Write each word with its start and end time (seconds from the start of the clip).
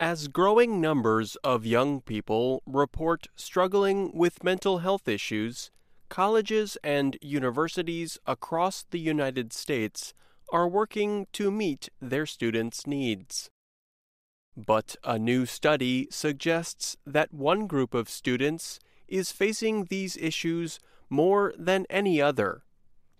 As 0.00 0.28
growing 0.28 0.80
numbers 0.80 1.34
of 1.42 1.66
young 1.66 2.02
people 2.02 2.62
report 2.66 3.26
struggling 3.34 4.12
with 4.16 4.44
mental 4.44 4.78
health 4.78 5.08
issues, 5.08 5.72
colleges 6.08 6.78
and 6.84 7.18
universities 7.20 8.16
across 8.24 8.84
the 8.90 9.00
United 9.00 9.52
States 9.52 10.14
are 10.52 10.68
working 10.68 11.26
to 11.32 11.50
meet 11.50 11.88
their 12.00 12.26
students' 12.26 12.86
needs. 12.86 13.50
But 14.56 14.94
a 15.02 15.18
new 15.18 15.46
study 15.46 16.06
suggests 16.12 16.96
that 17.04 17.34
one 17.34 17.66
group 17.66 17.92
of 17.92 18.08
students 18.08 18.78
is 19.08 19.32
facing 19.32 19.86
these 19.86 20.16
issues 20.16 20.78
more 21.10 21.52
than 21.58 21.86
any 21.90 22.22
other 22.22 22.62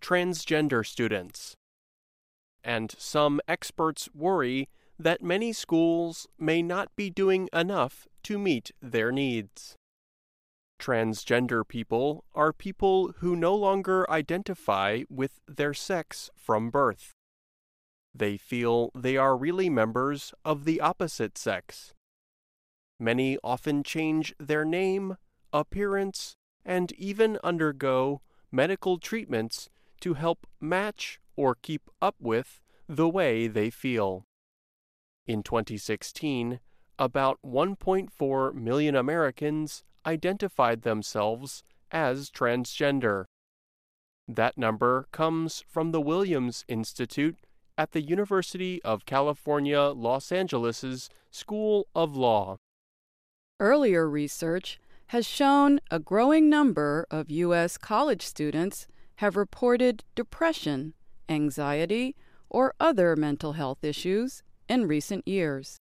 transgender 0.01 0.87
students. 0.87 1.57
And 2.63 2.95
some 2.99 3.41
experts 3.49 4.09
worry 4.15 4.69
that 4.99 5.23
many 5.23 5.53
schools 5.53 6.27
may 6.39 6.63
not 6.63 6.95
be 6.97 7.09
doing 7.11 7.49
enough 7.53 8.07
to 8.25 8.39
meet 8.39 8.73
their 8.83 9.13
needs. 9.13 9.77
Transgender 10.81 11.67
people 11.67 12.25
are 12.35 12.53
people 12.53 13.13
who 13.19 13.35
no 13.35 13.55
longer 13.55 14.09
identify 14.11 15.03
with 15.09 15.41
their 15.47 15.75
sex 15.75 16.31
from 16.37 16.71
birth. 16.71 17.13
They 18.15 18.37
feel 18.37 18.91
they 18.95 19.17
are 19.17 19.37
really 19.37 19.69
members 19.69 20.33
of 20.45 20.65
the 20.65 20.81
opposite 20.81 21.37
sex. 21.37 21.95
Many 22.99 23.39
often 23.45 23.83
change 23.83 24.35
their 24.39 24.65
name, 24.65 25.17
appearance, 25.53 26.35
and 26.65 26.93
even 26.93 27.39
undergo 27.45 28.21
medical 28.51 28.99
treatments 28.99 29.69
to 30.01 30.15
help 30.15 30.47
match 30.61 31.21
or 31.37 31.55
keep 31.55 31.89
up 32.01 32.17
with 32.21 32.61
the 32.89 33.09
way 33.09 33.47
they 33.47 33.71
feel. 33.71 34.28
In 35.29 35.43
2016, 35.43 36.59
about 36.99 37.39
1.4 37.45 38.55
million 38.55 38.97
Americans 38.97 39.85
identified 40.07 40.83
themselves 40.83 41.63
as 41.93 42.31
transgender. 42.31 43.27
That 44.27 44.57
number 44.57 45.07
comes 45.13 45.63
from 45.69 45.93
the 45.93 46.01
Williams 46.01 46.65
Institute 46.67 47.37
at 47.77 47.93
the 47.93 48.01
University 48.01 48.83
of 48.83 49.05
California, 49.05 49.83
Los 49.83 50.33
Angeles' 50.33 51.11
School 51.31 51.87
of 51.95 52.17
Law. 52.17 52.57
Earlier 53.61 54.09
research 54.09 54.81
has 55.09 55.27
shown 55.27 55.79
a 55.91 55.99
growing 55.99 56.49
number 56.49 57.07
of 57.11 57.31
U.S. 57.31 57.77
college 57.77 58.23
students 58.23 58.87
have 59.17 59.37
reported 59.37 60.05
depression, 60.15 60.95
anxiety, 61.29 62.17
or 62.49 62.73
other 62.81 63.15
mental 63.15 63.53
health 63.53 63.85
issues 63.85 64.43
in 64.69 64.87
recent 64.87 65.27
years. 65.27 65.79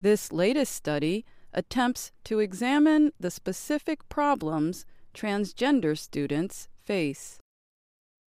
This 0.00 0.32
latest 0.32 0.74
study 0.74 1.24
attempts 1.52 2.12
to 2.24 2.38
examine 2.38 3.12
the 3.18 3.30
specific 3.30 4.08
problems 4.08 4.86
transgender 5.14 5.98
students 5.98 6.68
face. 6.84 7.38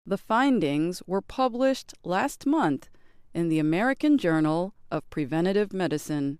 The 0.05 0.17
findings 0.17 1.01
were 1.07 1.21
published 1.21 1.93
last 2.03 2.45
month 2.45 2.89
in 3.33 3.47
the 3.47 3.59
American 3.59 4.17
Journal 4.17 4.73
of 4.91 5.09
Preventive 5.09 5.71
Medicine. 5.71 6.39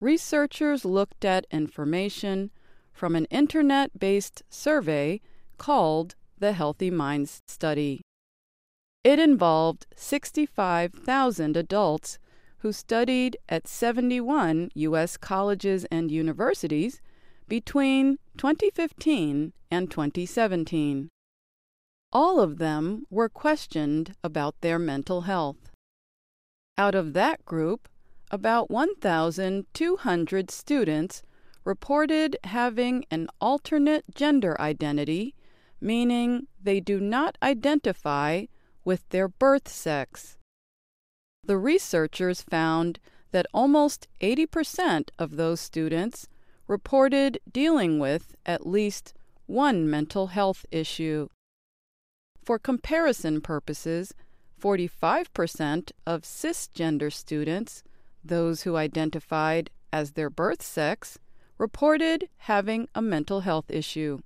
Researchers 0.00 0.84
looked 0.84 1.24
at 1.24 1.46
information 1.50 2.50
from 2.92 3.16
an 3.16 3.24
internet 3.26 3.98
based 3.98 4.42
survey 4.48 5.20
called 5.58 6.14
the 6.38 6.52
Healthy 6.52 6.90
Minds 6.90 7.40
Study. 7.46 8.02
It 9.04 9.18
involved 9.18 9.86
65,000 9.96 11.56
adults 11.56 12.18
who 12.58 12.72
studied 12.72 13.36
at 13.48 13.66
71 13.66 14.70
U.S. 14.74 15.16
colleges 15.16 15.84
and 15.90 16.12
universities 16.12 17.00
between 17.48 18.18
2015 18.36 19.52
and 19.72 19.90
2017. 19.90 21.08
All 22.12 22.38
of 22.38 22.58
them 22.58 23.04
were 23.10 23.28
questioned 23.28 24.14
about 24.22 24.54
their 24.60 24.78
mental 24.78 25.22
health. 25.22 25.72
Out 26.78 26.94
of 26.94 27.12
that 27.14 27.44
group, 27.44 27.88
about 28.30 28.70
1,200 28.70 30.50
students 30.50 31.22
reported 31.64 32.36
having 32.44 33.04
an 33.10 33.26
alternate 33.40 34.04
gender 34.14 34.58
identity, 34.60 35.34
meaning 35.80 36.46
they 36.62 36.78
do 36.78 37.00
not 37.00 37.36
identify 37.42 38.44
with 38.84 39.08
their 39.10 39.28
birth 39.28 39.68
sex. 39.68 40.36
The 41.44 41.58
researchers 41.58 42.42
found 42.42 42.98
that 43.32 43.46
almost 43.52 44.08
80% 44.20 45.10
of 45.18 45.36
those 45.36 45.60
students 45.60 46.28
reported 46.68 47.38
dealing 47.50 47.98
with 47.98 48.36
at 48.46 48.66
least 48.66 49.14
one 49.46 49.88
mental 49.88 50.28
health 50.28 50.64
issue. 50.70 51.28
For 52.44 52.58
comparison 52.58 53.40
purposes, 53.40 54.14
45% 54.60 55.90
of 56.06 56.22
cisgender 56.22 57.12
students, 57.12 57.82
those 58.24 58.62
who 58.62 58.76
identified 58.76 59.70
as 59.92 60.12
their 60.12 60.30
birth 60.30 60.62
sex, 60.62 61.18
reported 61.58 62.28
having 62.38 62.88
a 62.94 63.02
mental 63.02 63.40
health 63.40 63.70
issue. 63.70 64.20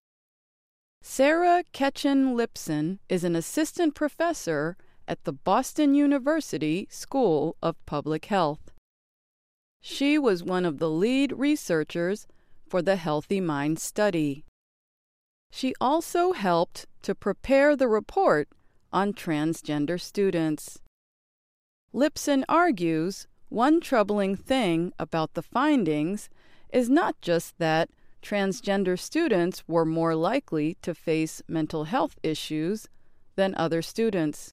Sarah 1.09 1.63
Ketchen 1.73 2.35
Lipson 2.35 2.99
is 3.09 3.23
an 3.23 3.37
assistant 3.37 3.95
professor 3.95 4.77
at 5.07 5.23
the 5.23 5.33
Boston 5.33 5.95
University 5.95 6.89
School 6.91 7.57
of 7.63 7.77
Public 7.87 8.25
Health. 8.25 8.73
She 9.81 10.19
was 10.19 10.43
one 10.43 10.65
of 10.65 10.79
the 10.79 10.91
lead 10.91 11.31
researchers 11.31 12.27
for 12.69 12.83
the 12.83 12.97
Healthy 12.97 13.41
Mind 13.41 13.79
study. 13.79 14.45
She 15.53 15.75
also 15.81 16.33
helped 16.33 16.87
to 17.03 17.15
prepare 17.15 17.77
the 17.77 17.89
report 17.89 18.49
on 18.93 19.15
transgender 19.15 20.01
students. 20.01 20.81
Lipson 21.95 22.43
argues 22.49 23.29
one 23.49 23.81
troubling 23.81 24.35
thing 24.35 24.93
about 24.99 25.35
the 25.35 25.43
findings 25.43 26.29
is 26.73 26.91
not 26.91 27.15
just 27.21 27.59
that 27.59 27.91
transgender 28.27 28.99
students 28.99 29.63
were 29.69 29.85
more 29.85 30.17
likely 30.17 30.77
to 30.83 30.93
face 30.93 31.41
mental 31.47 31.85
health 31.85 32.19
issues 32.25 32.89
than 33.37 33.55
other 33.55 33.81
students. 33.81 34.51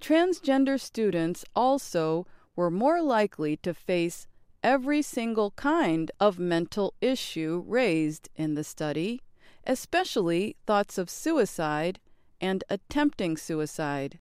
Transgender 0.00 0.80
students 0.80 1.44
also 1.54 2.26
were 2.56 2.70
more 2.70 3.02
likely 3.02 3.58
to 3.58 3.74
face 3.74 4.26
every 4.62 5.02
single 5.02 5.50
kind 5.50 6.10
of 6.18 6.38
mental 6.38 6.94
issue 7.02 7.62
raised 7.66 8.30
in 8.36 8.54
the 8.54 8.64
study, 8.64 9.20
especially 9.66 10.56
thoughts 10.66 10.96
of 10.96 11.10
suicide 11.10 12.00
and 12.40 12.64
attempting 12.70 13.36
suicide. 13.36 14.18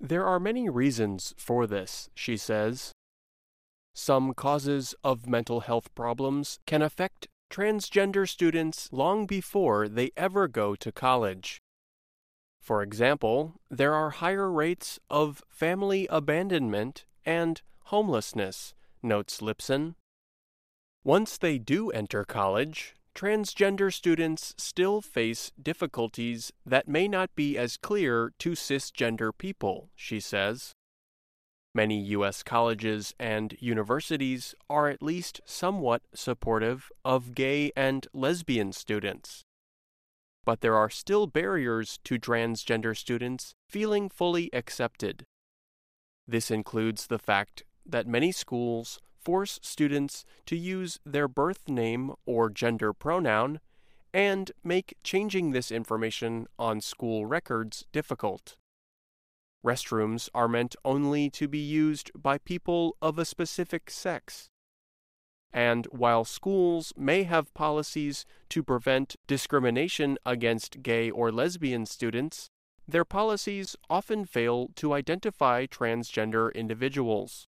There 0.00 0.26
are 0.26 0.40
many 0.40 0.68
reasons 0.68 1.32
for 1.38 1.68
this, 1.68 2.10
she 2.12 2.36
says. 2.36 2.92
Some 3.94 4.34
causes 4.34 4.96
of 5.04 5.28
mental 5.28 5.60
health 5.60 5.94
problems 5.94 6.58
can 6.66 6.82
affect 6.82 7.28
transgender 7.50 8.28
students 8.28 8.88
long 8.92 9.26
before 9.26 9.88
they 9.88 10.10
ever 10.16 10.48
go 10.48 10.74
to 10.74 10.92
college. 10.92 11.60
For 12.60 12.82
example, 12.82 13.60
there 13.70 13.94
are 13.94 14.10
higher 14.10 14.50
rates 14.50 14.98
of 15.08 15.42
family 15.48 16.06
abandonment 16.10 17.04
and 17.24 17.62
homelessness, 17.84 18.74
notes 19.02 19.40
Lipson. 19.40 19.94
Once 21.04 21.38
they 21.38 21.58
do 21.58 21.90
enter 21.90 22.24
college, 22.24 22.96
transgender 23.14 23.92
students 23.94 24.54
still 24.58 25.00
face 25.00 25.52
difficulties 25.62 26.52
that 26.66 26.88
may 26.88 27.06
not 27.06 27.34
be 27.36 27.56
as 27.56 27.76
clear 27.76 28.32
to 28.40 28.50
cisgender 28.50 29.30
people, 29.36 29.88
she 29.94 30.18
says. 30.18 30.72
Many 31.76 32.00
U.S. 32.16 32.42
colleges 32.42 33.14
and 33.20 33.54
universities 33.60 34.54
are 34.70 34.88
at 34.88 35.02
least 35.02 35.42
somewhat 35.44 36.00
supportive 36.14 36.90
of 37.04 37.34
gay 37.34 37.70
and 37.76 38.06
lesbian 38.14 38.72
students. 38.72 39.44
But 40.46 40.62
there 40.62 40.74
are 40.74 40.88
still 40.88 41.26
barriers 41.26 41.98
to 42.04 42.18
transgender 42.18 42.96
students 42.96 43.52
feeling 43.68 44.08
fully 44.08 44.48
accepted. 44.54 45.26
This 46.26 46.50
includes 46.50 47.08
the 47.08 47.18
fact 47.18 47.62
that 47.84 48.06
many 48.06 48.32
schools 48.32 48.98
force 49.20 49.60
students 49.60 50.24
to 50.46 50.56
use 50.56 50.98
their 51.04 51.28
birth 51.28 51.68
name 51.68 52.14
or 52.24 52.48
gender 52.48 52.94
pronoun 52.94 53.60
and 54.14 54.50
make 54.64 54.96
changing 55.04 55.50
this 55.50 55.70
information 55.70 56.46
on 56.58 56.80
school 56.80 57.26
records 57.26 57.84
difficult. 57.92 58.56
Restrooms 59.66 60.28
are 60.32 60.46
meant 60.46 60.76
only 60.84 61.28
to 61.30 61.48
be 61.48 61.58
used 61.58 62.12
by 62.14 62.38
people 62.38 62.96
of 63.02 63.18
a 63.18 63.24
specific 63.24 63.90
sex. 63.90 64.48
And 65.52 65.86
while 65.86 66.24
schools 66.24 66.92
may 66.96 67.24
have 67.24 67.52
policies 67.52 68.24
to 68.50 68.62
prevent 68.62 69.16
discrimination 69.26 70.18
against 70.24 70.84
gay 70.84 71.10
or 71.10 71.32
lesbian 71.32 71.84
students, 71.84 72.48
their 72.86 73.04
policies 73.04 73.74
often 73.90 74.24
fail 74.24 74.68
to 74.76 74.92
identify 74.92 75.66
transgender 75.66 76.54
individuals. 76.54 77.48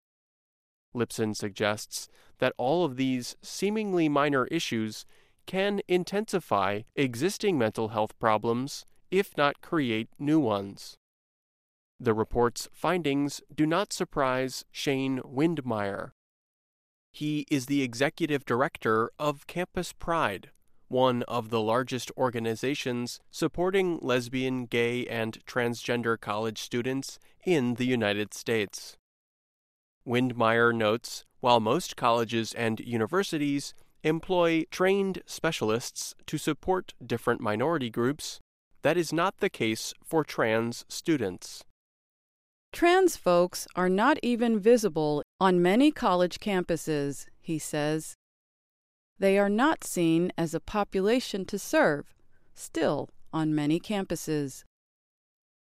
Lipson 0.93 1.33
suggests 1.33 2.09
that 2.39 2.53
all 2.57 2.83
of 2.83 2.97
these 2.97 3.37
seemingly 3.41 4.09
minor 4.09 4.47
issues 4.47 5.05
can 5.45 5.79
intensify 5.87 6.81
existing 6.97 7.57
mental 7.57 7.89
health 7.89 8.19
problems, 8.19 8.85
if 9.09 9.37
not 9.37 9.61
create 9.61 10.09
new 10.19 10.39
ones. 10.39 10.97
The 12.03 12.15
report's 12.15 12.67
findings 12.73 13.43
do 13.53 13.67
not 13.67 13.93
surprise 13.93 14.65
Shane 14.71 15.19
Windmeyer. 15.19 16.13
He 17.11 17.45
is 17.51 17.67
the 17.67 17.83
executive 17.83 18.43
director 18.43 19.11
of 19.19 19.45
Campus 19.45 19.93
Pride, 19.93 20.49
one 20.87 21.21
of 21.27 21.51
the 21.51 21.61
largest 21.61 22.11
organizations 22.17 23.19
supporting 23.29 23.99
lesbian, 24.01 24.65
gay, 24.65 25.05
and 25.05 25.45
transgender 25.45 26.19
college 26.19 26.57
students 26.57 27.19
in 27.45 27.75
the 27.75 27.85
United 27.85 28.33
States. 28.33 28.97
Windmeyer 30.03 30.73
notes 30.73 31.25
while 31.39 31.59
most 31.59 31.95
colleges 31.95 32.51
and 32.55 32.79
universities 32.79 33.75
employ 34.01 34.63
trained 34.71 35.21
specialists 35.27 36.15
to 36.25 36.39
support 36.39 36.95
different 37.05 37.41
minority 37.41 37.91
groups, 37.91 38.39
that 38.81 38.97
is 38.97 39.13
not 39.13 39.37
the 39.37 39.51
case 39.51 39.93
for 40.03 40.23
trans 40.23 40.83
students. 40.89 41.63
Trans 42.73 43.17
folks 43.17 43.67
are 43.75 43.89
not 43.89 44.17
even 44.23 44.59
visible 44.59 45.23
on 45.39 45.61
many 45.61 45.91
college 45.91 46.39
campuses, 46.39 47.25
he 47.39 47.59
says. 47.59 48.15
They 49.19 49.37
are 49.37 49.49
not 49.49 49.83
seen 49.83 50.31
as 50.37 50.53
a 50.53 50.59
population 50.59 51.45
to 51.45 51.59
serve, 51.59 52.13
still 52.55 53.09
on 53.33 53.53
many 53.53 53.79
campuses. 53.79 54.63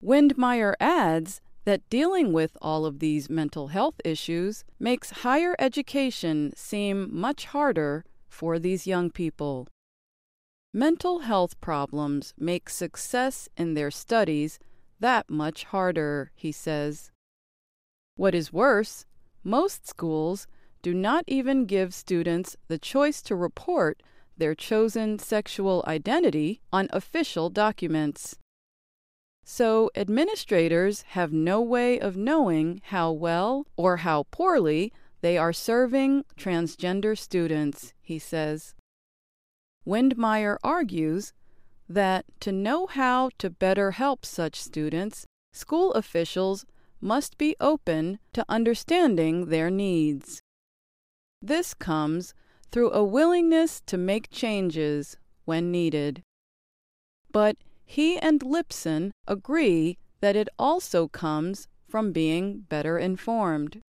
Windmeyer 0.03 0.75
adds 0.81 1.41
that 1.65 1.89
dealing 1.89 2.33
with 2.33 2.57
all 2.61 2.85
of 2.85 2.99
these 2.99 3.31
mental 3.31 3.69
health 3.69 4.01
issues 4.05 4.65
makes 4.79 5.23
higher 5.23 5.55
education 5.59 6.53
seem 6.57 7.09
much 7.11 7.47
harder 7.47 8.05
for 8.29 8.59
these 8.59 8.87
young 8.87 9.11
people. 9.11 9.69
Mental 10.73 11.21
health 11.21 11.61
problems 11.61 12.35
make 12.37 12.69
success 12.69 13.49
in 13.57 13.75
their 13.75 13.91
studies 13.91 14.59
that 15.01 15.29
much 15.29 15.65
harder, 15.65 16.31
he 16.35 16.53
says. 16.53 17.11
What 18.17 18.35
is 18.35 18.53
worse, 18.53 19.07
most 19.43 19.87
schools 19.87 20.47
do 20.83 20.95
not 20.95 21.25
even 21.27 21.67
give 21.67 21.95
students 21.95 22.57
the 22.69 22.79
choice 22.79 23.23
to 23.23 23.35
report 23.35 24.03
their 24.37 24.55
chosen 24.55 25.19
sexual 25.19 25.85
identity 25.87 26.61
on 26.73 26.89
official 26.93 27.51
documents. 27.51 28.37
So, 29.45 29.91
administrators 29.95 31.03
have 31.09 31.33
no 31.33 31.61
way 31.61 31.99
of 32.01 32.17
knowing 32.17 32.81
how 32.85 33.13
well 33.13 33.67
or 33.77 33.99
how 33.99 34.25
poorly 34.31 34.93
they 35.21 35.37
are 35.37 35.53
serving 35.53 36.25
transgender 36.39 37.17
students, 37.17 37.93
he 38.01 38.19
says. 38.19 38.75
Windmeyer 39.87 40.57
argues 40.65 41.33
that 41.89 42.25
to 42.41 42.53
know 42.53 42.87
how 42.87 43.31
to 43.39 43.51
better 43.51 43.93
help 43.93 44.25
such 44.25 44.61
students, 44.61 45.27
school 45.53 45.93
officials 45.93 46.65
must 47.01 47.37
be 47.37 47.55
open 47.61 48.19
to 48.33 48.45
understanding 48.49 49.47
their 49.47 49.71
needs. 49.71 50.41
This 51.43 51.75
comes 51.75 52.35
through 52.71 52.93
a 52.93 53.05
willingness 53.05 53.83
to 53.87 53.99
make 53.99 54.31
changes 54.31 55.17
when 55.45 55.71
needed. 55.71 56.23
But 57.31 57.57
he 57.85 58.19
and 58.19 58.41
Lipson 58.41 59.13
agree 59.29 59.99
that 60.21 60.37
it 60.37 60.49
also 60.59 61.07
comes 61.07 61.69
from 61.89 62.13
being 62.13 62.61
better 62.61 62.99
informed. 62.99 63.81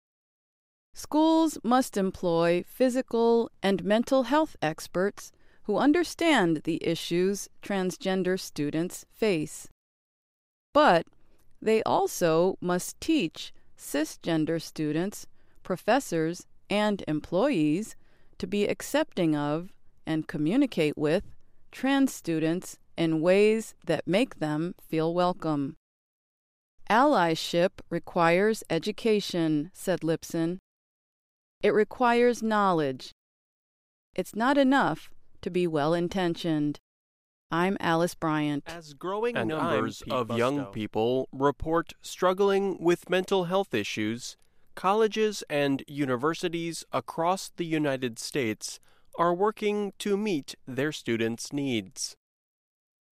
Schools 0.94 1.58
must 1.62 1.96
employ 1.96 2.64
physical 2.67 3.50
and 3.62 3.85
mental 3.85 4.25
health 4.25 4.56
experts 4.61 5.32
who 5.65 5.79
understand 5.79 6.63
the 6.65 6.79
issues 6.87 7.49
transgender 7.63 8.39
students 8.39 9.05
face. 9.13 9.69
But 10.73 11.07
they 11.61 11.83
also 11.85 12.57
must 12.61 13.01
teach 13.01 13.53
cisgender 13.79 14.61
students, 14.61 15.27
professors, 15.63 16.47
and 16.69 17.03
employees 17.09 17.97
to 18.39 18.47
be 18.47 18.67
accepting 18.67 19.35
of 19.35 19.73
and 20.07 20.29
communicate 20.29 20.99
with 20.99 21.25
trans 21.73 22.13
students 22.13 22.79
in 22.97 23.21
ways 23.21 23.75
that 23.87 24.07
make 24.07 24.39
them 24.39 24.75
feel 24.81 25.15
welcome. 25.15 25.77
Allyship 26.91 27.81
requires 27.89 28.63
education, 28.69 29.71
said 29.73 30.01
Lipson. 30.01 30.59
It 31.63 31.73
requires 31.73 32.43
knowledge. 32.43 33.13
It's 34.15 34.37
not 34.37 34.59
enough 34.59 35.11
to 35.44 35.50
be 35.50 35.67
well 35.67 35.93
intentioned. 35.93 36.81
I'm 37.50 37.76
Alice 37.79 38.14
Bryant. 38.14 38.64
As 38.67 38.94
growing 38.94 39.37
and 39.37 39.50
numbers 39.50 40.02
of 40.11 40.37
young 40.37 40.64
people 40.67 41.29
report 41.32 41.93
struggling 42.00 42.79
with 42.81 43.11
mental 43.11 43.44
health 43.44 43.75
issues, 43.75 44.38
colleges 44.75 45.44
and 45.50 45.85
universities 45.87 46.82
across 46.93 47.50
the 47.56 47.67
United 47.67 48.19
States 48.19 48.81
are 49.19 49.35
working 49.35 49.93
to 49.99 50.17
meet 50.17 50.55
their 50.67 50.93
students' 50.93 51.52
needs. 51.52 52.17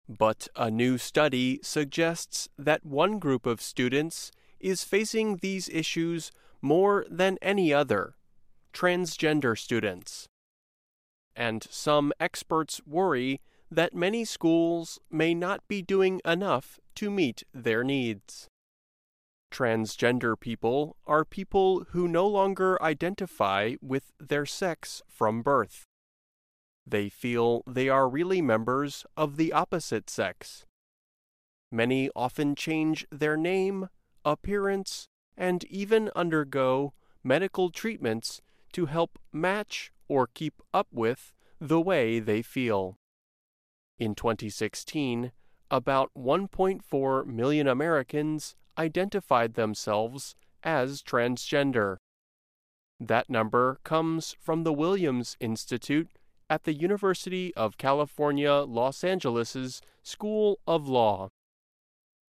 But 0.08 0.46
a 0.54 0.70
new 0.70 0.98
study 0.98 1.58
suggests 1.64 2.48
that 2.56 2.86
one 2.86 3.18
group 3.18 3.44
of 3.44 3.60
students 3.60 4.30
is 4.60 4.84
facing 4.84 5.38
these 5.38 5.68
issues 5.68 6.30
more 6.62 7.04
than 7.10 7.38
any 7.42 7.74
other 7.74 8.14
transgender 8.72 9.58
students. 9.58 10.29
And 11.36 11.66
some 11.70 12.12
experts 12.20 12.80
worry 12.86 13.40
that 13.70 13.94
many 13.94 14.24
schools 14.24 14.98
may 15.10 15.34
not 15.34 15.66
be 15.68 15.80
doing 15.80 16.20
enough 16.24 16.78
to 16.96 17.10
meet 17.10 17.44
their 17.54 17.84
needs. 17.84 18.48
Transgender 19.50 20.38
people 20.38 20.96
are 21.06 21.24
people 21.24 21.84
who 21.90 22.06
no 22.06 22.26
longer 22.26 22.80
identify 22.82 23.74
with 23.80 24.12
their 24.18 24.46
sex 24.46 25.02
from 25.08 25.42
birth. 25.42 25.86
They 26.86 27.08
feel 27.08 27.62
they 27.66 27.88
are 27.88 28.08
really 28.08 28.40
members 28.40 29.04
of 29.16 29.36
the 29.36 29.52
opposite 29.52 30.08
sex. 30.08 30.66
Many 31.70 32.10
often 32.16 32.54
change 32.54 33.06
their 33.10 33.36
name, 33.36 33.88
appearance, 34.24 35.06
and 35.36 35.64
even 35.64 36.10
undergo 36.16 36.92
medical 37.22 37.70
treatments 37.70 38.40
to 38.72 38.86
help 38.86 39.18
match 39.32 39.92
or 40.10 40.26
keep 40.26 40.60
up 40.74 40.88
with 40.92 41.32
the 41.60 41.80
way 41.80 42.18
they 42.18 42.42
feel. 42.42 42.98
In 43.96 44.16
2016, 44.16 45.30
about 45.70 46.10
1.4 46.18 47.26
million 47.26 47.68
Americans 47.68 48.56
identified 48.76 49.54
themselves 49.54 50.34
as 50.64 51.00
transgender. 51.00 51.98
That 52.98 53.30
number 53.30 53.78
comes 53.84 54.34
from 54.40 54.64
the 54.64 54.72
Williams 54.72 55.36
Institute 55.38 56.08
at 56.50 56.64
the 56.64 56.74
University 56.74 57.54
of 57.54 57.78
California, 57.78 58.52
Los 58.52 59.04
Angeles' 59.04 59.80
School 60.02 60.58
of 60.66 60.88
Law. 60.88 61.28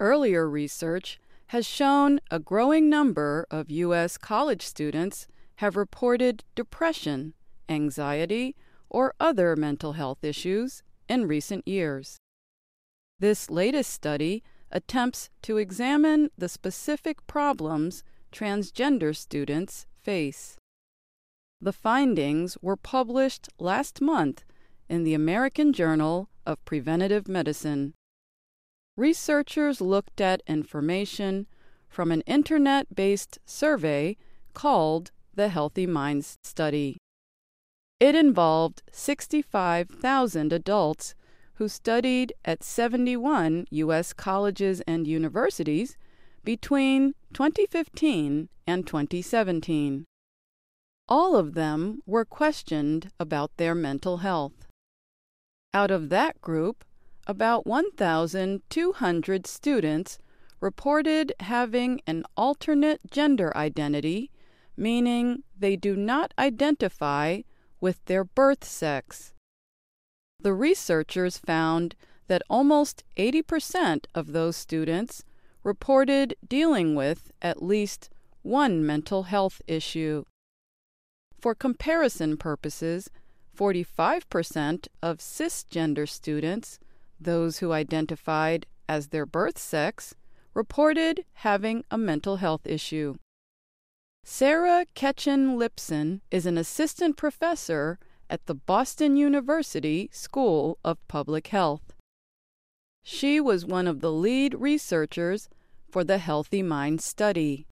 Earlier 0.00 0.50
research 0.50 1.20
has 1.48 1.64
shown 1.64 2.18
a 2.30 2.40
growing 2.40 2.90
number 2.90 3.46
of 3.52 3.70
U.S. 3.70 4.18
college 4.18 4.62
students 4.62 5.28
have 5.56 5.76
reported 5.76 6.44
depression, 6.54 7.34
anxiety, 7.68 8.56
or 8.90 9.14
other 9.20 9.56
mental 9.56 9.92
health 9.92 10.24
issues 10.24 10.82
in 11.08 11.26
recent 11.26 11.66
years. 11.66 12.18
This 13.18 13.50
latest 13.50 13.92
study 13.92 14.42
attempts 14.70 15.30
to 15.42 15.56
examine 15.56 16.30
the 16.36 16.48
specific 16.48 17.26
problems 17.26 18.04
transgender 18.32 19.16
students 19.16 19.86
face. 20.02 20.56
The 21.60 21.72
findings 21.72 22.56
were 22.62 22.76
published 22.76 23.48
last 23.58 24.00
month 24.00 24.44
in 24.88 25.04
the 25.04 25.14
American 25.14 25.72
Journal 25.72 26.28
of 26.46 26.64
Preventive 26.64 27.28
Medicine. 27.28 27.94
Researchers 28.96 29.80
looked 29.80 30.20
at 30.20 30.42
information 30.46 31.46
from 31.88 32.12
an 32.12 32.20
internet 32.22 32.94
based 32.94 33.38
survey 33.44 34.16
called 34.54 35.10
the 35.34 35.48
Healthy 35.48 35.86
Minds 35.86 36.36
Study. 36.42 36.98
It 38.00 38.14
involved 38.14 38.82
65,000 38.92 40.52
adults 40.52 41.14
who 41.54 41.68
studied 41.68 42.32
at 42.44 42.62
71 42.62 43.66
U.S. 43.70 44.12
colleges 44.12 44.80
and 44.86 45.06
universities 45.06 45.96
between 46.44 47.14
2015 47.32 48.48
and 48.66 48.86
2017. 48.86 50.04
All 51.08 51.34
of 51.34 51.54
them 51.54 52.02
were 52.06 52.24
questioned 52.24 53.10
about 53.18 53.56
their 53.56 53.74
mental 53.74 54.18
health. 54.18 54.66
Out 55.74 55.90
of 55.90 56.08
that 56.10 56.40
group, 56.40 56.84
about 57.26 57.66
1,200 57.66 59.46
students 59.46 60.18
reported 60.60 61.32
having 61.40 62.00
an 62.06 62.24
alternate 62.36 63.00
gender 63.10 63.54
identity 63.56 64.30
meaning 64.78 65.42
they 65.58 65.74
do 65.74 65.96
not 65.96 66.32
identify 66.38 67.40
with 67.80 68.04
their 68.06 68.24
birth 68.24 68.64
sex. 68.64 69.32
The 70.40 70.54
researchers 70.54 71.38
found 71.38 71.94
that 72.28 72.42
almost 72.48 73.04
80% 73.16 74.06
of 74.14 74.32
those 74.32 74.56
students 74.56 75.24
reported 75.64 76.34
dealing 76.46 76.94
with 76.94 77.32
at 77.42 77.62
least 77.62 78.10
one 78.42 78.84
mental 78.84 79.24
health 79.24 79.60
issue. 79.66 80.24
For 81.40 81.54
comparison 81.54 82.36
purposes, 82.36 83.10
45% 83.56 84.86
of 85.02 85.18
cisgender 85.18 86.08
students, 86.08 86.78
those 87.20 87.58
who 87.58 87.72
identified 87.72 88.66
as 88.88 89.08
their 89.08 89.26
birth 89.26 89.58
sex, 89.58 90.14
reported 90.54 91.24
having 91.34 91.84
a 91.90 91.98
mental 91.98 92.36
health 92.36 92.66
issue. 92.66 93.16
Sarah 94.30 94.84
Ketchen 94.94 95.56
Lipson 95.56 96.20
is 96.30 96.44
an 96.44 96.58
assistant 96.58 97.16
professor 97.16 97.98
at 98.28 98.44
the 98.44 98.54
Boston 98.54 99.16
University 99.16 100.10
School 100.12 100.78
of 100.84 100.98
Public 101.08 101.46
Health. 101.46 101.94
She 103.02 103.40
was 103.40 103.64
one 103.64 103.86
of 103.86 104.00
the 104.00 104.12
lead 104.12 104.52
researchers 104.52 105.48
for 105.90 106.04
the 106.04 106.18
Healthy 106.18 106.62
Mind 106.62 107.00
study. 107.00 107.66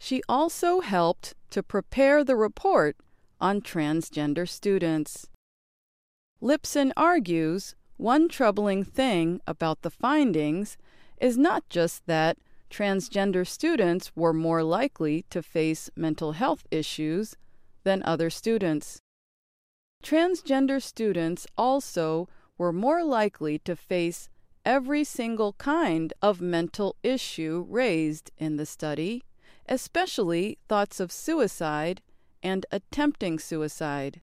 She 0.00 0.22
also 0.28 0.80
helped 0.80 1.34
to 1.50 1.62
prepare 1.62 2.24
the 2.24 2.36
report 2.36 2.96
on 3.40 3.60
transgender 3.60 4.48
students. 4.48 5.28
Lipson 6.42 6.90
argues 6.96 7.76
one 7.96 8.28
troubling 8.28 8.82
thing 8.82 9.40
about 9.46 9.82
the 9.82 9.90
findings 9.90 10.76
is 11.20 11.38
not 11.38 11.62
just 11.68 12.04
that 12.06 12.38
transgender 12.74 13.46
students 13.46 14.10
were 14.16 14.32
more 14.32 14.64
likely 14.64 15.24
to 15.30 15.40
face 15.40 15.88
mental 15.94 16.32
health 16.32 16.66
issues 16.72 17.36
than 17.84 18.02
other 18.02 18.28
students. 18.28 18.98
Transgender 20.02 20.82
students 20.82 21.46
also 21.56 22.28
were 22.58 22.72
more 22.72 23.04
likely 23.04 23.60
to 23.60 23.76
face 23.76 24.28
every 24.64 25.04
single 25.04 25.52
kind 25.52 26.12
of 26.20 26.40
mental 26.40 26.96
issue 27.04 27.64
raised 27.68 28.32
in 28.38 28.56
the 28.56 28.66
study, 28.66 29.22
especially 29.68 30.58
thoughts 30.68 30.98
of 30.98 31.12
suicide 31.12 32.02
and 32.42 32.66
attempting 32.72 33.38
suicide. 33.38 34.20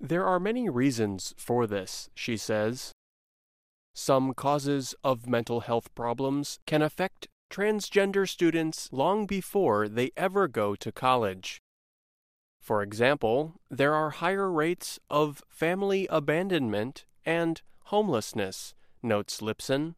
There 0.00 0.26
are 0.26 0.40
many 0.40 0.68
reasons 0.68 1.32
for 1.36 1.68
this, 1.68 2.10
she 2.12 2.36
says. 2.36 2.92
Some 3.94 4.34
causes 4.34 4.94
of 5.04 5.28
mental 5.28 5.60
health 5.60 5.94
problems 5.94 6.58
can 6.66 6.82
affect 6.82 7.28
transgender 7.50 8.28
students 8.28 8.88
long 8.92 9.26
before 9.26 9.88
they 9.88 10.10
ever 10.16 10.48
go 10.48 10.74
to 10.74 10.92
college. 10.92 11.60
For 12.60 12.82
example, 12.82 13.60
there 13.70 13.94
are 13.94 14.10
higher 14.10 14.50
rates 14.50 14.98
of 15.08 15.42
family 15.48 16.06
abandonment 16.10 17.04
and 17.24 17.62
homelessness, 17.84 18.74
notes 19.02 19.40
Lipson. 19.40 19.94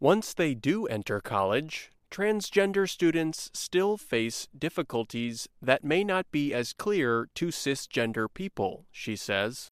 Once 0.00 0.34
they 0.34 0.54
do 0.54 0.86
enter 0.86 1.20
college, 1.20 1.90
transgender 2.10 2.88
students 2.88 3.50
still 3.54 3.96
face 3.96 4.48
difficulties 4.58 5.48
that 5.62 5.84
may 5.84 6.04
not 6.04 6.30
be 6.30 6.52
as 6.52 6.72
clear 6.72 7.28
to 7.34 7.46
cisgender 7.46 8.26
people, 8.32 8.84
she 8.90 9.16
says. 9.16 9.70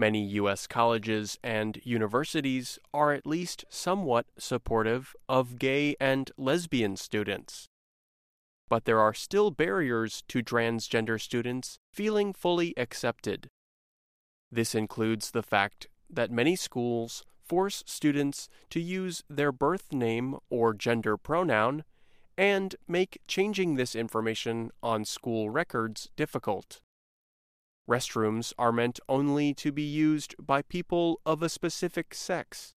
Many 0.00 0.24
U.S. 0.40 0.66
colleges 0.66 1.38
and 1.44 1.78
universities 1.84 2.78
are 2.94 3.12
at 3.12 3.26
least 3.26 3.66
somewhat 3.68 4.24
supportive 4.38 5.14
of 5.28 5.58
gay 5.58 5.94
and 6.00 6.30
lesbian 6.38 6.96
students. 6.96 7.68
But 8.70 8.86
there 8.86 8.98
are 8.98 9.12
still 9.12 9.50
barriers 9.50 10.24
to 10.28 10.42
transgender 10.42 11.20
students 11.20 11.76
feeling 11.92 12.32
fully 12.32 12.72
accepted. 12.78 13.50
This 14.50 14.74
includes 14.74 15.32
the 15.32 15.42
fact 15.42 15.86
that 16.08 16.30
many 16.30 16.56
schools 16.56 17.22
force 17.44 17.82
students 17.84 18.48
to 18.70 18.80
use 18.80 19.22
their 19.28 19.52
birth 19.52 19.92
name 19.92 20.38
or 20.48 20.72
gender 20.72 21.18
pronoun 21.18 21.84
and 22.38 22.74
make 22.88 23.20
changing 23.28 23.74
this 23.74 23.94
information 23.94 24.70
on 24.82 25.04
school 25.04 25.50
records 25.50 26.08
difficult. 26.16 26.80
Restrooms 27.90 28.52
are 28.56 28.70
meant 28.70 29.00
only 29.08 29.52
to 29.54 29.72
be 29.72 29.82
used 29.82 30.36
by 30.38 30.62
people 30.62 31.20
of 31.26 31.42
a 31.42 31.48
specific 31.48 32.14
sex. 32.14 32.72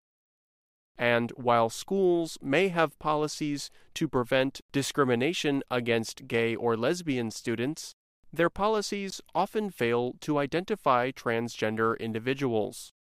And 0.98 1.32
while 1.32 1.70
schools 1.70 2.38
may 2.41 2.70
have 2.70 2.98
policies 2.98 3.70
to 3.96 4.08
prevent 4.08 4.62
discrimination 4.72 5.63
against 5.70 6.30
gay 6.30 6.56
or 6.56 6.77
lesbian 6.77 7.30
students, 7.30 7.94
their 8.32 8.50
policies 8.50 9.20
often 9.36 9.70
fail 9.70 10.13
to 10.22 10.38
identify 10.38 11.12
transgender 11.12 12.00
individuals. 12.00 12.94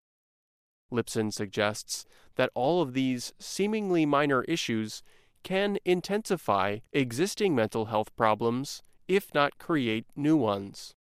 Lipson 0.90 1.30
suggests 1.30 2.06
that 2.36 2.50
all 2.54 2.80
of 2.80 2.94
these 2.94 3.34
seemingly 3.38 4.06
minor 4.06 4.44
issues 4.44 5.02
can 5.42 5.76
intensify 5.84 6.78
existing 6.94 7.54
mental 7.54 7.86
health 7.86 8.16
problems, 8.16 8.82
if 9.06 9.34
not 9.34 9.58
create 9.58 10.06
new 10.16 10.36
ones. 10.36 10.94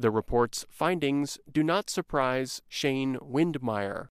The 0.00 0.12
report's 0.12 0.64
findings 0.70 1.40
do 1.50 1.64
not 1.64 1.90
surprise 1.90 2.62
Shane 2.68 3.16
Windmeyer. 3.16 4.10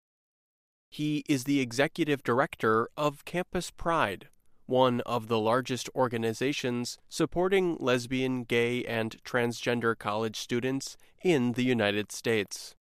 He 0.89 1.23
is 1.29 1.45
the 1.45 1.61
executive 1.61 2.21
director 2.21 2.89
of 2.97 3.23
Campus 3.23 3.71
Pride, 3.71 4.27
one 4.65 4.99
of 5.05 5.29
the 5.29 5.39
largest 5.39 5.89
organizations 5.95 6.97
supporting 7.07 7.77
lesbian, 7.79 8.43
gay, 8.43 8.83
and 8.83 9.23
transgender 9.23 9.97
college 9.97 10.35
students 10.35 10.97
in 11.23 11.53
the 11.53 11.63
United 11.63 12.11
States. 12.11 12.75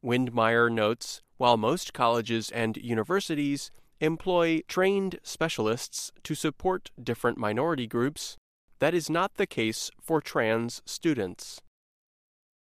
Windmeyer 0.00 0.70
notes 0.70 1.22
while 1.36 1.56
most 1.56 1.92
colleges 1.92 2.48
and 2.52 2.76
universities 2.76 3.72
employ 3.98 4.60
trained 4.68 5.18
specialists 5.24 6.12
to 6.22 6.36
support 6.36 6.92
different 7.02 7.38
minority 7.38 7.88
groups, 7.88 8.36
that 8.78 8.94
is 8.94 9.10
not 9.10 9.34
the 9.34 9.48
case 9.48 9.90
for 10.00 10.20
trans 10.20 10.80
students. 10.86 11.60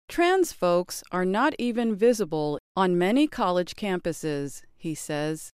Trans 0.09 0.53
folks 0.53 1.03
are 1.11 1.25
not 1.25 1.53
even 1.59 1.95
visible 1.95 2.59
on 2.75 2.97
many 2.97 3.27
college 3.27 3.75
campuses, 3.75 4.61
he 4.77 4.95
says. 4.95 5.51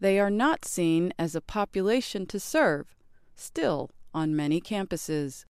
They 0.00 0.18
are 0.18 0.30
not 0.30 0.64
seen 0.64 1.12
as 1.18 1.34
a 1.34 1.40
population 1.40 2.26
to 2.26 2.40
serve, 2.40 2.94
still 3.36 3.90
on 4.14 4.34
many 4.34 4.60
campuses. 4.60 5.44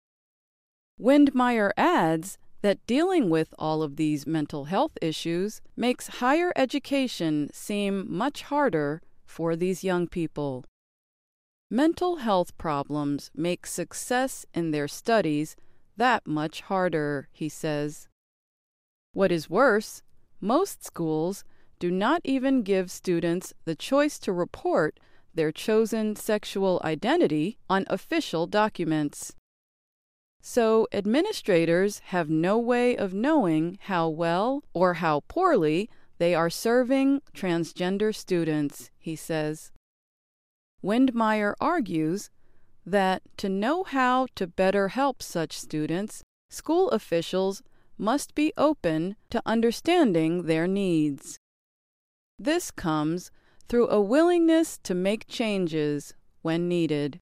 Windmeyer 0.99 1.71
adds 1.77 2.37
that 2.61 2.85
dealing 2.85 3.29
with 3.29 3.53
all 3.57 3.81
of 3.81 3.95
these 3.95 4.27
mental 4.27 4.65
health 4.65 4.97
issues 5.01 5.61
makes 5.75 6.19
higher 6.19 6.51
education 6.55 7.49
seem 7.53 8.05
much 8.07 8.43
harder 8.43 9.01
for 9.25 9.55
these 9.55 9.83
young 9.83 10.07
people. 10.07 10.65
Mental 11.69 12.17
health 12.17 12.57
problems 12.57 13.31
make 13.33 13.65
success 13.65 14.45
in 14.53 14.71
their 14.71 14.87
studies 14.87 15.55
that 15.97 16.25
much 16.25 16.61
harder, 16.61 17.27
he 17.31 17.49
says. 17.49 18.07
What 19.13 19.31
is 19.31 19.49
worse, 19.49 20.03
most 20.39 20.83
schools 20.83 21.43
do 21.79 21.91
not 21.91 22.21
even 22.23 22.63
give 22.63 22.91
students 22.91 23.53
the 23.65 23.75
choice 23.75 24.19
to 24.19 24.31
report 24.31 24.99
their 25.33 25.51
chosen 25.51 26.15
sexual 26.15 26.81
identity 26.83 27.57
on 27.69 27.85
official 27.89 28.47
documents. 28.47 29.33
So, 30.41 30.87
administrators 30.91 31.99
have 32.05 32.29
no 32.29 32.57
way 32.57 32.95
of 32.97 33.13
knowing 33.13 33.77
how 33.81 34.09
well 34.09 34.63
or 34.73 34.95
how 34.95 35.21
poorly 35.27 35.89
they 36.17 36.33
are 36.33 36.49
serving 36.49 37.21
transgender 37.35 38.13
students, 38.13 38.89
he 38.97 39.15
says. 39.15 39.71
Windmeyer 40.83 41.53
argues 41.61 42.29
that 42.85 43.21
to 43.37 43.49
know 43.49 43.83
how 43.83 44.27
to 44.35 44.47
better 44.47 44.89
help 44.89 45.21
such 45.21 45.59
students, 45.59 46.23
school 46.49 46.89
officials 46.89 47.61
must 47.97 48.33
be 48.33 48.51
open 48.57 49.15
to 49.29 49.41
understanding 49.45 50.43
their 50.43 50.67
needs. 50.67 51.37
This 52.39 52.71
comes 52.71 53.31
through 53.67 53.89
a 53.89 54.01
willingness 54.01 54.79
to 54.83 54.95
make 54.95 55.27
changes 55.27 56.13
when 56.41 56.67
needed. 56.67 57.19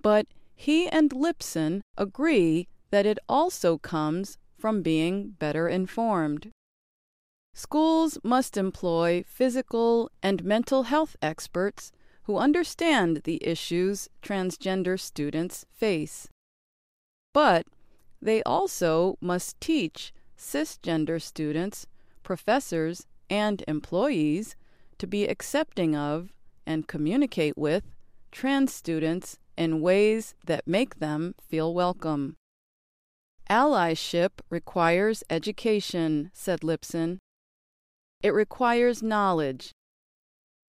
But 0.00 0.26
he 0.54 0.88
and 0.88 1.10
Lipson 1.10 1.82
agree 1.98 2.68
that 2.90 3.06
it 3.06 3.18
also 3.28 3.76
comes 3.76 4.38
from 4.56 4.82
being 4.82 5.30
better 5.30 5.68
informed. 5.68 6.52
Schools 7.54 8.18
must 8.22 8.56
employ 8.56 9.24
physical 9.26 10.10
and 10.22 10.44
mental 10.44 10.84
health 10.84 11.16
experts 11.20 11.92
who 12.24 12.38
understand 12.38 13.22
the 13.24 13.38
issues 13.46 14.08
transgender 14.22 14.98
students 14.98 15.64
face. 15.70 16.28
But 17.32 17.66
they 18.20 18.42
also 18.44 19.16
must 19.20 19.60
teach 19.60 20.12
cisgender 20.38 21.20
students, 21.20 21.86
professors, 22.22 23.06
and 23.28 23.62
employees 23.68 24.56
to 24.98 25.06
be 25.06 25.26
accepting 25.26 25.94
of 25.94 26.32
and 26.66 26.88
communicate 26.88 27.58
with 27.58 27.84
trans 28.32 28.72
students 28.72 29.38
in 29.56 29.80
ways 29.80 30.34
that 30.46 30.66
make 30.66 30.98
them 30.98 31.34
feel 31.40 31.74
welcome. 31.74 32.36
Allyship 33.50 34.40
requires 34.48 35.22
education, 35.28 36.30
said 36.32 36.60
Lipson. 36.60 37.18
It 38.22 38.32
requires 38.32 39.02
knowledge. 39.02 39.72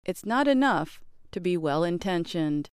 It's 0.04 0.26
not 0.26 0.48
enough 0.48 1.00
to 1.34 1.40
be 1.40 1.56
well 1.56 1.82
intentioned. 1.82 2.70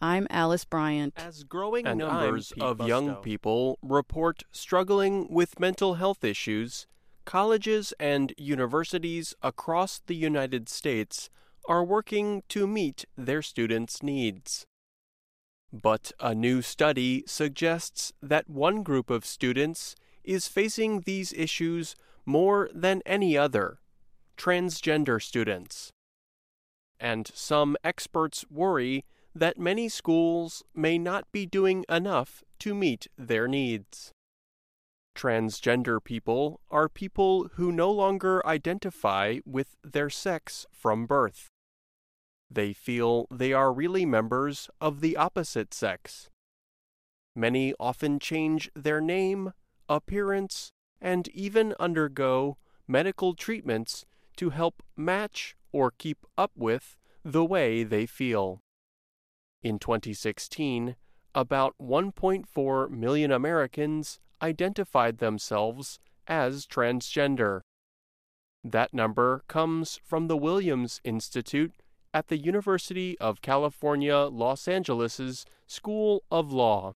I'm 0.00 0.26
Alice 0.28 0.64
Bryant. 0.64 1.14
As 1.16 1.44
growing 1.44 1.86
and 1.86 2.00
numbers 2.00 2.52
of 2.60 2.86
young 2.86 3.14
people 3.16 3.78
report 3.82 4.42
struggling 4.50 5.28
with 5.30 5.60
mental 5.60 5.94
health 5.94 6.24
issues, 6.24 6.88
colleges 7.24 7.94
and 8.00 8.34
universities 8.36 9.32
across 9.42 10.00
the 10.06 10.16
United 10.16 10.68
States 10.68 11.30
are 11.68 11.84
working 11.84 12.42
to 12.48 12.66
meet 12.66 13.04
their 13.16 13.42
students' 13.42 14.02
needs. 14.02 14.66
But 15.72 16.10
a 16.18 16.34
new 16.34 16.62
study 16.62 17.22
suggests 17.28 18.12
that 18.20 18.50
one 18.50 18.82
group 18.82 19.08
of 19.08 19.24
students 19.24 19.94
is 20.24 20.48
facing 20.48 21.02
these 21.02 21.32
issues 21.32 21.94
more 22.26 22.68
than 22.74 23.02
any 23.06 23.38
other 23.38 23.78
transgender 24.36 25.22
students. 25.22 25.93
And 27.04 27.30
some 27.34 27.76
experts 27.84 28.46
worry 28.50 29.04
that 29.34 29.58
many 29.58 29.90
schools 29.90 30.62
may 30.74 30.96
not 30.96 31.30
be 31.32 31.44
doing 31.44 31.84
enough 31.86 32.42
to 32.60 32.74
meet 32.74 33.08
their 33.18 33.46
needs. 33.46 34.10
Transgender 35.14 36.02
people 36.02 36.62
are 36.70 36.88
people 36.88 37.50
who 37.56 37.70
no 37.70 37.90
longer 37.90 38.40
identify 38.46 39.40
with 39.44 39.76
their 39.84 40.08
sex 40.08 40.64
from 40.72 41.04
birth. 41.04 41.50
They 42.50 42.72
feel 42.72 43.26
they 43.30 43.52
are 43.52 43.70
really 43.70 44.06
members 44.06 44.70
of 44.80 45.02
the 45.02 45.14
opposite 45.14 45.74
sex. 45.74 46.30
Many 47.36 47.74
often 47.78 48.18
change 48.18 48.70
their 48.74 49.02
name, 49.02 49.52
appearance, 49.90 50.72
and 51.02 51.28
even 51.28 51.74
undergo 51.78 52.56
medical 52.88 53.34
treatments 53.34 54.06
to 54.36 54.50
help 54.50 54.82
match 54.96 55.54
or 55.74 55.90
keep 55.90 56.24
up 56.38 56.52
with 56.56 56.96
the 57.24 57.44
way 57.44 57.82
they 57.82 58.06
feel. 58.06 58.62
In 59.60 59.80
2016, 59.80 60.94
about 61.34 61.74
1.4 61.82 62.90
million 62.90 63.32
Americans 63.32 64.20
identified 64.40 65.18
themselves 65.18 65.98
as 66.28 66.64
transgender. 66.64 67.62
That 68.62 68.94
number 68.94 69.42
comes 69.48 69.98
from 70.04 70.28
the 70.28 70.36
Williams 70.36 71.00
Institute 71.02 71.72
at 72.14 72.28
the 72.28 72.38
University 72.38 73.18
of 73.18 73.42
California, 73.42 74.16
Los 74.16 74.68
Angeles' 74.68 75.44
School 75.66 76.22
of 76.30 76.52
Law. 76.52 76.92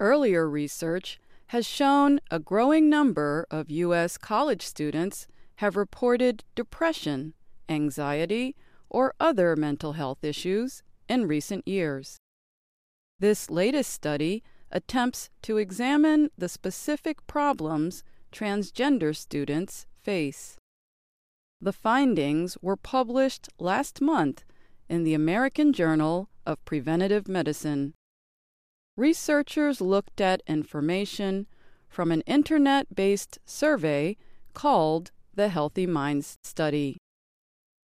Earlier 0.00 0.50
research 0.50 1.20
has 1.48 1.64
shown 1.64 2.18
a 2.30 2.40
growing 2.40 2.90
number 2.90 3.46
of 3.52 3.70
U.S. 3.70 4.18
college 4.18 4.62
students 4.62 5.28
have 5.56 5.76
reported 5.76 6.44
depression, 6.54 7.34
anxiety, 7.68 8.56
or 8.90 9.14
other 9.20 9.56
mental 9.56 9.92
health 9.92 10.24
issues 10.24 10.82
in 11.08 11.26
recent 11.26 11.66
years. 11.66 12.18
This 13.18 13.50
latest 13.50 13.92
study 13.92 14.42
attempts 14.70 15.30
to 15.42 15.56
examine 15.56 16.30
the 16.36 16.48
specific 16.48 17.26
problems 17.26 18.04
transgender 18.32 19.16
students 19.16 19.86
face. 20.02 20.56
The 21.60 21.72
findings 21.72 22.56
were 22.62 22.76
published 22.76 23.48
last 23.58 24.00
month 24.00 24.44
in 24.88 25.02
the 25.02 25.14
American 25.14 25.72
Journal 25.72 26.28
of 26.46 26.64
Preventive 26.64 27.28
Medicine. 27.28 27.94
Researchers 28.96 29.80
looked 29.80 30.20
at 30.20 30.42
information 30.46 31.46
from 31.88 32.12
an 32.12 32.20
internet 32.22 32.94
based 32.94 33.38
survey 33.44 34.16
called 34.54 35.10
the 35.34 35.48
Healthy 35.48 35.86
Minds 35.86 36.36
Study. 36.42 36.98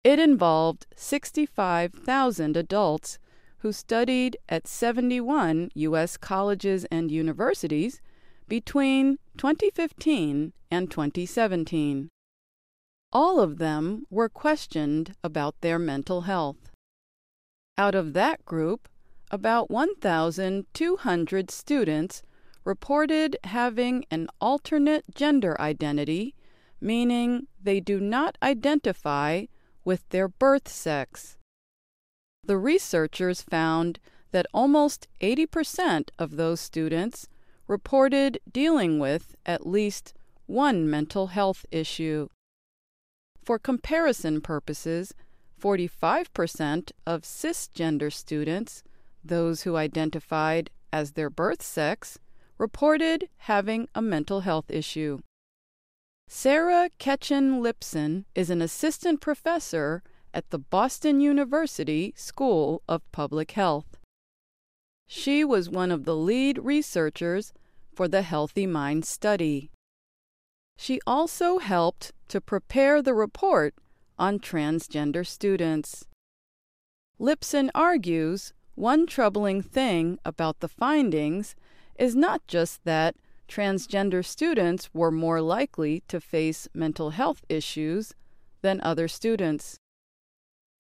It 0.05 0.19
involved 0.19 0.87
65,000 0.97 2.57
adults 2.57 3.19
who 3.59 3.73
studied 3.73 4.37
at 4.49 4.67
71 4.67 5.71
U.S. 5.75 6.17
colleges 6.17 6.85
and 6.91 7.12
universities 7.12 8.01
between 8.49 9.19
2015 9.38 10.53
and 10.73 10.91
2017. 10.91 12.09
All 13.12 13.38
of 13.38 13.59
them 13.59 14.05
were 14.11 14.29
questioned 14.29 15.15
about 15.23 15.61
their 15.61 15.79
mental 15.79 16.23
health. 16.23 16.71
Out 17.79 17.95
of 17.95 18.12
that 18.15 18.45
group, 18.45 18.88
about 19.31 19.71
1,200 19.71 21.51
students 21.51 22.23
reported 22.65 23.37
having 23.45 24.05
an 24.11 24.27
alternate 24.41 25.05
gender 25.15 25.59
identity, 25.61 26.35
meaning 26.81 27.47
they 27.62 27.79
do 27.79 28.01
not 28.01 28.37
identify 28.43 29.45
with 29.85 30.09
their 30.11 30.29
birth 30.29 30.68
sex. 30.68 31.37
The 32.45 32.59
researchers 32.59 33.42
found 33.42 33.99
that 34.33 34.47
almost 34.53 35.07
80% 35.21 36.11
of 36.18 36.37
those 36.37 36.61
students 36.61 37.29
reported 37.68 38.38
dealing 38.51 38.99
with 38.99 39.37
at 39.47 39.66
least 39.66 40.14
one 40.47 40.88
mental 40.88 41.29
health 41.29 41.64
issue. 41.71 42.29
For 43.45 43.59
comparison 43.59 44.40
purposes, 44.40 45.14
45% 45.61 46.90
of 47.07 47.23
cisgender 47.23 48.12
students, 48.12 48.83
those 49.25 49.62
who 49.62 49.77
identified 49.77 50.71
as 50.92 51.12
their 51.12 51.31
birth 51.31 51.62
sex, 51.62 52.18
reported 52.59 53.29
having 53.38 53.88
a 53.95 54.03
mental 54.03 54.40
health 54.40 54.71
issue. 54.71 55.21
Sarah 56.35 56.88
Ketchen 56.99 57.61
Lipson 57.61 58.25
is 58.35 58.49
an 58.49 58.62
assistant 58.62 59.21
professor 59.21 60.03
at 60.33 60.49
the 60.49 60.59
Boston 60.59 61.21
University 61.21 62.14
School 62.16 62.83
of 62.88 63.03
Public 63.12 63.51
Health. 63.51 63.99
She 65.07 65.45
was 65.45 65.68
one 65.68 65.90
of 65.90 66.05
the 66.05 66.16
lead 66.16 66.57
researchers 66.57 67.53
for 67.95 68.09
the 68.09 68.23
Healthy 68.23 68.66
Mind 68.66 69.05
study. 69.05 69.71
She 70.79 71.01
also 71.07 71.59
helped 71.59 72.12
to 72.29 72.40
prepare 72.40 73.03
the 73.03 73.14
report 73.14 73.75
on 74.18 74.38
transgender 74.38 75.27
students. 75.27 76.07
Lipson 77.21 77.68
argues 77.75 78.55
one 78.75 79.07
troubling 79.07 79.61
thing 79.61 80.18
about 80.25 80.61
the 80.61 80.68
findings 80.68 81.55
is 81.99 82.16
not 82.16 82.40
just 82.47 82.83
that 82.85 83.16
transgender 83.53 84.25
students 84.25 84.88
were 84.95 85.11
more 85.11 85.41
likely 85.41 86.03
to 86.09 86.21
face 86.21 86.69
mental 86.73 87.11
health 87.11 87.45
issues 87.49 88.15
than 88.62 88.81
other 88.81 89.09
students. 89.09 89.77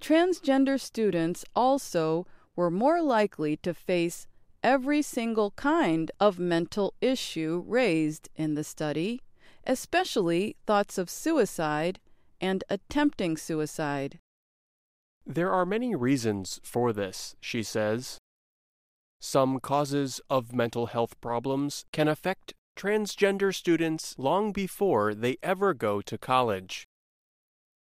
Transgender 0.00 0.80
students 0.80 1.44
also 1.54 2.26
were 2.56 2.70
more 2.70 3.02
likely 3.02 3.56
to 3.58 3.74
face 3.74 4.26
every 4.62 5.02
single 5.02 5.50
kind 5.52 6.10
of 6.18 6.38
mental 6.38 6.94
issue 7.00 7.62
raised 7.66 8.28
in 8.36 8.54
the 8.54 8.64
study 8.64 9.20
especially 9.66 10.56
thoughts 10.66 10.98
of 10.98 11.08
suicide 11.08 12.00
and 12.40 12.64
attempting 12.68 13.36
suicide. 13.36 14.18
There 15.24 15.52
are 15.52 15.64
many 15.64 15.94
reasons 15.94 16.60
for 16.64 16.92
this, 16.92 17.36
she 17.40 17.62
says. 17.62 18.18
Some 19.20 19.60
causes 19.60 20.20
of 20.28 20.52
mental 20.52 20.86
health 20.86 21.20
problems 21.20 21.84
can 21.92 22.08
affect 22.08 22.54
transgender 22.76 23.54
students 23.54 24.14
long 24.18 24.52
before 24.52 25.14
they 25.14 25.36
ever 25.42 25.74
go 25.74 26.00
to 26.00 26.18
college. 26.18 26.86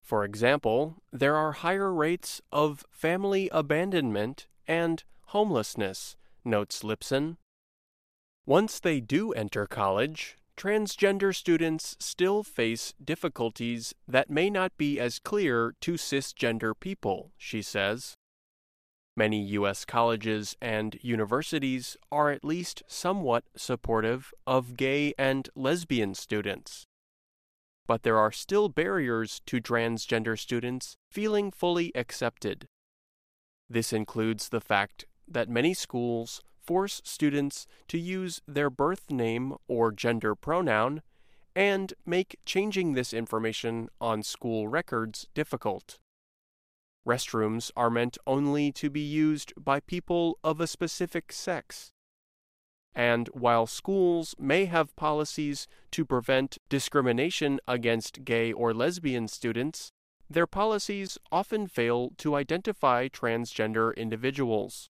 For 0.02 0.24
example, 0.24 1.02
there 1.12 1.36
are 1.36 1.52
higher 1.52 1.92
rates 1.92 2.40
of 2.50 2.84
family 2.90 3.48
abandonment 3.52 4.46
and 4.66 5.04
homelessness, 5.26 6.16
notes 6.44 6.82
Lipson. 6.82 7.36
Once 8.46 8.80
they 8.80 9.00
do 9.00 9.32
enter 9.32 9.66
college, 9.66 10.38
transgender 10.56 11.34
students 11.34 11.96
still 12.00 12.42
face 12.42 12.94
difficulties 13.04 13.94
that 14.08 14.30
may 14.30 14.50
not 14.50 14.76
be 14.76 14.98
as 14.98 15.18
clear 15.18 15.74
to 15.80 15.92
cisgender 15.92 16.72
people, 16.78 17.30
she 17.36 17.62
says. 17.62 18.16
Many 19.18 19.42
U.S. 19.58 19.84
colleges 19.84 20.56
and 20.62 20.96
universities 21.02 21.96
are 22.12 22.30
at 22.30 22.44
least 22.44 22.84
somewhat 22.86 23.42
supportive 23.56 24.32
of 24.46 24.76
gay 24.76 25.12
and 25.18 25.48
lesbian 25.56 26.14
students. 26.14 26.86
But 27.88 28.04
there 28.04 28.16
are 28.16 28.30
still 28.30 28.68
barriers 28.68 29.40
to 29.46 29.60
transgender 29.60 30.38
students 30.38 30.96
feeling 31.10 31.50
fully 31.50 31.90
accepted. 31.96 32.68
This 33.68 33.92
includes 33.92 34.50
the 34.50 34.60
fact 34.60 35.04
that 35.26 35.48
many 35.48 35.74
schools 35.74 36.40
force 36.62 37.02
students 37.02 37.66
to 37.88 37.98
use 37.98 38.40
their 38.46 38.70
birth 38.70 39.10
name 39.10 39.56
or 39.66 39.90
gender 39.90 40.36
pronoun 40.36 41.02
and 41.56 41.92
make 42.06 42.38
changing 42.46 42.92
this 42.92 43.12
information 43.12 43.88
on 44.00 44.22
school 44.22 44.68
records 44.68 45.26
difficult. 45.34 45.98
Restrooms 47.06 47.70
are 47.76 47.90
meant 47.90 48.18
only 48.26 48.70
to 48.72 48.90
be 48.90 49.00
used 49.00 49.52
by 49.56 49.80
people 49.80 50.38
of 50.44 50.60
a 50.60 50.66
specific 50.66 51.32
sex. 51.32 51.92
And 52.94 53.28
while 53.28 53.66
schools 53.66 54.34
may 54.38 54.64
have 54.64 54.96
policies 54.96 55.68
to 55.92 56.04
prevent 56.04 56.58
discrimination 56.68 57.60
against 57.68 58.24
gay 58.24 58.52
or 58.52 58.74
lesbian 58.74 59.28
students, 59.28 59.92
their 60.28 60.46
policies 60.46 61.16
often 61.32 61.66
fail 61.66 62.10
to 62.18 62.34
identify 62.34 63.08
transgender 63.08 63.96
individuals. 63.96 64.90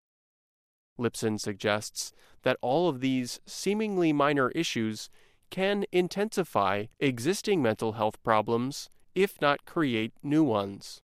Lipson 0.97 1.39
suggests 1.39 2.13
that 2.43 2.57
all 2.61 2.87
of 2.87 3.01
these 3.01 3.39
seemingly 3.45 4.13
minor 4.13 4.49
issues 4.51 5.09
can 5.49 5.85
intensify 5.91 6.85
existing 6.99 7.61
mental 7.61 7.93
health 7.93 8.21
problems, 8.23 8.89
if 9.13 9.41
not 9.41 9.65
create 9.65 10.13
new 10.23 10.43
ones. 10.43 11.01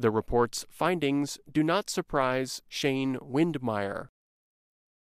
The 0.00 0.12
report's 0.12 0.64
findings 0.70 1.40
do 1.50 1.64
not 1.64 1.90
surprise 1.90 2.62
Shane 2.68 3.16
Windmeyer. 3.16 4.10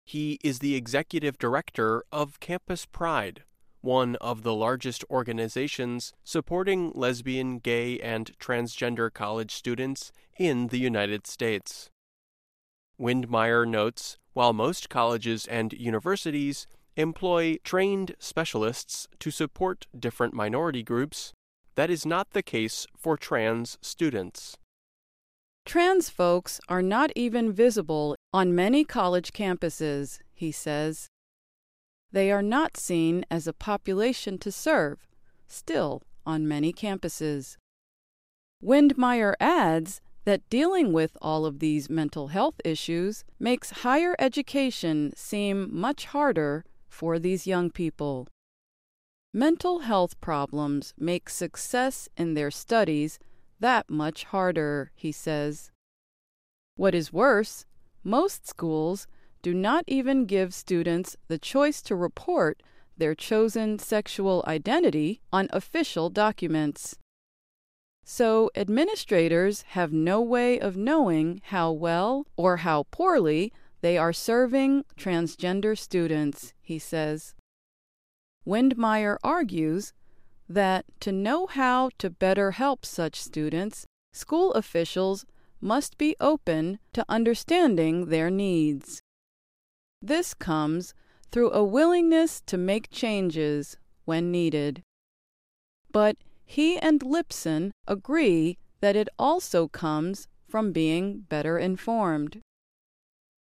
He 0.05 0.39
is 0.45 0.61
the 0.61 0.77
executive 0.77 1.37
director 1.37 2.05
of 2.13 2.39
Campus 2.39 2.87
Pride, 2.87 3.43
one 3.81 4.15
of 4.21 4.45
the 4.45 4.55
largest 4.55 5.05
organizations 5.11 6.13
supporting 6.23 6.93
lesbian, 6.95 7.59
gay, 7.59 7.99
and 7.99 8.39
transgender 8.39 9.13
college 9.13 9.51
students 9.53 10.13
in 10.39 10.69
the 10.69 10.79
United 10.79 11.27
States. 11.27 11.91
Windmeyer 12.97 13.67
notes 13.67 14.19
while 14.33 14.53
most 14.53 14.89
colleges 14.89 15.45
and 15.49 15.73
universities 15.73 16.69
employ 16.95 17.57
trained 17.65 18.15
specialists 18.21 19.09
to 19.19 19.33
support 19.33 19.89
different 19.99 20.35
minority 20.35 20.85
groups, 20.85 21.33
that 21.75 21.91
is 21.91 22.07
not 22.07 22.31
the 22.31 22.45
case 22.45 22.87
for 22.97 23.17
trans 23.17 23.77
students. 23.83 24.57
Trans 25.67 26.11
folks 26.11 26.61
are 26.69 26.83
not 26.83 27.11
even 27.17 27.53
visible 27.53 28.17
on 28.33 28.55
many 28.55 28.85
college 28.85 29.33
campuses, 29.33 30.19
he 30.35 30.53
says. 30.53 31.09
They 32.13 32.31
are 32.31 32.43
not 32.43 32.77
seen 32.77 33.25
as 33.31 33.47
a 33.47 33.53
population 33.53 34.39
to 34.39 34.53
serve, 34.53 35.07
still 35.49 36.03
on 36.27 36.47
many 36.47 36.73
campuses. 36.73 37.57
Windmeyer 38.63 39.35
adds 39.41 40.01
that 40.25 40.49
dealing 40.49 40.93
with 40.93 41.17
all 41.21 41.45
of 41.45 41.59
these 41.59 41.91
mental 41.91 42.29
health 42.29 42.61
issues 42.65 43.25
makes 43.39 43.83
higher 43.83 44.15
education 44.19 45.13
seem 45.17 45.69
much 45.71 46.07
harder 46.07 46.65
for 46.89 47.19
these 47.19 47.47
young 47.47 47.71
people. 47.71 48.29
Mental 49.33 49.81
health 49.81 50.21
problems 50.21 50.95
make 50.97 51.29
success 51.29 52.09
in 52.17 52.35
their 52.35 52.51
studies 52.51 53.19
that 53.65 53.89
much 53.89 54.25
harder, 54.25 54.91
he 54.95 55.11
says. 55.11 55.71
What 56.77 56.95
is 56.95 57.15
worse, 57.15 57.65
most 58.03 58.47
schools 58.47 59.07
do 59.41 59.55
not 59.55 59.85
even 59.87 60.27
give 60.27 60.53
students 60.53 61.17
the 61.29 61.39
choice 61.39 61.81
to 61.85 61.97
report 61.97 62.63
their 62.99 63.15
chosen 63.15 63.79
sexual 63.79 64.45
identity 64.47 65.23
on 65.33 65.49
official 65.51 66.11
documents. 66.11 66.99
So, 68.05 68.51
administrators 68.55 69.63
have 69.69 69.95
no 69.95 70.21
way 70.21 70.61
of 70.61 70.77
knowing 70.77 71.41
how 71.45 71.73
well 71.73 72.27
or 72.37 72.59
how 72.59 72.83
poorly 72.91 73.51
they 73.81 73.97
are 73.97 74.13
serving 74.13 74.85
transgender 74.99 75.77
students, 75.79 76.53
he 76.61 76.79
says. 76.79 77.35
Windmeyer 78.47 79.17
argues 79.25 79.95
that 80.49 80.85
to 81.01 81.13
know 81.13 81.47
how 81.47 81.91
to 81.99 82.11
better 82.11 82.53
help 82.53 82.85
such 82.85 83.21
students, 83.21 83.87
school 84.13 84.53
officials 84.53 85.25
must 85.61 85.97
be 85.97 86.15
open 86.21 86.79
to 86.93 87.05
understanding 87.09 88.07
their 88.07 88.31
needs. 88.31 89.01
This 90.03 90.35
comes 90.35 90.95
through 91.33 91.53
a 91.53 91.65
willingness 91.65 92.43
to 92.47 92.59
make 92.59 92.91
changes 92.91 93.79
when 94.05 94.31
needed. 94.31 94.83
But 95.91 96.17
he 96.45 96.79
and 96.79 97.01
Lipson 97.01 97.73
agree 97.89 98.59
that 98.81 98.97
it 98.97 99.09
also 99.19 99.67
comes 99.67 100.29
from 100.49 100.73
being 100.73 101.21
better 101.21 101.59
informed. 101.59 102.43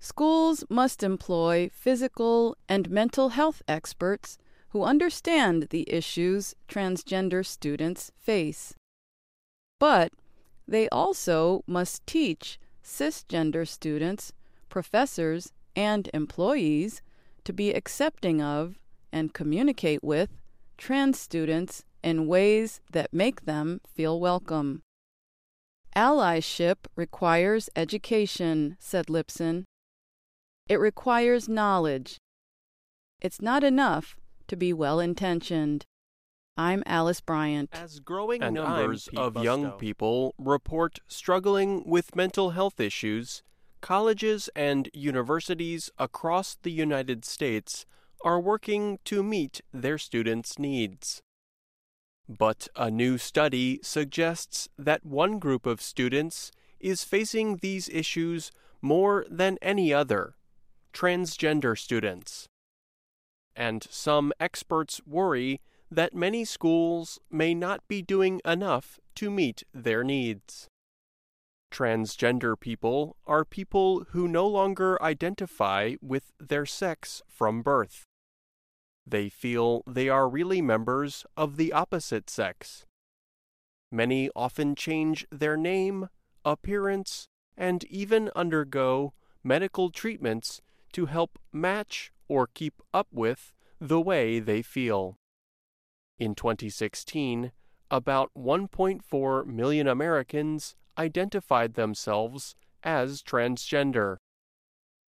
Schools 0.00 0.64
must 0.68 1.02
employ 1.02 1.70
physical 1.72 2.56
and 2.68 2.90
mental 2.90 3.30
health 3.30 3.62
experts 3.66 4.38
who 4.70 4.84
understand 4.84 5.68
the 5.70 5.84
issues 5.92 6.54
transgender 6.68 7.44
students 7.44 8.10
face. 8.18 8.74
But 9.78 10.12
they 10.66 10.88
also 10.90 11.62
must 11.66 12.06
teach 12.06 12.58
cisgender 12.84 13.66
students, 13.66 14.32
professors, 14.68 15.52
and 15.74 16.08
employees 16.14 17.02
to 17.44 17.52
be 17.52 17.72
accepting 17.72 18.40
of 18.40 18.78
and 19.12 19.34
communicate 19.34 20.04
with 20.04 20.30
trans 20.78 21.18
students 21.18 21.84
in 22.02 22.26
ways 22.26 22.80
that 22.92 23.12
make 23.12 23.44
them 23.44 23.80
feel 23.86 24.20
welcome. 24.20 24.82
Allyship 25.96 26.86
requires 26.94 27.68
education, 27.74 28.76
said 28.78 29.06
Lipson. 29.06 29.64
It 30.68 30.78
requires 30.78 31.48
knowledge. 31.48 32.18
It's 33.20 33.42
not 33.42 33.64
enough 33.64 34.16
to 34.50 34.56
be 34.56 34.72
well 34.72 34.98
intentioned. 34.98 35.86
I'm 36.56 36.82
Alice 36.84 37.20
Bryant. 37.20 37.70
As 37.72 38.00
growing 38.00 38.42
and 38.42 38.56
numbers 38.56 39.08
of 39.16 39.42
young 39.42 39.70
people 39.72 40.34
report 40.38 40.98
struggling 41.06 41.84
with 41.86 42.16
mental 42.16 42.50
health 42.50 42.80
issues, 42.80 43.44
colleges 43.80 44.50
and 44.56 44.90
universities 44.92 45.88
across 45.98 46.56
the 46.62 46.72
United 46.72 47.24
States 47.24 47.86
are 48.24 48.40
working 48.40 48.98
to 49.04 49.22
meet 49.22 49.60
their 49.72 49.98
students' 49.98 50.58
needs. 50.58 51.22
But 52.28 52.66
a 52.74 52.90
new 52.90 53.18
study 53.18 53.78
suggests 53.84 54.68
that 54.76 55.06
one 55.06 55.38
group 55.38 55.64
of 55.64 55.80
students 55.80 56.50
is 56.80 57.04
facing 57.04 57.58
these 57.58 57.88
issues 57.88 58.50
more 58.82 59.24
than 59.30 59.58
any 59.62 59.94
other 59.94 60.34
transgender 60.92 61.78
students 61.78 62.49
and 63.60 63.86
some 63.90 64.32
experts 64.40 65.02
worry 65.06 65.60
that 65.90 66.14
many 66.14 66.46
schools 66.46 67.20
may 67.30 67.52
not 67.52 67.86
be 67.88 68.00
doing 68.00 68.40
enough 68.42 68.98
to 69.14 69.30
meet 69.30 69.64
their 69.74 70.02
needs. 70.02 70.66
Transgender 71.70 72.58
people 72.58 73.16
are 73.26 73.44
people 73.44 74.06
who 74.12 74.26
no 74.26 74.46
longer 74.46 75.00
identify 75.02 75.96
with 76.00 76.32
their 76.40 76.64
sex 76.64 77.20
from 77.28 77.60
birth. 77.60 78.04
They 79.06 79.28
feel 79.28 79.82
they 79.86 80.08
are 80.08 80.26
really 80.26 80.62
members 80.62 81.26
of 81.36 81.58
the 81.58 81.70
opposite 81.70 82.30
sex. 82.30 82.86
Many 83.92 84.30
often 84.34 84.74
change 84.74 85.26
their 85.30 85.58
name, 85.58 86.08
appearance, 86.46 87.26
and 87.58 87.84
even 87.84 88.30
undergo 88.34 89.12
medical 89.44 89.90
treatments 89.90 90.62
to 90.92 91.06
help 91.06 91.38
match 91.52 92.10
or 92.30 92.46
keep 92.46 92.80
up 92.94 93.08
with 93.12 93.52
the 93.80 94.00
way 94.00 94.38
they 94.38 94.62
feel. 94.62 95.18
In 96.16 96.36
2016, 96.36 97.50
about 97.90 98.30
1.4 98.38 99.46
million 99.46 99.88
Americans 99.88 100.76
identified 100.96 101.74
themselves 101.74 102.54
as 102.84 103.20
transgender. 103.20 104.18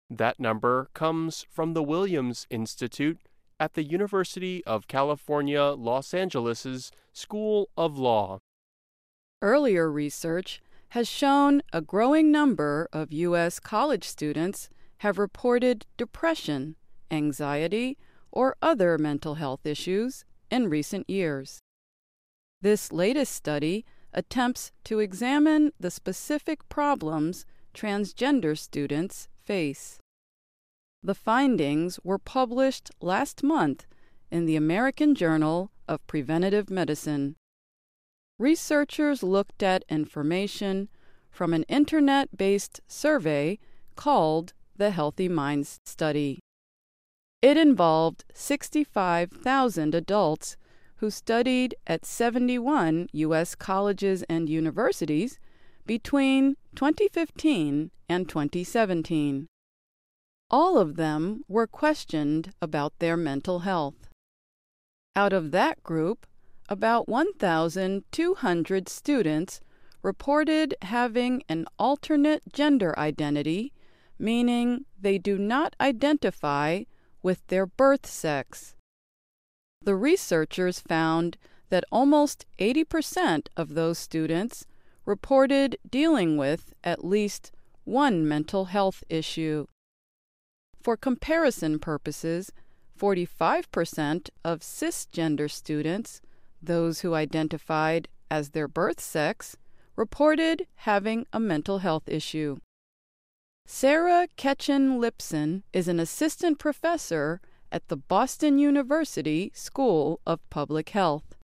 That 0.09 0.41
number 0.41 0.89
comes 0.95 1.45
from 1.51 1.75
the 1.75 1.83
Williams 1.83 2.47
Institute 2.49 3.19
at 3.61 3.75
the 3.75 3.85
University 3.85 4.65
of 4.65 4.89
California, 4.89 5.63
Los 5.63 6.15
Angeles' 6.15 6.91
School 7.13 7.69
of 7.77 7.99
Law. 7.99 8.39
Earlier 9.43 9.93
research 9.93 10.63
has 10.91 11.07
shown 11.07 11.61
a 11.71 11.83
growing 11.83 12.33
number 12.33 12.89
of 12.95 13.13
U.S. 13.13 13.61
college 13.61 14.05
students 14.05 14.71
have 14.99 15.19
reported 15.19 15.87
depression 15.99 16.77
anxiety, 17.11 17.99
or 18.33 18.57
other 18.63 18.99
mental 18.99 19.35
health 19.35 19.67
issues 19.67 20.25
in 20.51 20.69
recent 20.69 21.09
years. 21.09 21.61
This 22.61 22.93
latest 22.93 23.35
study 23.35 23.85
attempts 24.13 24.73
to 24.85 24.99
examine 24.99 25.73
the 25.79 25.91
specific 25.91 26.69
problems 26.69 27.47
transgender 27.75 28.59
students 28.59 29.29
face. 29.45 29.99
The 31.03 31.15
findings 31.15 31.99
were 32.05 32.19
published 32.19 32.91
last 33.01 33.43
month 33.43 33.87
in 34.31 34.45
the 34.45 34.57
American 34.57 35.15
Journal 35.15 35.71
of 35.89 36.07
Preventive 36.07 36.71
Medicine. 36.71 37.37
Researchers 38.39 39.23
looked 39.23 39.63
at 39.63 39.85
information 39.89 40.89
from 41.31 41.55
an 41.55 41.63
internet 41.65 42.37
based 42.37 42.81
survey 42.87 43.59
called 43.97 44.53
the 44.77 44.91
Healthy 44.91 45.29
Minds 45.29 45.79
Study. 45.85 46.41
It 47.43 47.57
involved 47.57 48.25
65,000 48.35 49.95
adults 49.95 50.57
who 50.97 51.11
studied 51.11 51.75
at 51.87 52.05
71 52.05 53.09
U.S. 53.13 53.55
colleges 53.55 54.23
and 54.29 54.51
universities 54.51 55.39
between 55.87 56.57
2015 56.77 57.91
and 58.11 58.29
2017. 58.29 59.47
All 60.51 60.77
of 60.77 60.97
them 60.97 61.43
were 61.49 61.67
questioned 61.67 62.53
about 62.61 62.99
their 62.99 63.17
mental 63.17 63.61
health. 63.61 64.09
Out 65.17 65.33
of 65.33 65.51
that 65.53 65.83
group, 65.83 66.27
about 66.69 67.09
1,200 67.09 68.89
students 68.89 69.61
reported 70.03 70.75
having 70.83 71.43
an 71.49 71.65
alternate 71.79 72.43
gender 72.53 72.97
identity, 72.99 73.73
meaning 74.19 74.85
they 75.01 75.17
do 75.17 75.39
not 75.39 75.75
identify 75.81 76.83
with 77.23 77.47
their 77.49 77.67
birth 77.67 78.07
sex. 78.07 78.75
The 79.83 79.97
researchers 79.97 80.81
found 80.81 81.37
that 81.71 81.85
almost 81.91 82.47
80% 82.59 83.49
of 83.57 83.75
those 83.75 83.99
students 83.99 84.67
reported 85.07 85.79
dealing 85.89 86.37
with 86.37 86.75
at 86.85 87.05
least 87.05 87.53
one 87.85 88.27
mental 88.27 88.67
health 88.67 89.03
issue. 89.09 89.67
For 90.83 90.97
comparison 90.97 91.79
purposes, 91.79 92.53
45% 92.99 94.29
of 94.45 94.61
cisgender 94.61 95.51
students, 95.51 96.21
those 96.63 97.01
who 97.01 97.15
identified 97.15 98.09
as 98.31 98.51
their 98.51 98.69
birth 98.69 99.01
sex, 99.01 99.57
reported 99.97 100.67
having 100.77 101.27
a 101.33 101.41
mental 101.41 101.79
health 101.79 102.09
issue. 102.09 102.59
Sarah 103.67 104.29
Ketchen 104.37 104.99
Lipson 104.99 105.63
is 105.73 105.89
an 105.89 105.99
assistant 106.01 106.59
professor 106.59 107.41
at 107.73 107.89
the 107.89 107.97
Boston 107.97 108.59
University 108.59 109.51
School 109.55 110.21
of 110.27 110.41
Public 110.51 110.91
Health. 110.91 111.37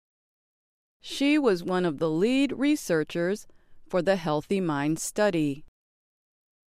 She 1.01 1.39
was 1.39 1.63
one 1.63 1.85
of 1.85 1.99
the 1.99 2.11
lead 2.11 2.53
researchers 2.53 3.47
for 3.89 4.03
the 4.03 4.17
Healthy 4.17 4.61
Mind 4.61 4.99
study. 4.99 5.65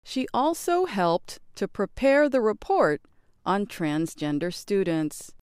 She 0.03 0.27
also 0.33 0.85
helped 0.85 1.39
to 1.55 1.67
prepare 1.67 2.29
the 2.29 2.41
report 2.41 3.01
on 3.45 3.65
transgender 3.65 4.53
students. 4.53 5.33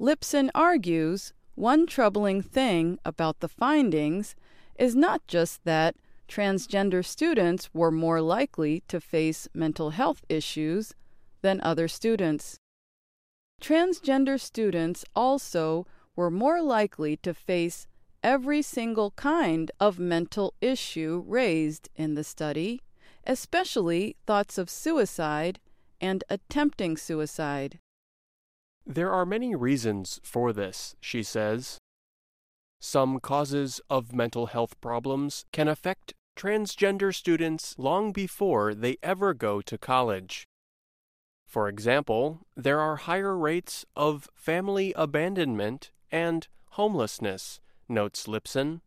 Lipson 0.00 0.50
argues 0.54 1.32
one 1.54 1.86
troubling 1.86 2.40
thing 2.40 2.98
about 3.04 3.40
the 3.40 3.48
findings 3.48 4.34
is 4.78 4.96
not 4.96 5.26
just 5.26 5.64
that 5.64 5.94
transgender 6.28 7.04
students 7.04 7.70
were 7.74 7.90
more 7.90 8.20
likely 8.20 8.82
to 8.88 9.00
face 9.00 9.48
mental 9.52 9.90
health 9.90 10.24
issues 10.28 10.94
than 11.42 11.60
other 11.62 11.88
students. 11.88 12.56
Transgender 13.60 14.40
students 14.40 15.04
also 15.14 15.86
were 16.16 16.30
more 16.30 16.62
likely 16.62 17.16
to 17.18 17.32
face 17.34 17.86
every 18.22 18.62
single 18.62 19.10
kind 19.12 19.70
of 19.80 19.98
mental 19.98 20.54
issue 20.60 21.22
raised 21.26 21.88
in 21.96 22.14
the 22.14 22.24
study, 22.24 22.80
especially 23.26 24.16
thoughts 24.26 24.58
of 24.58 24.70
suicide 24.70 25.58
and 26.00 26.24
attempting 26.28 26.96
suicide. 26.96 27.78
There 28.84 29.12
are 29.12 29.24
many 29.24 29.54
reasons 29.54 30.20
for 30.24 30.52
this, 30.52 30.96
she 31.00 31.22
says. 31.22 31.78
Some 32.84 33.20
causes 33.20 33.80
of 33.88 34.12
mental 34.12 34.46
health 34.46 34.78
problems 34.80 35.44
can 35.52 35.68
affect 35.68 36.14
transgender 36.34 37.14
students 37.14 37.76
long 37.78 38.10
before 38.10 38.74
they 38.74 38.96
ever 39.04 39.34
go 39.34 39.60
to 39.60 39.78
college. 39.78 40.48
For 41.46 41.68
example, 41.68 42.40
there 42.56 42.80
are 42.80 42.96
higher 42.96 43.38
rates 43.38 43.86
of 43.94 44.28
family 44.34 44.92
abandonment 44.96 45.92
and 46.10 46.48
homelessness, 46.70 47.60
notes 47.88 48.26
Lipson. 48.26 48.80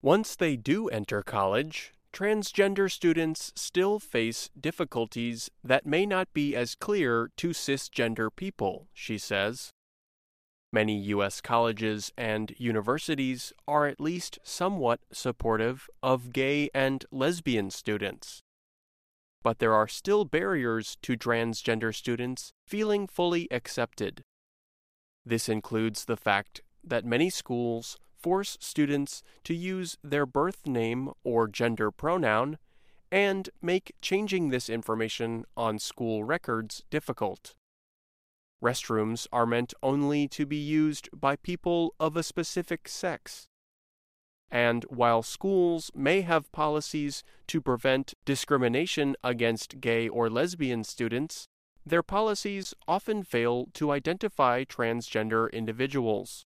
Once 0.00 0.36
they 0.36 0.54
do 0.54 0.86
enter 0.88 1.20
college, 1.20 1.94
transgender 2.12 2.88
students 2.88 3.52
still 3.56 3.98
face 3.98 4.50
difficulties 4.58 5.50
that 5.64 5.84
may 5.84 6.06
not 6.06 6.32
be 6.32 6.54
as 6.54 6.76
clear 6.76 7.32
to 7.38 7.48
cisgender 7.48 8.30
people, 8.34 8.86
she 8.94 9.18
says. 9.18 9.72
Many 10.74 10.98
U.S. 11.14 11.40
colleges 11.40 12.12
and 12.18 12.52
universities 12.58 13.52
are 13.68 13.86
at 13.86 14.00
least 14.00 14.40
somewhat 14.42 14.98
supportive 15.12 15.88
of 16.02 16.32
gay 16.32 16.68
and 16.74 17.04
lesbian 17.12 17.70
students. 17.70 18.42
But 19.44 19.60
there 19.60 19.72
are 19.72 19.86
still 19.86 20.24
barriers 20.24 20.96
to 21.02 21.16
transgender 21.16 21.94
students 21.94 22.50
feeling 22.66 23.06
fully 23.06 23.46
accepted. 23.52 24.22
This 25.24 25.48
includes 25.48 26.06
the 26.06 26.16
fact 26.16 26.60
that 26.82 27.04
many 27.04 27.30
schools 27.30 27.96
force 28.18 28.58
students 28.58 29.22
to 29.44 29.54
use 29.54 29.96
their 30.02 30.26
birth 30.26 30.66
name 30.66 31.12
or 31.22 31.46
gender 31.46 31.92
pronoun 31.92 32.58
and 33.12 33.48
make 33.62 33.94
changing 34.02 34.48
this 34.48 34.68
information 34.68 35.44
on 35.56 35.78
school 35.78 36.24
records 36.24 36.82
difficult. 36.90 37.54
Restrooms 38.64 39.26
are 39.30 39.44
meant 39.44 39.74
only 39.82 40.26
to 40.28 40.46
be 40.46 40.56
used 40.56 41.10
by 41.12 41.36
people 41.36 41.94
of 42.00 42.16
a 42.16 42.22
specific 42.22 42.88
sex. 42.88 43.46
And 44.50 44.84
while 44.84 45.22
schools 45.22 45.90
may 45.94 46.22
have 46.22 46.50
policies 46.50 47.22
to 47.48 47.60
prevent 47.60 48.14
discrimination 48.24 49.16
against 49.22 49.82
gay 49.82 50.08
or 50.08 50.30
lesbian 50.30 50.82
students, 50.82 51.46
their 51.84 52.02
policies 52.02 52.72
often 52.88 53.22
fail 53.22 53.66
to 53.74 53.90
identify 53.90 54.64
transgender 54.64 55.52
individuals. 55.52 56.46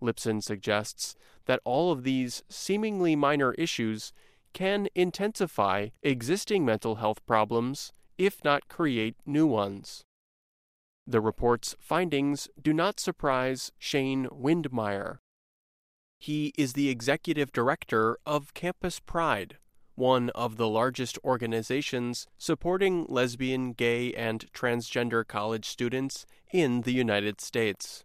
Lipson 0.00 0.40
suggests 0.40 1.16
that 1.46 1.60
all 1.64 1.90
of 1.90 2.04
these 2.04 2.44
seemingly 2.48 3.16
minor 3.16 3.54
issues 3.54 4.12
can 4.52 4.86
intensify 4.94 5.88
existing 6.04 6.64
mental 6.64 6.96
health 6.96 7.26
problems, 7.26 7.92
if 8.16 8.44
not 8.44 8.68
create 8.68 9.16
new 9.26 9.46
ones. 9.46 10.04
The 11.10 11.22
report's 11.22 11.74
findings 11.80 12.50
do 12.60 12.74
not 12.74 13.00
surprise 13.00 13.72
Shane 13.78 14.26
Windmeyer. 14.26 15.20
He 16.18 16.52
is 16.58 16.74
the 16.74 16.90
executive 16.90 17.50
director 17.50 18.18
of 18.26 18.52
Campus 18.52 19.00
Pride, 19.00 19.56
one 19.94 20.28
of 20.34 20.58
the 20.58 20.68
largest 20.68 21.18
organizations 21.24 22.26
supporting 22.36 23.06
lesbian, 23.08 23.72
gay, 23.72 24.12
and 24.12 24.52
transgender 24.52 25.26
college 25.26 25.64
students 25.64 26.26
in 26.52 26.82
the 26.82 26.92
United 26.92 27.40
States. 27.40 28.04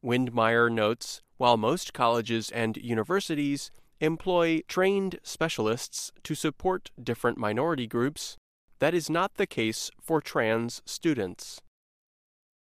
Windmeyer 0.00 0.70
notes 0.70 1.22
while 1.36 1.56
most 1.56 1.92
colleges 1.92 2.48
and 2.52 2.76
universities 2.76 3.72
employ 3.98 4.60
trained 4.68 5.18
specialists 5.24 6.12
to 6.22 6.36
support 6.36 6.92
different 7.02 7.38
minority 7.38 7.88
groups, 7.88 8.36
that 8.78 8.94
is 8.94 9.10
not 9.10 9.34
the 9.34 9.48
case 9.48 9.90
for 10.00 10.20
trans 10.20 10.80
students. 10.86 11.60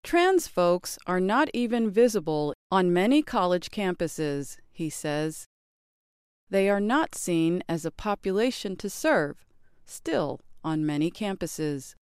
Trans 0.04 0.48
folks 0.48 0.98
are 1.06 1.20
not 1.20 1.48
even 1.54 1.90
visible 1.90 2.54
on 2.70 2.92
many 2.92 3.22
college 3.22 3.70
campuses, 3.70 4.56
he 4.70 4.90
says. 4.90 5.46
They 6.50 6.68
are 6.68 6.80
not 6.80 7.14
seen 7.14 7.62
as 7.68 7.84
a 7.84 7.90
population 7.90 8.76
to 8.76 8.90
serve, 8.90 9.44
still 9.86 10.40
on 10.64 10.84
many 10.84 11.10
campuses. 11.10 11.94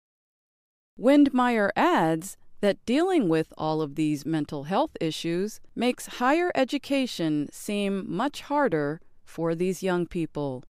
Windmeyer 0.99 1.71
adds 1.77 2.37
that 2.61 2.85
dealing 2.85 3.29
with 3.29 3.53
all 3.57 3.81
of 3.81 3.95
these 3.95 4.27
mental 4.27 4.65
health 4.65 4.97
issues 5.01 5.61
makes 5.75 6.19
higher 6.19 6.51
education 6.55 7.49
seem 7.53 8.05
much 8.07 8.43
harder 8.43 9.01
for 9.25 9.55
these 9.55 9.83
young 9.83 10.07
people. 10.07 10.65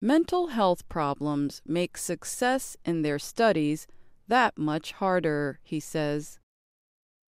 Mental 0.00 0.48
health 0.48 0.88
problems 0.88 1.62
make 1.64 1.96
success 1.96 2.76
in 2.84 3.02
their 3.02 3.18
studies 3.18 3.86
that 4.32 4.56
much 4.56 4.92
harder, 4.92 5.58
he 5.62 5.78
says. 5.78 6.38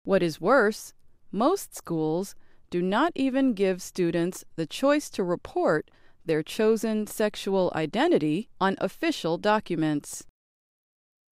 What 0.04 0.22
is 0.22 0.42
worse, 0.42 0.92
most 1.30 1.74
schools 1.74 2.34
do 2.68 2.82
not 2.82 3.12
even 3.14 3.54
give 3.54 3.80
students 3.80 4.44
the 4.56 4.66
choice 4.66 5.08
to 5.12 5.24
report 5.24 5.90
their 6.26 6.42
chosen 6.42 7.06
sexual 7.06 7.72
identity 7.74 8.50
on 8.60 8.76
official 8.78 9.38
documents. 9.38 10.26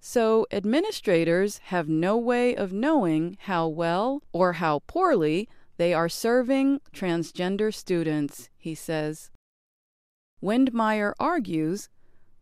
So, 0.01 0.47
administrators 0.51 1.59
have 1.65 1.91
no 1.91 2.17
way 2.17 2.57
of 2.57 2.73
knowing 2.73 3.37
how 3.41 3.69
well 3.69 4.23
or 4.33 4.55
how 4.55 4.79
poorly 4.87 5.47
they 5.77 5.93
are 5.93 6.09
serving 6.09 6.81
transgender 6.95 7.73
students, 7.73 8.49
he 8.57 8.75
says. 8.75 9.31
Windmeyer 10.43 11.13
argues 11.21 11.91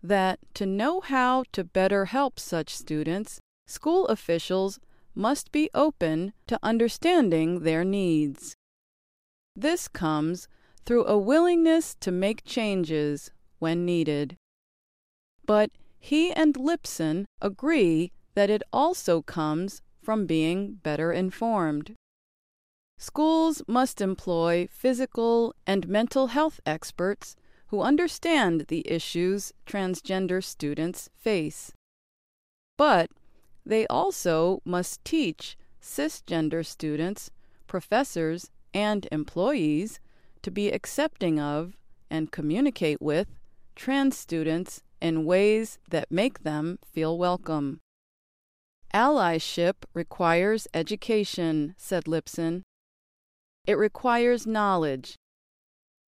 that 0.03 0.39
to 0.55 0.67
know 0.67 1.01
how 1.01 1.45
to 1.53 1.65
better 1.65 2.07
help 2.07 2.39
such 2.39 2.77
students, 2.77 3.41
school 3.67 4.07
officials 4.07 4.79
must 5.15 5.51
be 5.51 5.69
open 5.75 6.33
to 6.47 6.59
understanding 6.63 7.61
their 7.61 7.85
needs. 7.85 8.55
This 9.57 9.89
comes 9.89 10.49
through 10.87 11.07
a 11.07 11.19
willingness 11.19 11.97
to 12.01 12.13
make 12.13 12.45
changes 12.45 13.31
when 13.59 13.85
needed. 13.85 14.37
But 15.45 15.71
he 15.99 16.33
and 16.33 16.55
Lipson 16.55 17.27
agree 17.43 18.13
that 18.35 18.51
it 18.51 18.63
also 18.73 19.21
comes 19.21 19.83
from 20.01 20.27
being 20.27 20.75
better 20.75 21.13
informed. 21.13 21.97
Schools 22.99 23.63
must 23.67 24.01
employ 24.01 24.69
physical 24.71 25.55
and 25.67 25.89
mental 25.89 26.29
health 26.29 26.61
experts 26.65 27.37
who 27.69 27.83
understand 27.83 28.67
the 28.69 28.83
issues 28.91 29.53
transgender 29.67 30.43
students 30.43 31.09
face. 31.15 31.73
But 32.77 33.11
they 33.65 33.87
also 33.89 34.61
must 34.65 35.05
teach 35.05 35.57
cisgender 35.83 36.65
students, 36.65 37.31
professors, 37.67 38.51
and 38.73 39.07
employees 39.13 40.01
to 40.43 40.51
be 40.51 40.71
accepting 40.71 41.39
of 41.39 41.77
and 42.11 42.33
communicate 42.33 43.03
with 43.03 43.29
trans 43.77 44.17
students 44.17 44.83
in 45.01 45.25
ways 45.25 45.79
that 45.91 46.11
make 46.11 46.43
them 46.43 46.79
feel 46.85 47.19
welcome. 47.19 47.81
Allyship 48.95 49.85
requires 49.93 50.67
education, 50.73 51.75
said 51.77 52.05
Lipson. 52.05 52.63
It 53.67 53.77
requires 53.77 54.47
knowledge. 54.47 55.17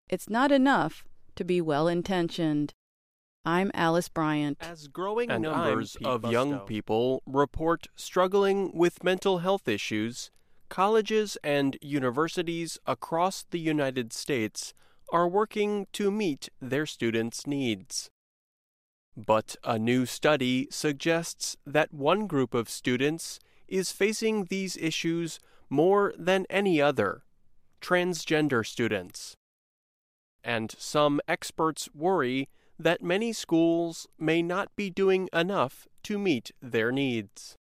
It's 0.09 0.31
not 0.31 0.53
enough 0.53 1.05
to 1.39 1.45
be 1.45 1.61
well 1.61 1.87
intentioned. 1.87 2.75
I'm 3.45 3.71
Alice 3.73 4.09
Bryant. 4.09 4.59
As 4.61 4.89
growing 4.89 5.31
and 5.31 5.45
numbers 5.45 5.97
of 6.05 6.31
young 6.31 6.59
people 6.61 7.23
report 7.27 7.87
struggling 7.95 8.73
with 8.75 9.05
mental 9.05 9.39
health 9.39 9.69
issues, 9.69 10.33
colleges 10.69 11.39
and 11.45 11.79
universities 11.81 12.77
across 12.87 13.45
the 13.51 13.61
United 13.61 14.13
States 14.13 14.75
are 15.13 15.29
working 15.29 15.87
to 15.93 16.11
meet 16.11 16.49
their 16.61 16.87
students' 16.87 17.47
needs. 17.47 18.11
But 19.17 19.55
a 19.63 19.79
new 19.79 20.07
study 20.07 20.67
suggests 20.73 21.57
that 21.65 21.95
one 21.95 22.27
group 22.27 22.53
of 22.53 22.69
students 22.69 23.39
is 23.69 23.93
facing 23.93 24.47
these 24.47 24.77
issues 24.77 25.39
more 25.71 26.13
than 26.19 26.47
any 26.51 26.83
other 26.83 27.23
transgender 27.81 28.67
students 28.67 29.38
and 30.45 30.75
some 30.79 31.21
experts 31.29 31.89
worry 31.95 32.49
that 32.79 33.03
many 33.03 33.33
schools 33.33 34.07
may 34.19 34.41
not 34.43 34.75
be 34.77 34.89
doing 34.89 35.29
enough 35.33 35.87
to 36.05 36.19
meet 36.19 36.53
their 36.63 36.93
needs. 36.93 37.57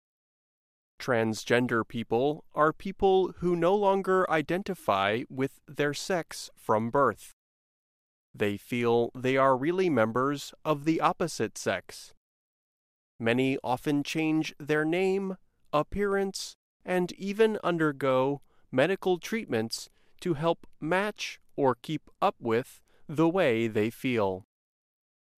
Transgender 0.99 1.87
people 1.87 2.45
are 2.55 2.73
people 2.73 3.33
who 3.39 3.55
no 3.55 3.75
longer 3.75 4.29
identify 4.31 5.23
with 5.29 5.61
their 5.67 5.95
sex 5.95 6.51
from 6.57 6.91
birth. 6.91 7.35
They 8.35 8.57
feel 8.57 9.11
they 9.15 9.37
are 9.37 9.57
really 9.57 9.89
members 9.89 10.53
of 10.65 10.85
the 10.85 11.01
opposite 11.01 11.57
sex. 11.57 12.15
Many 13.19 13.59
often 13.65 14.03
change 14.03 14.55
their 14.59 14.85
name, 14.85 15.37
appearance, 15.73 16.55
and 16.85 17.13
even 17.13 17.59
undergo 17.65 18.41
medical 18.71 19.19
treatments 19.19 19.89
to 20.21 20.35
help 20.35 20.67
match 20.81 21.41
or 21.59 21.75
keep 21.75 22.09
up 22.23 22.37
with 22.41 22.81
the 23.09 23.29
way 23.29 23.67
they 23.67 23.91
feel. 23.91 24.47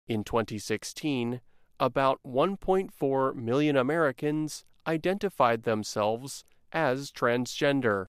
In 0.06 0.26
2016, 0.26 1.40
about 1.80 2.20
1.4 2.28 3.36
million 3.36 3.78
Americans 3.78 4.66
identified 4.86 5.64
themselves 5.64 6.44
as 6.74 7.10
transgender. 7.10 8.08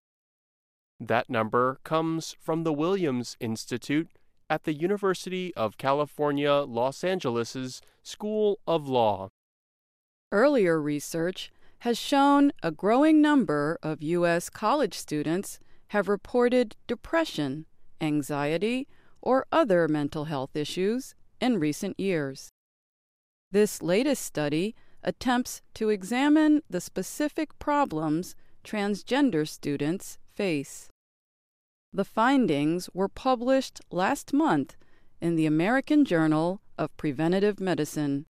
That 0.98 1.30
number 1.30 1.78
comes 1.84 2.34
from 2.40 2.64
the 2.64 2.72
Williams 2.72 3.36
Institute 3.38 4.08
at 4.50 4.64
the 4.64 4.74
University 4.74 5.54
of 5.54 5.78
California, 5.78 6.52
Los 6.52 7.04
Angeles' 7.04 7.80
School 8.02 8.58
of 8.66 8.88
Law. 8.88 9.28
Earlier 10.32 10.82
research 10.82 11.52
has 11.80 11.96
shown 11.96 12.50
a 12.60 12.72
growing 12.72 13.22
number 13.22 13.78
of 13.84 14.02
U.S. 14.02 14.50
college 14.50 14.94
students 14.94 15.60
have 15.88 16.08
reported 16.08 16.76
depression 16.88 17.66
anxiety, 18.00 18.88
or 19.22 19.46
other 19.52 19.88
mental 19.88 20.24
health 20.24 20.56
issues 20.56 21.14
in 21.40 21.58
recent 21.58 21.98
years. 21.98 22.50
This 23.50 23.82
latest 23.82 24.24
study 24.24 24.74
attempts 25.02 25.62
to 25.74 25.88
examine 25.88 26.62
the 26.68 26.80
specific 26.80 27.58
problems 27.58 28.34
transgender 28.64 29.48
students 29.48 30.18
face. 30.34 30.88
The 31.92 32.04
findings 32.04 32.88
were 32.94 33.08
published 33.08 33.80
last 33.90 34.32
month 34.32 34.76
in 35.20 35.36
the 35.36 35.46
American 35.46 36.04
Journal 36.04 36.60
of 36.78 36.96
Preventive 36.96 37.60
Medicine. 37.60 38.26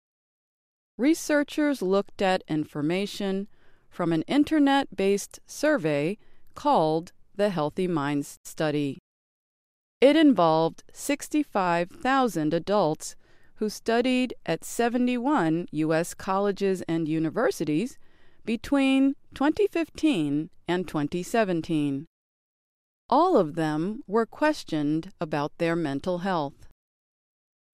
Researchers 0.97 1.81
looked 1.81 2.21
at 2.21 2.43
information 2.47 3.47
from 3.89 4.13
an 4.13 4.21
internet 4.23 4.95
based 4.95 5.39
survey 5.45 6.17
called 6.55 7.11
the 7.35 7.49
Healthy 7.49 7.87
Minds 7.87 8.37
Study. 8.43 8.99
It 10.01 10.15
involved 10.15 10.83
65,000 10.93 12.53
adults 12.53 13.15
who 13.55 13.67
studied 13.67 14.33
at 14.45 14.63
71 14.63 15.67
U.S. 15.71 16.13
colleges 16.13 16.81
and 16.87 17.09
universities 17.09 17.97
between 18.45 19.15
2015 19.35 20.49
and 20.69 20.87
2017. 20.87 22.05
All 23.09 23.35
of 23.35 23.55
them 23.55 24.01
were 24.07 24.25
questioned 24.25 25.11
about 25.19 25.57
their 25.57 25.75
mental 25.75 26.19
health. 26.19 26.69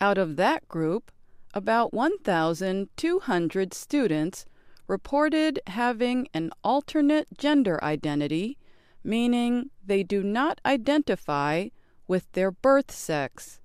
Out 0.01 0.17
of 0.17 0.35
that 0.37 0.67
group, 0.67 1.11
about 1.53 1.93
1,200 1.93 3.73
students 3.73 4.45
reported 4.87 5.59
having 5.67 6.27
an 6.33 6.49
alternate 6.63 7.27
gender 7.37 7.81
identity, 7.83 8.57
meaning 9.03 9.69
they 9.85 10.01
do 10.01 10.23
not 10.23 10.59
identify 10.65 11.67
with 12.07 12.31
their 12.33 12.51
birth 12.51 12.91
sex. 12.91 13.59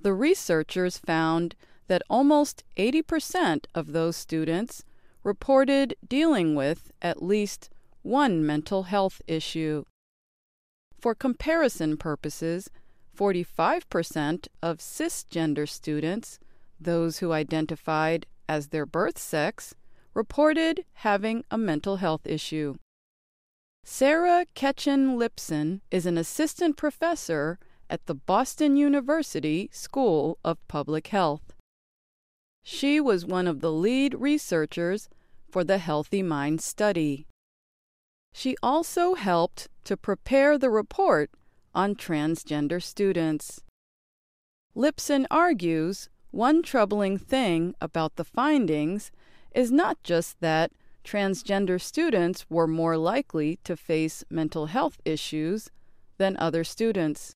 The 0.00 0.14
researchers 0.14 0.98
found 0.98 1.54
that 1.88 2.02
almost 2.08 2.64
80% 2.76 3.66
of 3.74 3.92
those 3.92 4.16
students 4.16 4.84
reported 5.24 5.94
dealing 6.06 6.54
with 6.54 6.92
at 7.02 7.22
least 7.22 7.70
one 8.02 8.44
mental 8.44 8.84
health 8.84 9.20
issue. 9.26 9.84
For 11.00 11.14
comparison 11.14 11.96
purposes, 11.96 12.70
45% 13.16 14.46
of 14.62 14.78
cisgender 14.78 15.68
students, 15.68 16.38
those 16.80 17.18
who 17.18 17.32
identified 17.32 18.26
as 18.48 18.68
their 18.68 18.86
birth 18.86 19.18
sex, 19.18 19.74
reported 20.14 20.84
having 20.94 21.44
a 21.50 21.58
mental 21.58 21.96
health 21.96 22.26
issue. 22.26 22.76
Sarah 23.90 24.44
Ketchen 24.54 25.16
Lipson 25.16 25.80
is 25.90 26.04
an 26.04 26.18
assistant 26.18 26.76
professor 26.76 27.58
at 27.88 28.04
the 28.04 28.14
Boston 28.14 28.76
University 28.76 29.70
School 29.72 30.38
of 30.44 30.58
Public 30.68 31.06
Health. 31.06 31.54
She 32.62 33.00
was 33.00 33.24
one 33.24 33.48
of 33.48 33.60
the 33.60 33.72
lead 33.72 34.12
researchers 34.12 35.08
for 35.50 35.64
the 35.64 35.78
Healthy 35.78 36.22
Mind 36.22 36.60
study. 36.60 37.26
She 38.34 38.56
also 38.62 39.14
helped 39.14 39.68
to 39.84 39.96
prepare 39.96 40.58
the 40.58 40.70
report 40.70 41.30
on 41.74 41.94
transgender 41.94 42.82
students. 42.82 43.62
Lipson 44.76 45.24
argues 45.30 46.10
one 46.30 46.62
troubling 46.62 47.16
thing 47.16 47.74
about 47.80 48.16
the 48.16 48.24
findings 48.24 49.10
is 49.54 49.72
not 49.72 50.00
just 50.02 50.40
that 50.40 50.72
transgender 51.08 51.80
students 51.80 52.44
were 52.50 52.66
more 52.66 52.98
likely 52.98 53.58
to 53.64 53.74
face 53.74 54.22
mental 54.28 54.66
health 54.66 55.00
issues 55.06 55.70
than 56.18 56.36
other 56.36 56.62
students. 56.62 57.32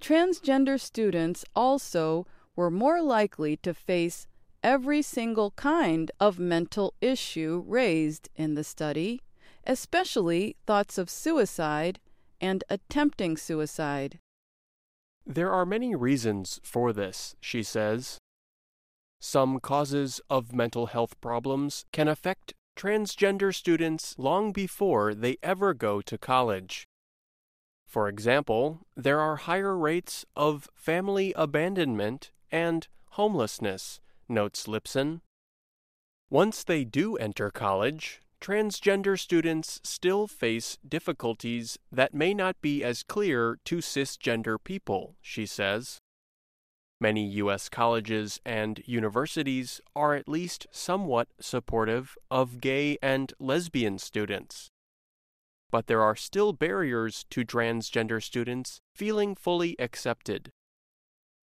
Transgender 0.00 0.80
students 0.80 1.44
also 1.54 2.26
were 2.56 2.70
more 2.70 3.02
likely 3.02 3.58
to 3.58 3.74
face 3.74 4.26
every 4.62 5.02
single 5.02 5.50
kind 5.50 6.10
of 6.18 6.38
mental 6.38 6.94
issue 7.02 7.62
raised 7.66 8.30
in 8.36 8.54
the 8.54 8.64
study, 8.64 9.20
especially 9.66 10.56
thoughts 10.66 10.96
of 10.96 11.10
suicide 11.10 12.00
and 12.40 12.64
attempting 12.70 13.36
suicide. 13.36 14.18
There 15.26 15.52
are 15.52 15.66
many 15.66 15.94
reasons 15.94 16.58
for 16.62 16.94
this, 16.94 17.36
she 17.38 17.62
says. 17.62 18.18
Some 19.20 19.60
causes 19.60 20.20
of 20.30 20.54
mental 20.54 20.86
health 20.86 21.20
problems 21.20 21.84
can 21.92 22.08
affect 22.08 22.54
transgender 22.76 23.54
students 23.54 24.14
long 24.18 24.52
before 24.52 25.14
they 25.14 25.36
ever 25.42 25.74
go 25.74 26.00
to 26.00 26.18
college. 26.18 26.86
For 27.86 28.08
example, 28.08 28.86
there 28.96 29.20
are 29.20 29.36
higher 29.36 29.76
rates 29.76 30.24
of 30.34 30.68
family 30.74 31.34
abandonment 31.36 32.30
and 32.50 32.88
homelessness, 33.10 34.00
notes 34.28 34.66
Lipson. 34.66 35.20
Once 36.30 36.64
they 36.64 36.84
do 36.84 37.16
enter 37.16 37.50
college, 37.50 38.22
transgender 38.40 39.18
students 39.20 39.78
still 39.84 40.26
face 40.26 40.78
difficulties 40.88 41.78
that 41.92 42.14
may 42.14 42.32
not 42.32 42.60
be 42.62 42.82
as 42.82 43.02
clear 43.02 43.58
to 43.66 43.76
cisgender 43.76 44.56
people, 44.62 45.14
she 45.20 45.44
says. 45.44 45.98
Many 47.02 47.26
U.S. 47.42 47.68
colleges 47.68 48.40
and 48.46 48.80
universities 48.86 49.80
are 49.96 50.14
at 50.14 50.28
least 50.28 50.68
somewhat 50.70 51.26
supportive 51.40 52.16
of 52.30 52.60
gay 52.60 52.96
and 53.02 53.32
lesbian 53.40 53.98
students. 53.98 54.70
but 55.72 55.88
there 55.88 56.02
are 56.02 56.14
still 56.14 56.52
barriers 56.52 57.24
to 57.30 57.44
transgender 57.44 58.22
students 58.22 58.80
feeling 58.94 59.34
fully 59.34 59.74
accepted. 59.80 60.50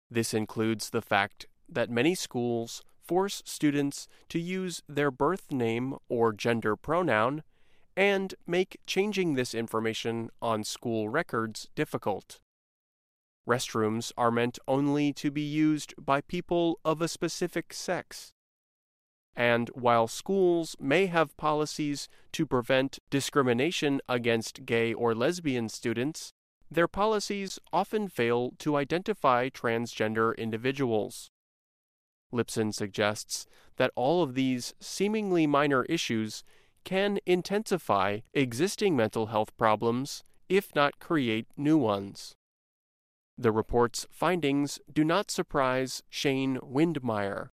This 0.10 0.34
includes 0.34 0.92
the 0.92 1.02
fact 1.02 1.48
that 1.68 1.90
many 1.90 2.16
schools 2.16 2.82
force 3.04 3.42
students 3.44 4.08
to 4.30 4.40
use 4.40 4.82
their 4.88 5.12
birth 5.12 5.52
name 5.52 5.96
or 6.08 6.32
gender 6.32 6.78
pronoun 6.78 7.44
and 7.98 8.34
make 8.48 8.80
changing 8.86 9.34
this 9.34 9.54
information 9.54 10.30
on 10.42 10.64
school 10.64 11.10
records 11.10 11.68
difficult. 11.76 12.40
Restrooms 13.50 14.12
are 14.16 14.30
meant 14.30 14.60
only 14.68 15.12
to 15.14 15.32
be 15.32 15.42
used 15.42 15.96
by 15.98 16.22
people 16.22 16.80
of 16.86 17.02
a 17.02 17.08
specific 17.08 17.74
sex. 17.74 18.32
And 19.36 19.70
while 19.70 20.08
schools 20.08 20.76
may 20.80 21.08
have 21.08 21.36
policies 21.36 22.08
to 22.34 22.46
prevent 22.46 23.00
discrimination 23.10 24.02
against 24.08 24.68
gay 24.68 24.94
or 24.94 25.16
lesbian 25.16 25.68
students, 25.68 26.32
their 26.70 26.88
policies 26.88 27.58
often 27.74 28.08
fail 28.08 28.52
to 28.60 28.76
identify 28.76 29.50
transgender 29.50 30.38
individuals. 30.38 31.32
Lipson 32.32 32.72
suggests 32.72 33.48
that 33.78 33.92
all 33.96 34.22
of 34.22 34.36
these 34.36 34.76
seemingly 34.80 35.48
minor 35.48 35.86
issues 35.86 36.44
can 36.84 37.18
intensify 37.26 38.20
existing 38.36 38.96
mental 38.96 39.28
health 39.28 39.58
problems, 39.58 40.24
if 40.48 40.76
not 40.76 41.00
create 41.00 41.48
new 41.58 41.78
ones. 41.78 42.36
The 43.42 43.54
report's 43.54 44.06
findings 44.12 44.82
do 44.92 45.06
not 45.06 45.32
surprise 45.32 46.04
Shane 46.10 46.58
Windmeyer. 46.58 47.52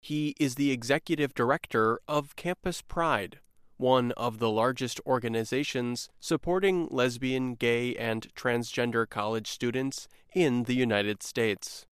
He 0.00 0.34
is 0.40 0.56
the 0.56 0.72
executive 0.72 1.32
director 1.32 2.00
of 2.08 2.34
Campus 2.34 2.82
Pride, 2.82 3.38
one 3.76 4.10
of 4.16 4.40
the 4.40 4.50
largest 4.50 5.00
organizations 5.06 6.08
supporting 6.18 6.88
lesbian, 6.90 7.54
gay, 7.54 7.94
and 7.94 8.34
transgender 8.34 9.08
college 9.08 9.46
students 9.46 10.08
in 10.34 10.64
the 10.64 10.74
United 10.74 11.22
States. 11.22 11.86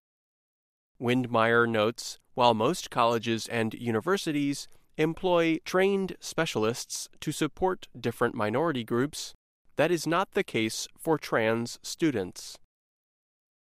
Windmeyer 0.98 1.68
notes 1.68 2.20
while 2.34 2.54
most 2.54 2.90
colleges 2.90 3.46
and 3.50 3.74
universities 3.74 4.70
employ 4.96 5.58
trained 5.66 6.16
specialists 6.22 7.10
to 7.20 7.34
support 7.34 7.90
different 8.00 8.36
minority 8.36 8.86
groups, 8.86 9.34
that 9.76 9.92
is 9.92 10.08
not 10.08 10.32
the 10.32 10.46
case 10.46 10.88
for 10.98 11.18
trans 11.18 11.78
students. 11.84 12.58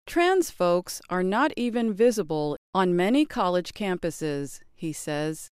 Trans 0.07 0.51
folks 0.51 1.01
are 1.09 1.23
not 1.23 1.51
even 1.57 1.93
visible 1.93 2.57
on 2.73 2.95
many 2.95 3.25
college 3.25 3.73
campuses, 3.73 4.59
he 4.75 4.93
says. 4.93 5.49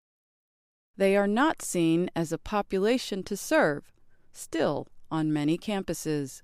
They 0.97 1.15
are 1.15 1.27
not 1.27 1.61
seen 1.61 2.09
as 2.15 2.31
a 2.31 2.37
population 2.37 3.23
to 3.23 3.37
serve, 3.37 3.91
still 4.33 4.87
on 5.11 5.31
many 5.31 5.57
campuses. 5.57 6.41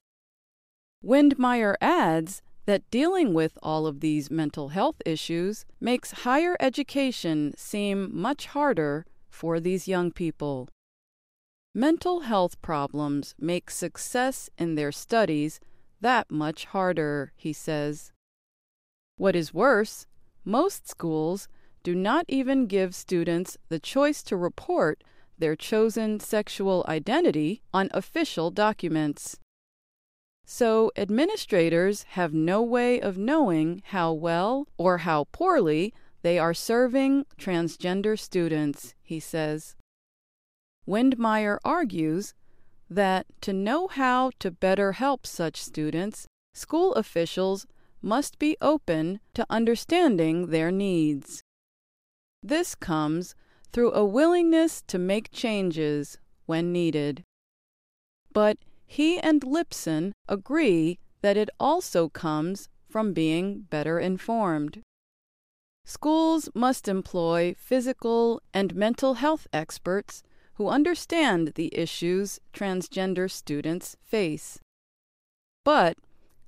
Windmeyer 1.03 1.75
adds 1.81 2.41
that 2.65 2.89
dealing 2.89 3.33
with 3.33 3.57
all 3.61 3.85
of 3.85 3.99
these 3.99 4.31
mental 4.31 4.69
health 4.69 5.01
issues 5.05 5.65
makes 5.79 6.23
higher 6.23 6.55
education 6.59 7.53
seem 7.57 8.09
much 8.11 8.47
harder 8.47 9.05
for 9.29 9.59
these 9.59 9.87
young 9.87 10.11
people. 10.11 10.69
Mental 11.73 12.21
health 12.21 12.61
problems 12.61 13.35
make 13.37 13.69
success 13.69 14.49
in 14.57 14.75
their 14.75 14.91
studies 14.91 15.59
that 16.01 16.29
much 16.29 16.65
harder, 16.65 17.31
he 17.35 17.53
says. 17.53 18.11
What 19.17 19.35
is 19.35 19.53
worse, 19.53 20.07
most 20.43 20.87
schools 20.87 21.47
do 21.83 21.95
not 21.95 22.25
even 22.27 22.67
give 22.67 22.95
students 22.95 23.57
the 23.69 23.79
choice 23.79 24.23
to 24.23 24.35
report 24.35 25.03
their 25.37 25.55
chosen 25.55 26.19
sexual 26.19 26.85
identity 26.87 27.61
on 27.73 27.89
official 27.93 28.51
documents. 28.51 29.37
So, 30.45 30.91
administrators 30.95 32.03
have 32.09 32.33
no 32.33 32.61
way 32.61 32.99
of 33.01 33.17
knowing 33.17 33.81
how 33.85 34.13
well 34.13 34.67
or 34.77 34.99
how 34.99 35.25
poorly 35.31 35.93
they 36.21 36.37
are 36.37 36.53
serving 36.53 37.25
transgender 37.39 38.17
students, 38.17 38.93
he 39.01 39.19
says. 39.19 39.75
Windmeyer 40.87 41.57
argues 41.65 42.33
that 42.89 43.25
to 43.41 43.53
know 43.53 43.87
how 43.87 44.31
to 44.39 44.51
better 44.51 44.93
help 44.93 45.25
such 45.25 45.61
students, 45.61 46.27
school 46.53 46.93
officials 46.93 47.65
must 48.01 48.37
be 48.37 48.55
open 48.61 49.19
to 49.33 49.45
understanding 49.49 50.47
their 50.47 50.71
needs. 50.71 51.41
This 52.43 52.75
comes 52.75 53.35
through 53.73 53.93
a 53.93 54.05
willingness 54.05 54.83
to 54.87 54.99
make 54.99 55.31
changes 55.31 56.19
when 56.45 56.71
needed. 56.71 57.23
But 58.31 58.57
he 58.85 59.19
and 59.19 59.41
Lipson 59.41 60.13
agree 60.29 60.99
that 61.21 61.37
it 61.37 61.49
also 61.59 62.07
comes 62.07 62.69
from 62.87 63.13
being 63.13 63.61
better 63.61 63.99
informed. 63.99 64.83
Schools 65.85 66.49
must 66.53 66.87
employ 66.87 67.55
physical 67.57 68.41
and 68.53 68.75
mental 68.75 69.15
health 69.15 69.47
experts 69.51 70.23
who 70.55 70.69
understand 70.69 71.53
the 71.55 71.69
issues 71.77 72.39
transgender 72.53 73.29
students 73.29 73.95
face. 74.03 74.59
But 75.63 75.97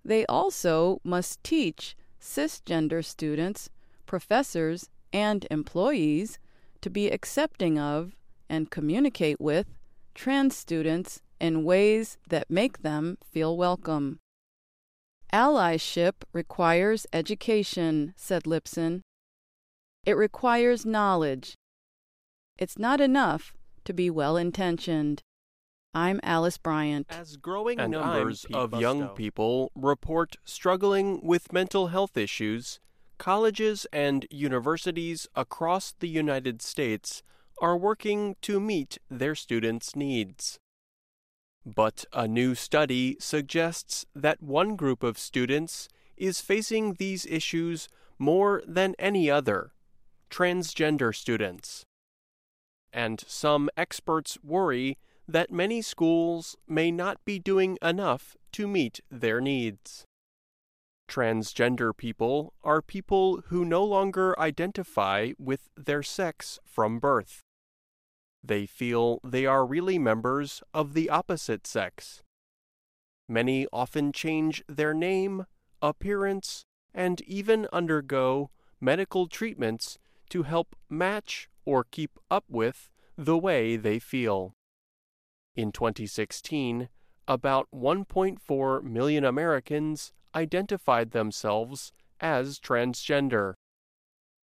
they 0.04 0.26
also 0.28 1.00
must 1.04 1.44
teach 1.44 1.96
cisgender 2.22 3.04
students, 3.04 3.70
professors, 4.06 4.90
and 5.12 5.46
employees 5.52 6.40
to 6.82 6.90
be 6.90 7.10
accepting 7.10 7.78
of 7.78 8.16
and 8.50 8.72
communicate 8.72 9.42
with 9.42 9.68
trans 10.16 10.56
students 10.56 11.22
in 11.40 11.64
ways 11.64 12.18
that 12.30 12.50
make 12.50 12.82
them 12.82 13.18
feel 13.24 13.58
welcome. 13.58 14.20
Allyship 15.34 16.24
requires 16.32 17.06
education, 17.12 18.14
said 18.16 18.44
Lipson. 18.44 19.02
It 20.06 20.16
requires 20.16 20.86
knowledge. 20.86 21.56
It's 22.58 22.80
not 22.80 23.02
enough 23.02 23.54
to 23.88 23.94
be 23.94 24.10
well 24.10 24.36
intentioned. 24.36 25.24
I'm 25.94 26.20
Alice 26.22 26.58
Bryant. 26.58 27.08
As 27.10 27.38
growing 27.38 27.80
and 27.80 27.94
numbers 27.94 28.46
of 28.54 28.80
young 28.80 29.08
people 29.10 29.72
report 29.76 30.36
struggling 30.44 31.22
with 31.24 31.54
mental 31.54 31.88
health 31.88 32.18
issues, 32.18 32.82
colleges 33.18 33.88
and 33.94 34.28
universities 34.30 35.26
across 35.36 35.94
the 36.00 36.10
United 36.10 36.62
States 36.62 37.24
are 37.62 37.78
working 37.78 38.36
to 38.42 38.60
meet 38.60 38.98
their 39.10 39.36
students' 39.36 39.96
needs. 39.96 40.60
But 41.66 42.04
a 42.12 42.28
new 42.28 42.56
study 42.56 43.16
suggests 43.22 44.06
that 44.14 44.44
one 44.44 44.76
group 44.76 45.02
of 45.02 45.18
students 45.18 45.88
is 46.18 46.42
facing 46.42 46.96
these 46.96 47.26
issues 47.26 47.88
more 48.20 48.62
than 48.68 48.96
any 49.00 49.32
other 49.32 49.72
transgender 50.30 51.16
students 51.16 51.87
and 52.94 53.24
some 53.28 53.70
experts 53.78 54.38
worry 54.44 54.98
that 55.28 55.52
many 55.52 55.82
schools 55.82 56.56
may 56.68 56.90
not 56.90 57.24
be 57.26 57.38
doing 57.38 57.78
enough 57.82 58.36
to 58.54 58.68
meet 58.68 59.02
their 59.12 59.42
needs. 59.42 60.06
Transgender 61.08 61.96
people 61.96 62.54
are 62.64 62.82
people 62.82 63.42
who 63.48 63.64
no 63.64 63.84
longer 63.84 64.38
identify 64.40 65.32
with 65.38 65.70
their 65.76 66.04
sex 66.04 66.60
from 66.66 67.00
birth. 67.00 67.44
They 68.44 68.66
feel 68.66 69.20
they 69.24 69.46
are 69.46 69.66
really 69.66 69.98
members 69.98 70.62
of 70.74 70.94
the 70.94 71.10
opposite 71.10 71.66
sex. 71.66 72.24
Many 73.28 73.68
often 73.74 74.12
change 74.12 74.64
their 74.68 74.94
name, 74.94 75.46
appearance, 75.82 76.66
and 76.94 77.22
even 77.22 77.68
undergo 77.74 78.50
medical 78.80 79.28
treatments 79.28 79.98
to 80.30 80.44
help 80.44 80.76
match 80.90 81.50
or 81.68 81.84
keep 81.84 82.18
up 82.32 82.46
with 82.50 82.90
the 83.18 83.38
way 83.38 83.76
they 83.76 84.00
feel. 84.00 84.56
In 85.54 85.74
2016, 85.74 86.88
about 87.28 87.68
1.4 87.76 88.84
million 88.84 89.26
Americans 89.26 90.14
identified 90.34 91.12
themselves 91.12 91.92
as 92.22 92.58
transgender. 92.58 93.56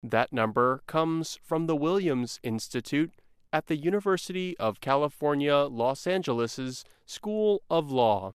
That 0.01 0.33
number 0.33 0.81
comes 0.87 1.37
from 1.43 1.67
the 1.67 1.75
Williams 1.75 2.39
Institute 2.41 3.11
at 3.53 3.67
the 3.67 3.77
University 3.77 4.57
of 4.57 4.81
California, 4.81 5.55
Los 5.55 6.07
Angeles' 6.07 6.83
School 7.05 7.61
of 7.69 7.91
Law. 7.91 8.31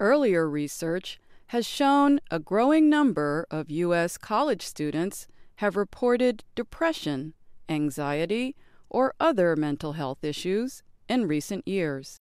Earlier 0.00 0.50
research 0.50 1.20
has 1.48 1.64
shown 1.64 2.18
a 2.28 2.40
growing 2.40 2.90
number 2.90 3.46
of 3.52 3.70
U.S. 3.70 4.18
college 4.18 4.62
students 4.62 5.28
have 5.56 5.76
reported 5.76 6.44
depression 6.56 7.34
anxiety, 7.68 8.56
or 8.90 9.14
other 9.20 9.56
mental 9.56 9.92
health 9.92 10.24
issues 10.24 10.82
in 11.08 11.26
recent 11.26 11.66
years. 11.66 12.18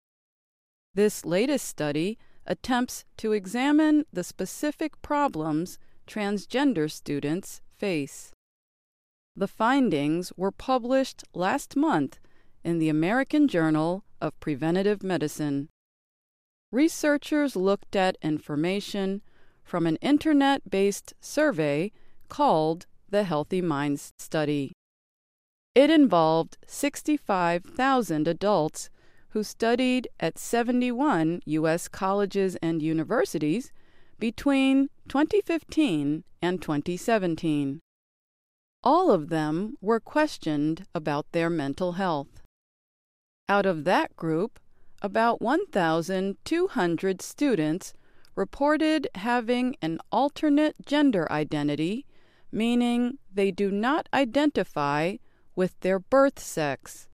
This 0.94 1.26
latest 1.26 1.68
study 1.68 2.18
attempts 2.46 3.06
to 3.18 3.32
examine 3.32 4.06
the 4.12 4.24
specific 4.24 5.02
problems 5.02 5.80
transgender 6.08 6.91
students 6.91 7.62
face. 7.78 8.32
The 9.36 9.48
findings 9.48 10.32
were 10.38 10.52
published 10.52 11.24
last 11.34 11.76
month 11.76 12.20
in 12.64 12.78
the 12.78 12.89
American 12.89 13.48
Journal 13.48 14.04
of 14.22 14.39
Preventive 14.39 15.02
Medicine. 15.04 15.70
Researchers 16.72 17.56
looked 17.56 17.96
at 17.96 18.18
information 18.22 19.22
from 19.64 19.88
an 19.88 19.96
internet 19.98 20.70
based 20.70 21.14
survey 21.20 21.91
called 22.30 22.86
the 23.10 23.24
Healthy 23.24 23.62
Minds 23.62 24.12
Study. 24.18 24.74
It 25.76 25.90
involved 25.90 26.58
65,000 26.68 28.28
adults 28.28 28.90
who 29.30 29.44
studied 29.44 30.08
at 30.20 30.38
71 30.38 31.42
U.S. 31.46 31.88
colleges 31.88 32.56
and 32.62 32.84
universities 32.84 33.72
between 34.20 34.90
2015 35.10 36.24
and 36.44 36.62
2017. 36.62 37.80
All 38.84 39.10
of 39.10 39.30
them 39.30 39.76
were 39.82 40.00
questioned 40.00 40.86
about 40.94 41.32
their 41.32 41.50
mental 41.50 41.94
health. 41.94 42.42
Out 43.50 43.66
of 43.66 43.84
that 43.86 44.16
group, 44.16 44.60
about 45.02 45.42
1,200 45.42 47.22
students 47.22 47.94
reported 48.36 49.08
having 49.16 49.76
an 49.82 49.98
alternate 50.12 50.76
gender 50.86 51.30
identity, 51.32 52.06
meaning 52.52 53.18
they 53.34 53.50
do 53.50 53.72
not 53.72 54.08
identify 54.14 55.16
with 55.56 55.80
their 55.82 55.99
birth 55.99 56.39
sex. 56.39 57.08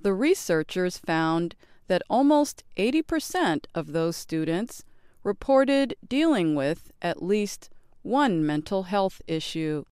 The 0.00 0.14
researchers 0.14 0.98
found 0.98 1.54
that 1.88 2.02
almost 2.08 2.64
80% 2.76 3.66
of 3.74 3.92
those 3.92 4.16
students 4.16 4.84
reported 5.24 5.94
dealing 6.06 6.54
with 6.54 6.92
at 7.02 7.22
least 7.22 7.70
one 8.02 8.44
mental 8.44 8.84
health 8.84 9.20
issue. 9.26 9.84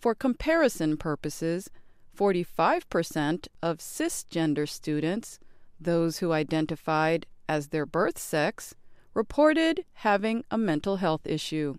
For 0.00 0.14
comparison 0.14 0.96
purposes, 0.96 1.70
45% 2.16 3.46
of 3.62 3.78
cisgender 3.78 4.68
students, 4.68 5.38
those 5.80 6.18
who 6.18 6.32
identified 6.32 7.26
as 7.48 7.68
their 7.68 7.86
birth 7.86 8.18
sex, 8.18 8.74
reported 9.14 9.84
having 9.94 10.44
a 10.50 10.58
mental 10.58 10.96
health 10.96 11.26
issue. 11.26 11.76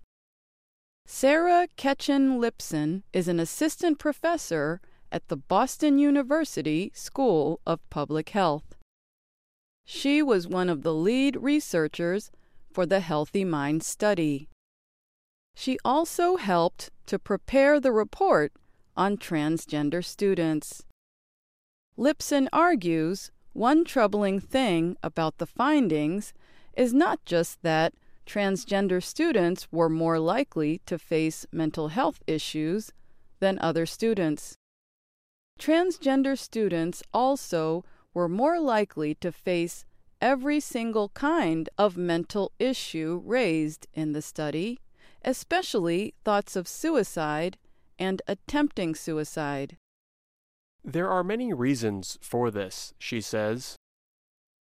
Sarah 1.12 1.66
Ketchen 1.76 2.38
Lipson 2.38 3.02
is 3.12 3.26
an 3.26 3.40
assistant 3.40 3.98
professor 3.98 4.80
at 5.10 5.26
the 5.26 5.36
Boston 5.36 5.98
University 5.98 6.92
School 6.94 7.60
of 7.66 7.80
Public 7.90 8.28
Health. 8.28 8.76
She 9.84 10.22
was 10.22 10.46
one 10.46 10.68
of 10.68 10.82
the 10.82 10.94
lead 10.94 11.34
researchers 11.34 12.30
for 12.72 12.86
the 12.86 13.00
Healthy 13.00 13.44
Mind 13.44 13.82
study. 13.82 14.48
She 15.56 15.78
also 15.84 16.36
helped 16.36 16.90
to 17.06 17.18
prepare 17.18 17.80
the 17.80 17.92
report 17.92 18.52
on 18.96 19.16
transgender 19.16 20.04
students. 20.04 20.84
Lipson 21.98 22.46
argues 22.52 23.32
one 23.52 23.84
troubling 23.84 24.38
thing 24.38 24.96
about 25.02 25.38
the 25.38 25.46
findings 25.46 26.32
is 26.76 26.94
not 26.94 27.18
just 27.24 27.60
that 27.62 27.94
transgender 28.30 29.02
students 29.02 29.66
were 29.72 29.88
more 29.88 30.20
likely 30.20 30.80
to 30.86 30.96
face 30.96 31.44
mental 31.50 31.88
health 31.88 32.22
issues 32.28 32.92
than 33.40 33.58
other 33.58 33.84
students. 33.84 34.54
Transgender 35.58 36.38
students 36.38 37.02
also 37.12 37.84
were 38.14 38.28
more 38.28 38.60
likely 38.60 39.16
to 39.16 39.32
face 39.32 39.84
every 40.20 40.60
single 40.60 41.08
kind 41.08 41.68
of 41.76 41.96
mental 41.96 42.52
issue 42.60 43.20
raised 43.24 43.88
in 43.94 44.12
the 44.12 44.22
study, 44.22 44.78
especially 45.24 46.14
thoughts 46.24 46.54
of 46.54 46.68
suicide 46.68 47.58
and 47.98 48.22
attempting 48.28 48.94
suicide. 48.94 49.76
There 50.84 51.10
are 51.10 51.24
many 51.24 51.52
reasons 51.52 52.16
for 52.22 52.52
this, 52.52 52.94
she 52.96 53.20
says. 53.20 53.76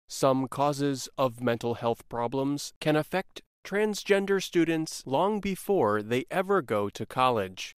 Some 0.08 0.48
causes 0.48 1.10
of 1.18 1.42
mental 1.42 1.74
health 1.74 2.08
problems 2.08 2.72
can 2.80 2.96
affect 2.96 3.42
transgender 3.64 4.42
students 4.42 5.02
long 5.06 5.40
before 5.40 6.02
they 6.02 6.24
ever 6.30 6.62
go 6.62 6.88
to 6.88 7.06
college. 7.06 7.74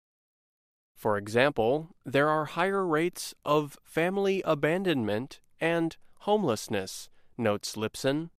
For 0.95 1.17
example, 1.17 1.95
there 2.05 2.29
are 2.29 2.45
higher 2.45 2.85
rates 2.85 3.33
of 3.43 3.77
family 3.83 4.41
abandonment 4.45 5.39
and 5.59 5.97
homelessness, 6.19 7.09
notes 7.37 7.75
Lipson. 7.75 8.29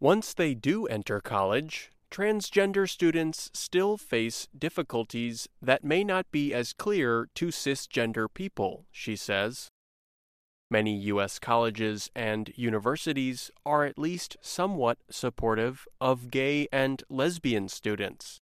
Once 0.00 0.34
they 0.34 0.54
do 0.54 0.86
enter 0.86 1.20
college, 1.20 1.92
transgender 2.10 2.88
students 2.88 3.50
still 3.54 3.96
face 3.96 4.48
difficulties 4.58 5.48
that 5.62 5.84
may 5.84 6.04
not 6.04 6.30
be 6.30 6.52
as 6.52 6.72
clear 6.72 7.28
to 7.34 7.46
cisgender 7.46 8.26
people, 8.32 8.84
she 8.90 9.16
says. 9.16 9.70
Many 10.72 10.96
U.S. 11.12 11.38
colleges 11.38 12.10
and 12.16 12.50
universities 12.56 13.50
are 13.66 13.84
at 13.84 13.98
least 13.98 14.38
somewhat 14.40 14.96
supportive 15.10 15.86
of 16.00 16.30
gay 16.30 16.66
and 16.72 17.02
lesbian 17.10 17.68
students. 17.68 18.40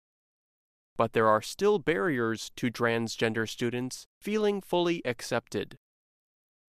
But 0.98 1.14
there 1.14 1.26
are 1.26 1.40
still 1.40 1.78
barriers 1.78 2.50
to 2.56 2.70
transgender 2.70 3.48
students 3.48 4.04
feeling 4.20 4.60
fully 4.60 5.00
accepted. 5.06 5.78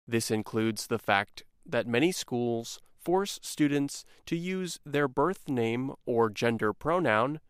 This 0.06 0.30
includes 0.30 0.88
the 0.88 0.98
fact 0.98 1.42
that 1.64 1.86
many 1.86 2.12
schools 2.12 2.78
force 3.00 3.40
students 3.40 4.04
to 4.26 4.36
use 4.36 4.78
their 4.84 5.08
birth 5.08 5.48
name 5.48 5.94
or 6.04 6.28
gender 6.28 6.74
pronoun 6.74 7.40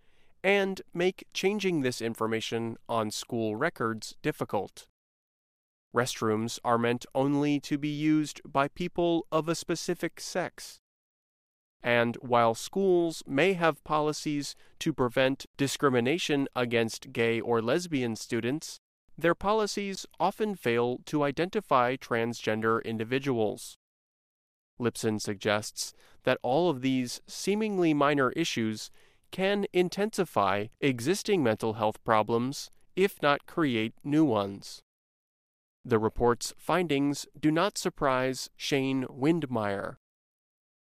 and 0.44 0.80
make 0.94 1.26
changing 1.34 1.80
this 1.80 2.00
information 2.00 2.76
on 2.88 3.10
school 3.10 3.56
records 3.56 4.14
difficult. 4.22 4.86
Restrooms 5.96 6.58
are 6.62 6.76
meant 6.76 7.06
only 7.14 7.58
to 7.60 7.78
be 7.78 7.88
used 7.88 8.42
by 8.44 8.68
people 8.68 9.26
of 9.32 9.48
a 9.48 9.54
specific 9.54 10.20
sex. 10.20 10.78
And 11.82 12.16
while 12.16 12.54
schools 12.54 13.22
may 13.26 13.54
have 13.54 13.82
policies 13.82 14.54
to 14.80 14.92
prevent 14.92 15.46
discrimination 15.56 16.48
against 16.54 17.14
gay 17.14 17.40
or 17.40 17.62
lesbian 17.62 18.14
students, 18.14 18.78
their 19.16 19.34
policies 19.34 20.04
often 20.20 20.54
fail 20.54 20.98
to 21.06 21.22
identify 21.22 21.96
transgender 21.96 22.84
individuals. 22.84 23.78
Lipson 24.78 25.18
suggests 25.18 25.94
that 26.24 26.38
all 26.42 26.68
of 26.68 26.82
these 26.82 27.22
seemingly 27.26 27.94
minor 27.94 28.32
issues 28.32 28.90
can 29.30 29.64
intensify 29.72 30.66
existing 30.82 31.42
mental 31.42 31.74
health 31.74 32.04
problems, 32.04 32.70
if 32.94 33.22
not 33.22 33.46
create 33.46 33.94
new 34.04 34.24
ones. 34.24 34.82
The 35.88 36.00
report's 36.00 36.52
findings 36.58 37.28
do 37.38 37.52
not 37.52 37.78
surprise 37.78 38.50
Shane 38.56 39.04
Windmeyer. 39.04 39.98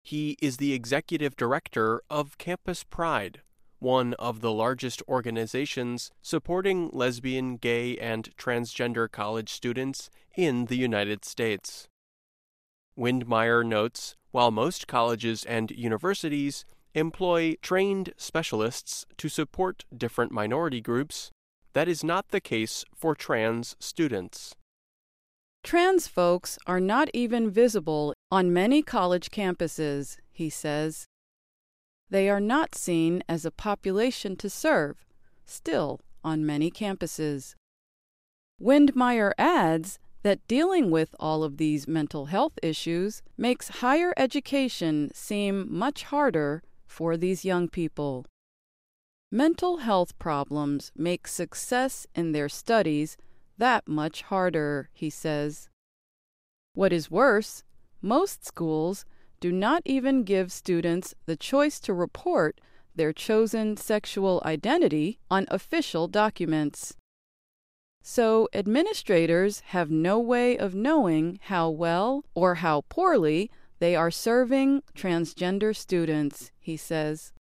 He 0.03 0.37
is 0.43 0.59
the 0.59 0.75
executive 0.75 1.35
director 1.35 2.03
of 2.11 2.37
Campus 2.37 2.85
Pride, 2.85 3.41
one 3.79 4.13
of 4.19 4.43
the 4.43 4.53
largest 4.53 5.03
organizations 5.09 6.11
supporting 6.21 6.91
lesbian, 6.93 7.57
gay, 7.57 7.97
and 7.97 8.37
transgender 8.37 9.11
college 9.11 9.49
students 9.49 10.11
in 10.37 10.67
the 10.67 10.77
United 10.77 11.25
States. 11.25 11.89
Windmeyer 12.95 13.65
notes 13.65 14.17
while 14.31 14.51
most 14.51 14.87
colleges 14.87 15.43
and 15.47 15.71
universities 15.71 16.67
employ 16.93 17.55
trained 17.63 18.13
specialists 18.19 19.07
to 19.17 19.31
support 19.31 19.87
different 19.97 20.33
minority 20.33 20.83
groups, 20.83 21.31
that 21.73 21.89
is 21.89 22.05
not 22.05 22.29
the 22.29 22.43
case 22.43 22.85
for 22.95 23.15
trans 23.15 23.75
students. 23.81 24.55
Trans 25.65 26.09
folks 26.09 26.59
are 26.67 26.81
not 26.81 27.09
even 27.15 27.51
visible 27.51 28.15
on 28.31 28.53
many 28.53 28.83
college 28.83 29.31
campuses, 29.31 30.17
he 30.31 30.51
says. 30.51 31.07
They 32.11 32.29
are 32.29 32.41
not 32.41 32.75
seen 32.75 33.23
as 33.29 33.45
a 33.45 33.51
population 33.51 34.37
to 34.37 34.51
serve, 34.51 35.05
still 35.47 36.01
on 36.25 36.45
many 36.45 36.71
campuses. 36.71 37.55
Windmeyer 38.61 39.33
adds 39.39 39.99
that 40.23 40.47
dealing 40.47 40.91
with 40.91 41.15
all 41.19 41.43
of 41.43 41.57
these 41.57 41.89
mental 41.89 42.27
health 42.27 42.59
issues 42.63 43.23
makes 43.37 43.81
higher 43.81 44.13
education 44.17 45.11
seem 45.15 45.67
much 45.69 46.05
harder 46.05 46.63
for 46.87 47.17
these 47.17 47.45
young 47.45 47.69
people. 47.69 48.27
Mental 49.31 49.79
health 49.79 50.19
problems 50.19 50.93
make 50.95 51.27
success 51.27 52.07
in 52.15 52.33
their 52.33 52.49
studies 52.49 53.17
that 53.59 53.87
much 53.87 54.23
harder, 54.23 54.89
he 54.93 55.11
says. 55.11 55.69
What 56.75 56.93
is 56.93 57.11
worse, 57.11 57.65
most 58.01 58.45
schools 58.45 59.05
do 59.41 59.53
not 59.53 59.83
even 59.85 60.25
give 60.25 60.53
students 60.53 61.15
the 61.27 61.37
choice 61.37 61.81
to 61.81 61.93
report 61.93 62.61
their 62.95 63.13
chosen 63.13 63.77
sexual 63.77 64.43
identity 64.45 65.19
on 65.31 65.47
official 65.51 66.09
documents. 66.09 66.97
So, 68.03 68.49
administrators 68.53 69.61
have 69.67 69.91
no 69.91 70.19
way 70.19 70.57
of 70.59 70.75
knowing 70.75 71.39
how 71.43 71.71
well 71.71 72.25
or 72.35 72.57
how 72.57 72.83
poorly 72.89 73.51
they 73.79 73.95
are 73.95 74.11
serving 74.11 74.83
transgender 74.97 75.75
students, 75.75 76.51
he 76.59 76.77
says. 76.77 77.33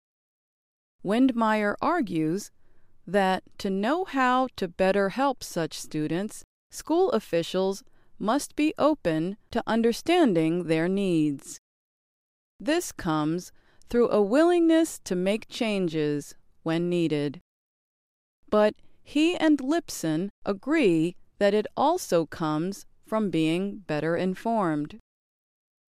Windmeyer 1.04 1.74
argues 1.82 2.50
that 3.06 3.42
to 3.58 3.70
know 3.70 4.04
how 4.04 4.48
to 4.56 4.68
better 4.68 5.10
help 5.10 5.42
such 5.42 5.78
students, 5.78 6.44
school 6.70 7.10
officials 7.10 7.82
must 8.18 8.54
be 8.54 8.72
open 8.78 9.36
to 9.50 9.62
understanding 9.66 10.64
their 10.64 10.88
needs. 10.88 11.58
This 12.60 12.92
comes 12.92 13.52
through 13.90 14.10
a 14.10 14.22
willingness 14.22 15.00
to 15.04 15.16
make 15.16 15.48
changes 15.48 16.34
when 16.62 16.88
needed. 16.88 17.40
But 18.48 18.74
he 19.02 19.36
and 19.36 19.58
Lipson 19.58 20.30
agree 20.46 21.16
that 21.38 21.54
it 21.54 21.66
also 21.76 22.24
comes 22.24 22.86
from 23.04 23.30
being 23.30 23.78
better 23.78 24.16
informed. 24.16 24.98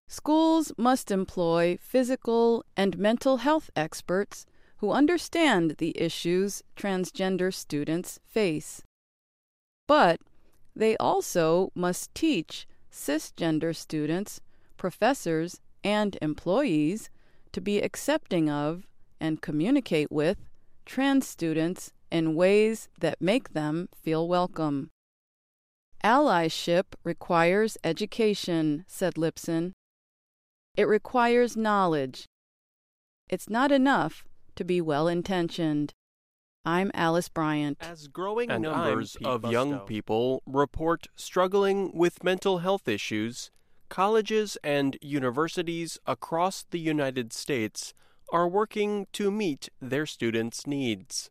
Schools 0.09 0.73
must 0.77 1.11
employ 1.11 1.79
physical 1.81 2.65
and 2.77 2.99
mental 2.99 3.39
health 3.39 3.71
experts 3.75 4.47
who 4.79 4.93
understand 4.93 5.76
the 5.79 5.93
issues 6.01 6.62
transgender 6.76 7.53
students 7.53 8.18
face. 8.24 8.83
But 9.87 10.20
they 10.74 10.97
also 10.99 11.70
must 11.74 12.14
teach 12.14 12.66
cisgender 12.93 13.74
students, 13.74 14.41
professors, 14.76 15.61
and 15.83 16.16
employees 16.22 17.11
to 17.53 17.61
be 17.61 17.81
accepting 17.81 18.49
of 18.49 18.87
and 19.20 19.43
communicate 19.43 20.12
with 20.12 20.39
trans 20.87 21.26
students 21.26 21.93
in 22.11 22.35
ways 22.35 22.89
that 23.01 23.20
make 23.20 23.53
them 23.53 23.89
feel 23.95 24.29
welcome. 24.29 24.91
Allyship 26.05 26.95
requires 27.03 27.76
education, 27.83 28.85
said 28.87 29.14
Lipson. 29.14 29.72
It 30.76 30.87
requires 30.87 31.57
knowledge. 31.57 32.26
It's 33.29 33.51
not 33.51 33.72
enough 33.72 34.24
to 34.59 34.65
be 34.65 34.81
well 34.81 35.07
intentioned. 35.07 35.95
I'm 36.65 36.91
Alice 36.93 37.29
Bryant. 37.29 37.79
As 37.81 38.09
growing 38.09 38.51
and 38.51 38.65
numbers 38.65 39.17
of 39.25 39.51
young 39.51 39.79
people 39.81 40.43
report 40.47 41.07
struggling 41.15 41.93
with 41.95 42.25
mental 42.25 42.59
health 42.59 42.89
issues, 42.89 43.53
colleges 43.89 44.59
and 44.65 44.99
universities 45.01 45.97
across 46.07 46.65
the 46.71 46.81
United 46.81 47.33
States 47.33 47.95
are 48.33 48.49
working 48.49 49.07
to 49.13 49.31
meet 49.31 49.69
their 49.81 50.07
students' 50.07 50.67
needs. 50.67 51.31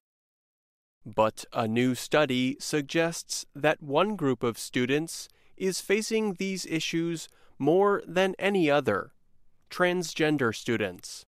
But 1.06 1.44
a 1.52 1.68
new 1.68 1.96
study 1.96 2.56
suggests 2.62 3.46
that 3.54 3.84
one 3.84 4.16
group 4.16 4.42
of 4.42 4.58
students 4.58 5.28
is 5.58 5.82
facing 5.82 6.36
these 6.36 6.66
issues 6.66 7.28
more 7.60 8.02
than 8.08 8.36
any 8.40 8.72
other 8.72 9.12
transgender 9.70 10.56
students 10.56 11.27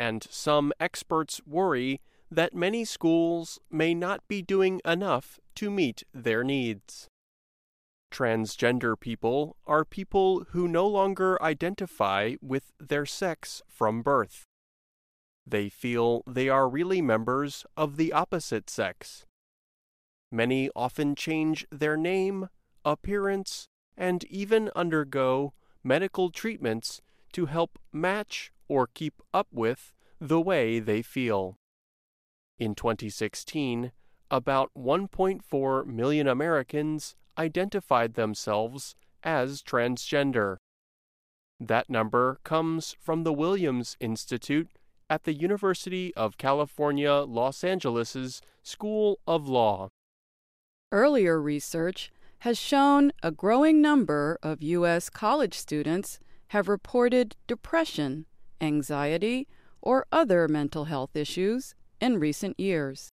and 0.00 0.26
some 0.30 0.72
experts 0.80 1.42
worry 1.46 2.00
that 2.30 2.54
many 2.54 2.86
schools 2.86 3.60
may 3.70 3.92
not 3.92 4.26
be 4.28 4.40
doing 4.40 4.80
enough 4.82 5.38
to 5.54 5.70
meet 5.70 6.04
their 6.14 6.42
needs. 6.42 7.06
Transgender 8.10 8.98
people 8.98 9.56
are 9.66 9.84
people 9.84 10.46
who 10.52 10.66
no 10.66 10.86
longer 10.86 11.40
identify 11.42 12.36
with 12.40 12.72
their 12.80 13.04
sex 13.04 13.60
from 13.68 14.00
birth. 14.00 14.46
They 15.46 15.68
feel 15.68 16.22
they 16.26 16.48
are 16.48 16.66
really 16.66 17.02
members 17.02 17.66
of 17.76 17.98
the 17.98 18.10
opposite 18.10 18.70
sex. 18.70 19.26
Many 20.32 20.70
often 20.74 21.14
change 21.14 21.66
their 21.70 21.98
name, 21.98 22.48
appearance, 22.86 23.68
and 23.98 24.24
even 24.24 24.70
undergo 24.74 25.52
medical 25.84 26.30
treatments 26.30 27.02
to 27.32 27.46
help 27.46 27.78
match 27.92 28.50
or 28.70 28.86
keep 28.86 29.20
up 29.34 29.48
with 29.52 29.92
the 30.20 30.40
way 30.40 30.78
they 30.78 31.02
feel. 31.02 31.58
In 32.56 32.76
2016, 32.76 33.90
about 34.30 34.70
1.4 34.78 35.86
million 35.86 36.28
Americans 36.28 37.16
identified 37.36 38.14
themselves 38.14 38.94
as 39.24 39.60
transgender. 39.60 40.58
That 41.58 41.90
number 41.90 42.38
comes 42.44 42.94
from 43.00 43.24
the 43.24 43.32
Williams 43.32 43.96
Institute 43.98 44.68
at 45.10 45.24
the 45.24 45.34
University 45.34 46.14
of 46.14 46.38
California, 46.38 47.12
Los 47.12 47.64
Angeles' 47.64 48.40
School 48.62 49.18
of 49.26 49.48
Law. 49.48 49.88
Earlier 50.92 51.42
research 51.42 52.12
has 52.40 52.56
shown 52.56 53.10
a 53.20 53.32
growing 53.32 53.82
number 53.82 54.38
of 54.44 54.62
U.S. 54.62 55.10
college 55.10 55.54
students 55.54 56.20
have 56.48 56.68
reported 56.68 57.36
depression 57.46 58.26
anxiety, 58.60 59.48
or 59.82 60.06
other 60.12 60.48
mental 60.48 60.84
health 60.84 61.16
issues 61.16 61.74
in 62.00 62.18
recent 62.18 62.58
years. 62.58 63.10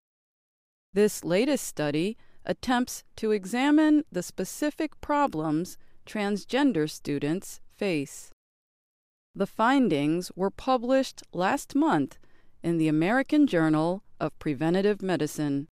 This 0.93 1.25
latest 1.25 1.67
study 1.67 2.17
attempts 2.45 3.05
to 3.17 3.31
examine 3.31 4.05
the 4.11 4.23
specific 4.23 5.01
problems 5.01 5.79
transgender 6.07 6.91
students 6.91 7.61
face. 7.77 8.31
The 9.35 9.47
findings 9.47 10.31
were 10.37 10.51
published 10.51 11.23
last 11.33 11.75
month 11.75 12.19
in 12.63 12.77
the 12.79 12.89
American 12.89 13.47
Journal 13.47 14.03
of 14.21 14.39
Preventive 14.39 15.03
Medicine. 15.03 15.69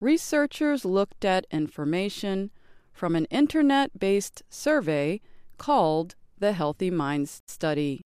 Researchers 0.00 0.84
looked 0.84 1.24
at 1.24 1.46
information 1.50 2.50
from 2.92 3.16
an 3.16 3.24
internet 3.26 3.98
based 3.98 4.42
survey 4.48 5.20
called 5.58 6.14
the 6.38 6.52
Healthy 6.52 6.90
Minds 6.90 7.40
Study. 7.46 8.02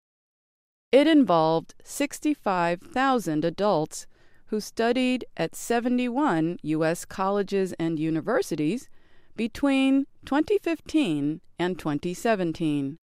It 0.93 1.07
involved 1.07 1.74
65,000 1.84 3.45
adults 3.45 4.07
who 4.47 4.61
studied 4.61 5.24
at 5.36 5.55
71 5.55 6.59
U.S. 6.62 7.05
colleges 7.05 7.72
and 7.78 8.01
universities 8.01 8.88
between 9.36 10.07
2015 10.24 11.41
and 11.61 11.78
2017. 11.78 12.97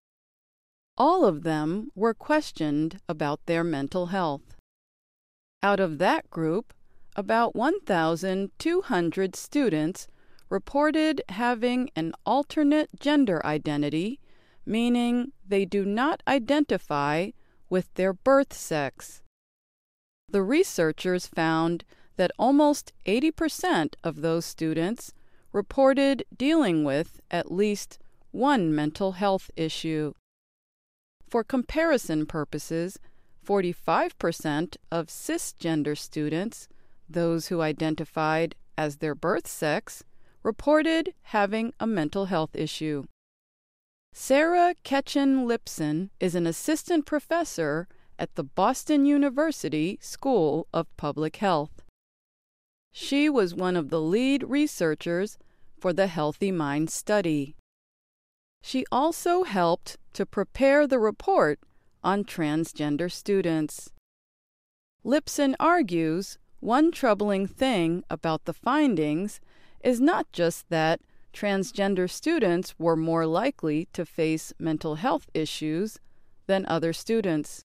All 0.98 1.24
of 1.24 1.44
them 1.44 1.90
were 1.96 2.14
questioned 2.14 3.00
about 3.08 3.46
their 3.46 3.64
mental 3.64 4.08
health. 4.08 4.58
Out 5.64 5.80
of 5.80 5.98
that 6.00 6.30
group, 6.30 6.74
about 7.16 7.56
1,200 7.56 9.36
students 9.36 10.08
reported 10.50 11.22
having 11.30 11.90
an 11.96 12.14
alternate 12.26 12.90
gender 13.00 13.44
identity, 13.46 14.20
meaning 14.66 15.32
they 15.48 15.64
do 15.64 15.86
not 15.86 16.22
identify 16.28 17.30
with 17.70 17.93
their 17.95 18.13
birth 18.13 18.53
sex. 18.53 19.22
The 20.30 20.43
researchers 20.43 21.28
found 21.28 21.84
that 22.18 22.32
almost 22.38 22.93
80% 23.05 23.95
of 24.03 24.22
those 24.22 24.45
students 24.45 25.13
reported 25.53 26.24
dealing 26.36 26.84
with 26.84 27.22
at 27.32 27.51
least 27.51 27.99
one 28.32 28.74
mental 28.74 29.13
health 29.13 29.49
issue. 29.55 30.13
For 31.30 31.43
comparison 31.43 32.26
purposes, 32.26 32.99
45% 33.45 34.76
of 34.91 35.07
cisgender 35.07 35.97
students, 35.97 36.68
those 37.09 37.47
who 37.47 37.61
identified 37.61 38.55
as 38.78 38.97
their 38.97 39.15
birth 39.15 39.47
sex, 39.47 40.03
reported 40.43 41.13
having 41.24 41.74
a 41.80 41.88
mental 41.88 42.26
health 42.26 42.55
issue. 42.55 43.05
Sarah 44.20 44.74
Ketchen 44.84 45.45
Lipson 45.45 46.09
is 46.20 46.34
an 46.34 46.47
assistant 46.47 47.05
professor 47.05 47.88
at 48.18 48.34
the 48.34 48.43
Boston 48.43 49.05
University 49.05 49.99
School 50.01 50.68
of 50.74 50.88
Public 50.97 51.36
Health. 51.36 51.84
She 52.91 53.30
was 53.30 53.53
one 53.53 53.76
of 53.76 53.89
the 53.89 54.01
lead 54.01 54.41
researchers 54.41 55.38
for 55.80 55.93
the 55.93 56.07
Healthy 56.07 56.51
Mind 56.51 56.89
study. 56.89 57.55
She 58.63 58.86
also 58.91 59.43
helped 59.43 59.97
to 60.13 60.26
prepare 60.26 60.88
the 60.88 60.99
report 60.99 61.59
on 62.03 62.24
transgender 62.24 63.11
students. 63.11 63.91
Lipson 65.05 65.53
argues 65.59 66.39
one 66.59 66.91
troubling 66.91 67.45
thing 67.45 68.03
about 68.09 68.45
the 68.45 68.53
findings 68.53 69.39
is 69.84 70.01
not 70.01 70.26
just 70.32 70.68
that 70.70 71.01
transgender 71.38 72.10
students 72.10 72.74
were 72.80 72.96
more 72.96 73.28
likely 73.28 73.88
to 73.94 74.04
face 74.04 74.52
mental 74.58 74.96
health 74.96 75.30
issues 75.36 76.00
than 76.48 76.66
other 76.66 76.92
students. 76.92 77.62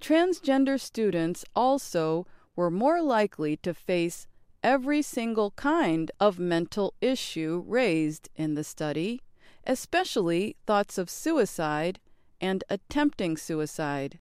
Transgender 0.00 0.80
students 0.80 1.44
also 1.54 2.26
were 2.56 2.70
more 2.70 3.02
likely 3.02 3.58
to 3.58 3.74
face 3.74 4.26
every 4.62 5.02
single 5.02 5.50
kind 5.50 6.10
of 6.18 6.38
mental 6.38 6.94
issue 7.02 7.62
raised 7.66 8.30
in 8.36 8.54
the 8.54 8.64
study, 8.64 9.20
especially 9.66 10.56
thoughts 10.66 10.96
of 10.96 11.10
suicide 11.10 12.00
and 12.40 12.64
attempting 12.70 13.36
suicide. 13.36 14.18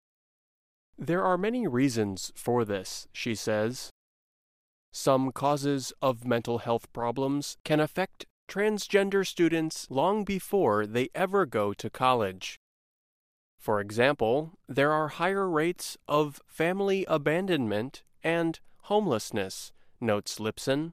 There 0.98 1.24
are 1.24 1.38
many 1.38 1.66
reasons 1.66 2.30
for 2.36 2.66
this, 2.66 3.08
she 3.10 3.34
says. 3.34 3.90
Some 4.92 5.32
causes 5.32 5.94
of 6.02 6.26
mental 6.26 6.58
health 6.58 6.92
problems 6.92 7.56
can 7.64 7.80
affect 7.80 8.26
transgender 8.48 9.26
students 9.26 9.86
long 9.90 10.24
before 10.24 10.86
they 10.86 11.08
ever 11.14 11.46
go 11.46 11.72
to 11.72 11.90
college. 11.90 12.58
For 13.58 13.80
example, 13.80 14.58
there 14.68 14.92
are 14.92 15.08
higher 15.08 15.48
rates 15.48 15.96
of 16.06 16.40
family 16.46 17.04
abandonment 17.08 18.02
and 18.22 18.60
homelessness, 18.82 19.72
notes 20.00 20.38
Lipson. 20.38 20.92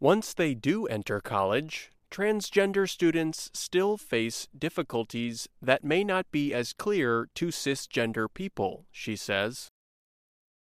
Once 0.00 0.34
they 0.34 0.54
do 0.54 0.86
enter 0.86 1.20
college, 1.20 1.90
transgender 2.10 2.88
students 2.88 3.50
still 3.54 3.96
face 3.96 4.48
difficulties 4.58 5.48
that 5.62 5.84
may 5.84 6.04
not 6.04 6.30
be 6.30 6.52
as 6.52 6.72
clear 6.72 7.28
to 7.34 7.46
cisgender 7.46 8.26
people, 8.32 8.84
she 8.90 9.16
says. 9.16 9.70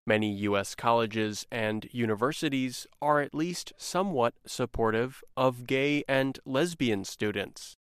Many 0.09 0.33
U.S. 0.49 0.75
colleges 0.75 1.47
and 1.53 1.87
universities 1.93 2.87
are 3.03 3.21
at 3.21 3.35
least 3.35 3.75
somewhat 3.77 4.33
supportive 4.47 5.23
of 5.37 5.67
gay 5.67 6.03
and 6.09 6.39
lesbian 6.47 7.05
students. 7.05 7.77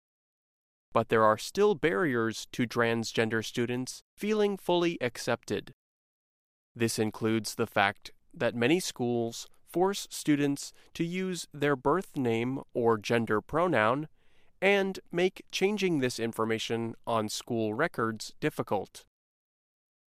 But 0.94 1.10
there 1.10 1.22
are 1.22 1.36
still 1.36 1.74
barriers 1.74 2.46
to 2.52 2.66
transgender 2.66 3.44
students 3.44 4.00
feeling 4.16 4.56
fully 4.56 4.96
accepted. 5.02 5.74
This 6.74 6.98
includes 6.98 7.56
the 7.56 7.66
fact 7.66 8.10
that 8.32 8.54
many 8.54 8.80
schools 8.80 9.46
force 9.68 10.08
students 10.08 10.72
to 10.94 11.04
use 11.04 11.46
their 11.52 11.76
birth 11.76 12.16
name 12.16 12.60
or 12.72 12.96
gender 12.96 13.42
pronoun 13.42 14.08
and 14.62 14.98
make 15.12 15.44
changing 15.52 15.98
this 15.98 16.18
information 16.18 16.94
on 17.06 17.28
school 17.28 17.74
records 17.74 18.32
difficult. 18.40 19.04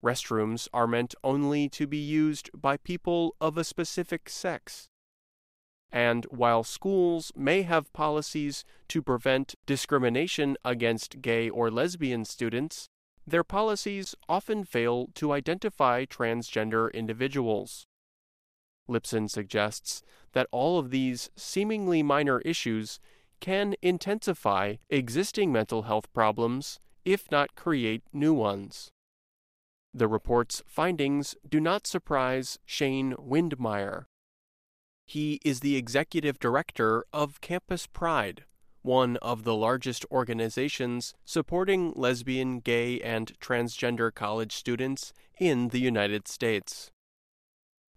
Restrooms 0.04 0.68
are 0.74 0.88
meant 0.88 1.16
only 1.24 1.68
to 1.70 1.88
be 1.88 1.98
used 1.98 2.50
by 2.54 2.78
people 2.78 3.36
of 3.42 3.58
a 3.58 3.64
specific 3.64 4.30
sex. 4.30 4.88
And 5.92 6.26
while 6.26 6.64
schools 6.64 7.32
may 7.36 7.62
have 7.62 7.94
policies 7.94 8.66
to 8.90 9.02
prevent 9.02 9.56
discrimination 9.66 10.58
against 10.66 11.22
gay 11.22 11.50
or 11.50 11.72
lesbian 11.72 12.26
students, 12.26 12.90
their 13.26 13.44
policies 13.44 14.14
often 14.30 14.64
fail 14.64 15.08
to 15.16 15.32
identify 15.32 16.06
transgender 16.06 16.94
individuals. 16.94 17.88
Lipson 18.88 19.30
suggests 19.30 20.04
that 20.34 20.48
all 20.52 20.78
of 20.78 20.92
these 20.92 21.30
seemingly 21.36 22.04
minor 22.04 22.40
issues 22.42 23.00
can 23.40 23.76
intensify 23.82 24.76
existing 24.90 25.52
mental 25.52 25.84
health 25.84 26.12
problems, 26.14 26.80
if 27.04 27.32
not 27.32 27.56
create 27.56 28.04
new 28.14 28.34
ones. 28.34 28.92
The 29.98 30.10
report's 30.10 30.62
findings 30.68 31.38
do 31.48 31.62
not 31.62 31.88
surprise 31.88 32.60
Shane 32.66 33.14
Windmeyer. 33.14 34.08
He 35.06 35.40
is 35.46 35.62
the 35.62 35.78
executive 35.78 36.38
director 36.38 37.06
of 37.14 37.40
Campus 37.40 37.88
Pride, 37.88 38.44
one 38.82 39.16
of 39.22 39.46
the 39.46 39.56
largest 39.56 40.06
organizations 40.12 41.14
supporting 41.24 41.94
lesbian, 41.96 42.60
gay, 42.60 43.00
and 43.00 43.40
transgender 43.40 44.14
college 44.14 44.52
students 44.52 45.14
in 45.40 45.70
the 45.70 45.80
United 45.80 46.28
States. 46.28 46.92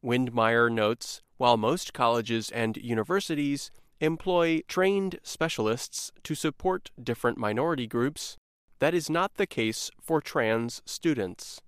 Windmeyer 0.00 0.70
notes 0.70 1.22
while 1.36 1.56
most 1.56 1.92
colleges 1.92 2.48
and 2.52 2.76
universities 2.76 3.72
employ 3.98 4.60
trained 4.68 5.18
specialists 5.24 6.12
to 6.22 6.36
support 6.36 6.92
different 7.02 7.38
minority 7.38 7.88
groups, 7.88 8.36
that 8.78 8.94
is 8.94 9.10
not 9.10 9.34
the 9.34 9.48
case 9.48 9.90
for 10.00 10.20
trans 10.20 10.80
students. 10.86 11.60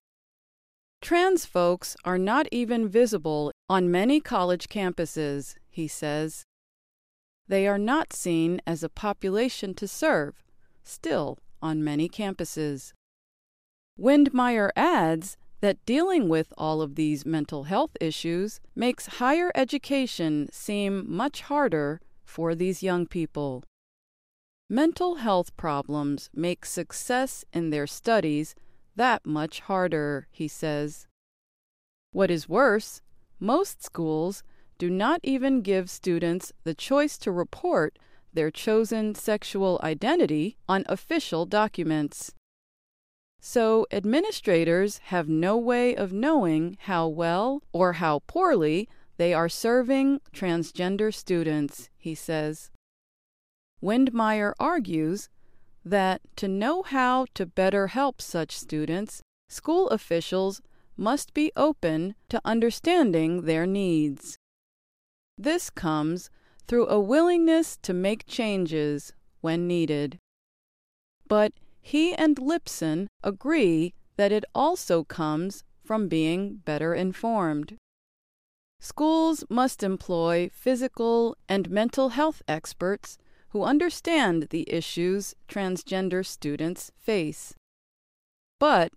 Trans 1.02 1.46
folks 1.46 1.96
are 2.04 2.18
not 2.18 2.46
even 2.52 2.88
visible 2.88 3.52
on 3.68 3.90
many 3.90 4.20
college 4.20 4.68
campuses, 4.68 5.54
he 5.68 5.88
says. 5.88 6.44
They 7.48 7.66
are 7.66 7.78
not 7.78 8.12
seen 8.12 8.60
as 8.66 8.82
a 8.82 8.88
population 8.88 9.74
to 9.74 9.88
serve, 9.88 10.42
still 10.84 11.38
on 11.62 11.82
many 11.82 12.08
campuses. 12.08 12.92
Windmeyer 13.98 14.70
adds 14.76 15.36
that 15.60 15.84
dealing 15.84 16.28
with 16.28 16.52
all 16.56 16.80
of 16.80 16.94
these 16.94 17.26
mental 17.26 17.64
health 17.64 17.96
issues 18.00 18.60
makes 18.74 19.18
higher 19.18 19.50
education 19.54 20.48
seem 20.52 21.04
much 21.06 21.42
harder 21.42 22.00
for 22.24 22.54
these 22.54 22.82
young 22.82 23.06
people. 23.06 23.64
Mental 24.68 25.16
health 25.16 25.56
problems 25.56 26.30
make 26.32 26.64
success 26.64 27.44
in 27.52 27.70
their 27.70 27.86
studies 27.86 28.54
that 29.00 29.24
much 29.24 29.60
harder, 29.60 30.26
he 30.30 30.46
says. 30.46 31.06
What 32.12 32.30
is 32.30 32.50
worse, 32.50 33.00
most 33.38 33.82
schools 33.82 34.42
do 34.76 34.90
not 34.90 35.20
even 35.22 35.62
give 35.62 35.88
students 35.88 36.52
the 36.64 36.74
choice 36.74 37.16
to 37.20 37.32
report 37.32 37.98
their 38.34 38.50
chosen 38.50 39.14
sexual 39.14 39.80
identity 39.82 40.58
on 40.68 40.84
official 40.86 41.46
documents. 41.46 42.34
So, 43.40 43.86
administrators 43.90 44.98
have 45.04 45.30
no 45.30 45.56
way 45.56 45.96
of 45.96 46.12
knowing 46.12 46.76
how 46.80 47.08
well 47.08 47.62
or 47.72 47.94
how 47.94 48.18
poorly 48.26 48.86
they 49.16 49.32
are 49.32 49.48
serving 49.48 50.20
transgender 50.34 51.12
students, 51.12 51.88
he 51.96 52.14
says. 52.14 52.70
Windmeyer 53.82 54.52
argues 54.60 55.30
that 55.84 56.20
to 56.36 56.48
know 56.48 56.82
how 56.82 57.26
to 57.34 57.46
better 57.46 57.88
help 57.88 58.20
such 58.20 58.58
students, 58.58 59.22
school 59.48 59.88
officials 59.88 60.60
must 60.96 61.32
be 61.32 61.50
open 61.56 62.14
to 62.28 62.40
understanding 62.44 63.42
their 63.42 63.66
needs. 63.66 64.36
This 65.38 65.70
comes 65.70 66.30
through 66.68 66.88
a 66.88 67.00
willingness 67.00 67.78
to 67.82 67.94
make 67.94 68.26
changes 68.26 69.12
when 69.40 69.66
needed. 69.66 70.18
But 71.26 71.52
he 71.80 72.14
and 72.14 72.36
Lipson 72.36 73.08
agree 73.24 73.94
that 74.16 74.32
it 74.32 74.44
also 74.54 75.02
comes 75.02 75.64
from 75.84 76.08
being 76.08 76.56
better 76.56 76.94
informed. 76.94 77.76
Schools 78.80 79.44
must 79.48 79.82
employ 79.82 80.50
physical 80.52 81.36
and 81.48 81.70
mental 81.70 82.10
health 82.10 82.42
experts 82.46 83.18
who 83.50 83.64
understand 83.64 84.48
the 84.50 84.64
issues 84.72 85.34
transgender 85.48 86.24
students 86.24 86.90
face. 86.96 87.54
But 88.58 88.92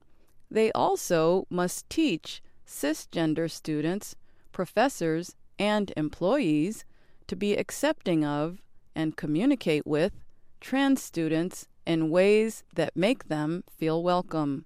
they 0.50 0.72
also 0.74 1.46
must 1.50 1.90
teach 1.90 2.42
cisgender 2.68 3.50
students, 3.50 4.16
professors, 4.52 5.36
and 5.58 5.92
employees 5.98 6.86
to 7.28 7.36
be 7.36 7.56
accepting 7.56 8.24
of 8.24 8.62
and 8.96 9.18
communicate 9.18 9.88
with 9.88 10.14
trans 10.62 11.02
students 11.02 11.68
in 11.86 12.10
ways 12.10 12.64
that 12.76 12.96
make 12.96 13.28
them 13.28 13.64
feel 13.70 14.04
welcome. 14.04 14.66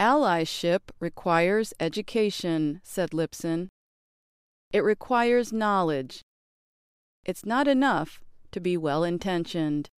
Allyship 0.00 0.90
requires 0.98 1.72
education, 1.78 2.80
said 2.82 3.10
Lipson. 3.10 3.68
It 4.72 4.82
requires 4.82 5.52
knowledge. 5.52 6.22
It's 7.24 7.46
not 7.46 7.68
enough 7.68 8.20
to 8.54 8.60
be 8.60 8.76
well 8.76 9.02
intentioned. 9.02 9.90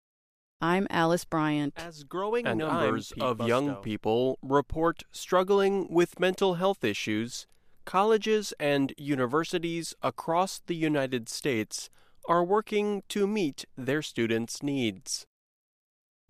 I'm 0.60 0.86
Alice 0.88 1.24
Bryant. 1.24 1.74
As 1.76 2.04
growing 2.04 2.46
and 2.46 2.60
numbers 2.60 3.12
of 3.20 3.46
young 3.46 3.74
people 3.76 4.38
report 4.42 5.02
struggling 5.10 5.88
with 5.90 6.20
mental 6.20 6.54
health 6.54 6.84
issues, 6.84 7.48
colleges 7.84 8.54
and 8.60 8.94
universities 8.96 9.92
across 10.02 10.60
the 10.66 10.76
United 10.76 11.28
States 11.28 11.90
are 12.28 12.44
working 12.44 13.02
to 13.08 13.26
meet 13.26 13.64
their 13.76 14.02
students' 14.02 14.62
needs. 14.62 15.26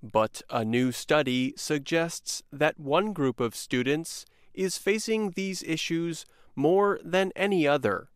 But 0.03 0.41
a 0.49 0.64
new 0.64 0.93
study 0.93 1.53
suggests 1.59 2.43
that 2.51 2.81
one 2.81 3.12
group 3.12 3.39
of 3.39 3.55
students 3.55 4.25
is 4.55 4.79
facing 4.79 5.33
these 5.33 5.62
issues 5.62 6.25
more 6.57 6.99
than 7.05 7.33
any 7.37 7.68
other 7.68 8.09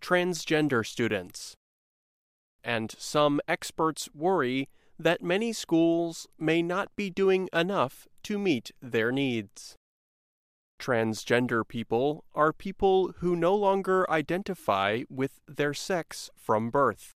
transgender 0.00 0.86
students. 0.86 1.57
And 2.68 2.94
some 2.98 3.40
experts 3.48 4.10
worry 4.14 4.68
that 4.98 5.22
many 5.22 5.54
schools 5.54 6.28
may 6.38 6.60
not 6.60 6.94
be 6.96 7.08
doing 7.08 7.48
enough 7.50 8.06
to 8.24 8.38
meet 8.38 8.72
their 8.82 9.10
needs. 9.10 9.74
Transgender 10.78 11.66
people 11.66 12.26
are 12.34 12.52
people 12.52 13.14
who 13.20 13.34
no 13.34 13.54
longer 13.54 14.04
identify 14.10 15.04
with 15.08 15.40
their 15.48 15.72
sex 15.72 16.28
from 16.36 16.68
birth. 16.68 17.14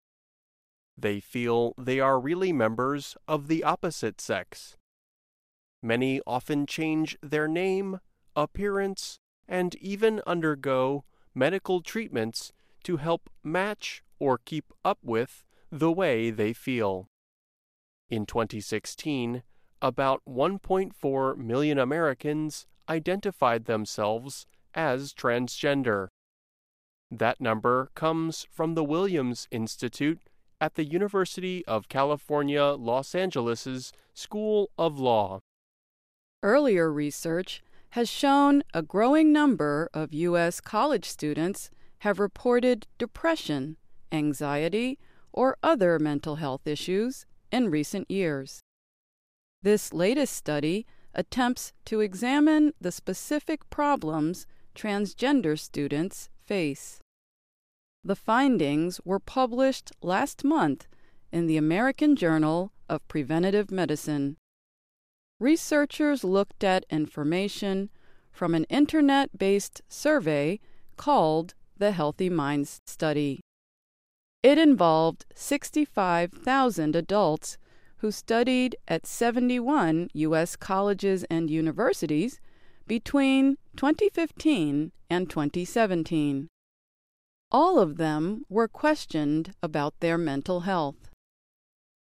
They 0.98 1.20
feel 1.20 1.74
they 1.78 2.00
are 2.00 2.18
really 2.18 2.54
members 2.54 3.18
of 3.28 3.50
the 3.50 3.62
opposite 3.62 4.22
sex. 4.22 4.78
Many 5.84 6.22
often 6.26 6.66
change 6.66 7.18
their 7.22 7.50
name, 7.50 8.00
appearance, 8.38 9.20
and 9.50 9.76
even 9.76 10.22
undergo 10.26 11.04
medical 11.36 11.82
treatments 11.82 12.54
to 12.84 12.98
help 12.98 13.30
match 13.44 14.02
or 14.22 14.38
keep 14.38 14.72
up 14.86 15.00
with 15.04 15.44
the 15.72 15.92
way 15.92 16.30
they 16.30 16.54
feel. 16.54 17.10
In 18.08 18.28
2016, 18.28 19.42
about 19.82 20.22
1.4 20.30 21.38
million 21.38 21.80
Americans 21.80 22.68
identified 22.88 23.66
themselves 23.66 24.46
as 24.76 25.12
transgender. 25.12 26.10
That 27.10 27.42
number 27.42 27.90
comes 27.96 28.46
from 28.52 28.76
the 28.76 28.84
Williams 28.84 29.48
Institute 29.50 30.20
at 30.62 30.76
the 30.76 30.86
University 30.86 31.66
of 31.66 31.90
California, 31.90 32.64
Los 32.64 33.16
Angeles' 33.16 33.92
School 34.14 34.70
of 34.78 35.00
Law. 35.00 35.40
Earlier 36.44 36.94
research 36.94 37.64
has 37.92 38.08
shown 38.08 38.62
a 38.74 38.84
growing 38.84 39.34
number 39.34 39.90
of 39.96 40.14
U.S. 40.14 40.62
college 40.62 41.06
students 41.06 41.72
have 42.00 42.20
reported 42.20 42.88
depression, 42.98 43.78
anxiety, 44.12 45.00
or 45.34 45.58
other 45.64 46.00
mental 46.00 46.36
health 46.36 46.68
issues 46.68 47.26
in 47.52 47.70
recent 47.70 48.10
years. 48.10 48.62
This 49.62 49.94
latest 49.94 50.36
study 50.36 50.86
attempts 51.14 51.74
to 51.86 52.00
examine 52.00 52.74
the 52.80 52.92
specific 52.92 53.70
problems 53.70 54.48
transgender 54.76 55.60
students 55.60 56.30
face. 56.46 57.00
The 58.04 58.16
findings 58.16 59.00
were 59.06 59.20
published 59.20 59.92
last 60.02 60.44
month 60.44 60.88
in 61.32 61.48
the 61.48 61.58
American 61.58 62.16
Journal 62.16 62.72
of 62.90 63.08
Preventive 63.08 63.72
Medicine. 63.72 64.38
Researchers 65.40 66.24
looked 66.24 66.64
at 66.64 66.86
information 66.90 67.90
from 68.32 68.56
an 68.56 68.64
internet 68.66 69.38
based 69.38 69.82
survey 69.88 70.60
called 70.98 71.54
the 71.78 71.92
Healthy 71.92 72.30
Minds 72.30 72.80
Study. 72.86 73.42
It 74.44 74.58
involved 74.58 75.26
65,000 75.36 76.96
adults 76.96 77.58
who 77.98 78.12
studied 78.12 78.76
at 78.88 79.06
71 79.06 80.10
U.S. 80.14 80.56
colleges 80.56 81.24
and 81.30 81.52
universities 81.52 82.40
between 82.88 83.58
2015 83.78 84.92
and 85.12 85.30
2017. 85.30 86.48
All 87.52 87.78
of 87.78 87.98
them 87.98 88.44
were 88.50 88.68
questioned 88.68 89.54
about 89.62 90.00
their 90.00 90.18
mental 90.18 90.62
health. 90.62 91.12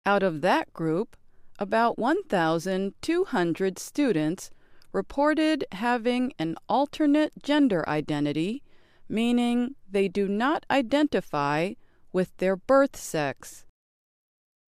Out 0.07 0.23
of 0.23 0.41
that 0.43 0.73
group, 0.73 1.17
about 1.59 1.99
1,200 1.99 3.79
students 3.79 4.51
reported 4.93 5.65
having 5.73 6.33
an 6.39 6.55
alternate 6.69 7.33
gender 7.43 7.87
identity, 7.89 8.63
meaning 9.09 9.75
they 9.91 10.07
do 10.07 10.29
not 10.29 10.65
identify 10.71 11.73
with 12.13 12.37
their 12.39 12.57
birth 12.57 12.97
sex. 12.97 13.65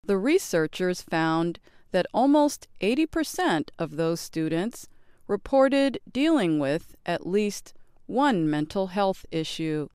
The 0.04 0.18
researchers 0.18 1.02
found 1.02 1.58
that 1.92 2.06
almost 2.12 2.66
80% 2.80 3.70
of 3.78 3.96
those 3.96 4.20
students 4.20 4.88
reported 5.28 5.98
dealing 6.10 6.58
with 6.58 6.96
at 7.06 7.26
least 7.26 7.74
one 8.06 8.48
mental 8.48 8.88
health 8.88 9.24
issue. 9.30 9.88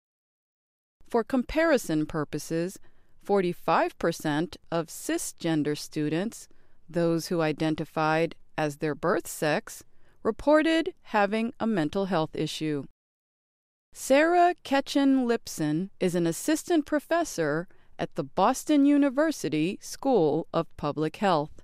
For 1.10 1.24
comparison 1.24 2.06
purposes, 2.06 2.80
45% 3.26 4.56
of 4.72 4.88
cisgender 4.88 5.78
students, 5.78 6.48
those 6.90 7.28
who 7.28 7.42
identified 7.42 8.36
as 8.58 8.78
their 8.78 8.96
birth 8.96 9.28
sex, 9.28 9.84
reported 10.24 10.94
having 11.04 11.54
a 11.60 11.68
mental 11.68 12.06
health 12.06 12.36
issue. 12.36 12.86
Sarah 13.94 14.56
Ketchen 14.64 15.26
Lipson 15.26 15.90
is 16.00 16.16
an 16.16 16.28
assistant 16.28 16.86
professor 16.86 17.68
at 18.00 18.16
the 18.16 18.24
Boston 18.24 18.86
University 18.86 19.78
School 19.82 20.48
of 20.54 20.68
Public 20.78 21.18
Health. 21.18 21.64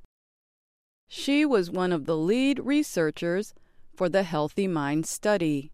She 1.07 1.45
was 1.45 1.69
one 1.69 1.91
of 1.91 2.05
the 2.05 2.17
lead 2.17 2.59
researchers 2.59 3.53
for 3.95 4.09
the 4.09 4.23
Healthy 4.23 4.67
Mind 4.67 5.05
study. 5.05 5.71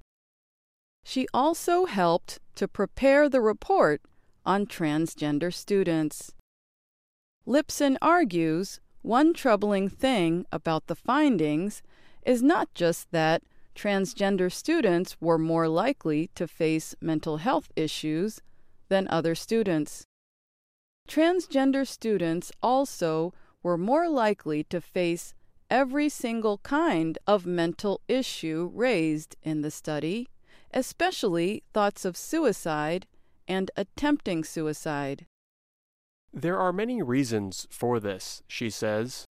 She 1.04 1.28
also 1.34 1.86
helped 1.86 2.40
to 2.56 2.68
prepare 2.68 3.30
the 3.30 3.42
report 3.42 4.02
on 4.46 4.66
transgender 4.66 5.54
students. 5.54 6.34
Lipson 7.48 7.98
argues 8.02 8.80
one 9.02 9.34
troubling 9.34 9.90
thing 9.90 10.46
about 10.52 10.88
the 10.88 10.96
findings 10.96 11.82
is 12.26 12.44
not 12.44 12.74
just 12.74 13.12
that 13.12 13.42
transgender 13.76 14.52
students 14.52 15.18
were 15.22 15.38
more 15.38 15.68
likely 15.68 16.30
to 16.36 16.48
face 16.48 16.96
mental 17.00 17.38
health 17.38 17.72
issues 17.76 18.42
than 18.90 19.08
other 19.10 19.36
students. 19.36 20.04
Transgender 21.08 21.88
students 21.88 22.52
also 22.62 23.34
were 23.64 23.78
more 23.78 24.10
likely 24.10 24.64
to 24.66 24.80
face 24.82 25.34
every 25.70 26.10
single 26.10 26.58
kind 26.60 27.18
of 27.28 27.46
mental 27.46 28.02
issue 28.08 28.70
raised 28.74 29.36
in 29.44 29.62
the 29.62 29.72
study, 29.72 30.28
especially 30.74 31.64
thoughts 31.74 32.06
of 32.06 32.18
suicide 32.18 33.06
and 33.48 33.72
attempting 33.76 34.44
suicide. 34.44 35.26
There 36.32 36.60
are 36.60 36.72
many 36.72 37.02
reasons 37.02 37.68
for 37.72 38.00
this, 38.00 38.44
she 38.48 38.70
says. 38.70 39.26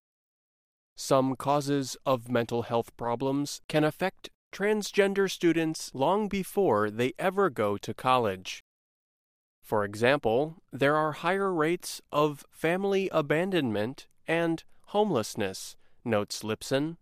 Some 1.00 1.36
causes 1.36 1.96
of 2.04 2.28
mental 2.28 2.62
health 2.62 2.94
problems 2.96 3.60
can 3.68 3.84
affect 3.84 4.30
transgender 4.52 5.30
students 5.30 5.92
long 5.94 6.26
before 6.26 6.90
they 6.90 7.12
ever 7.20 7.50
go 7.50 7.76
to 7.78 7.94
college. 7.94 8.64
For 9.62 9.84
example, 9.84 10.56
there 10.72 10.96
are 10.96 11.12
higher 11.12 11.54
rates 11.54 12.02
of 12.10 12.44
family 12.50 13.08
abandonment 13.12 14.08
and 14.26 14.64
homelessness, 14.86 15.76
notes 16.04 16.42
Lipson. 16.42 16.96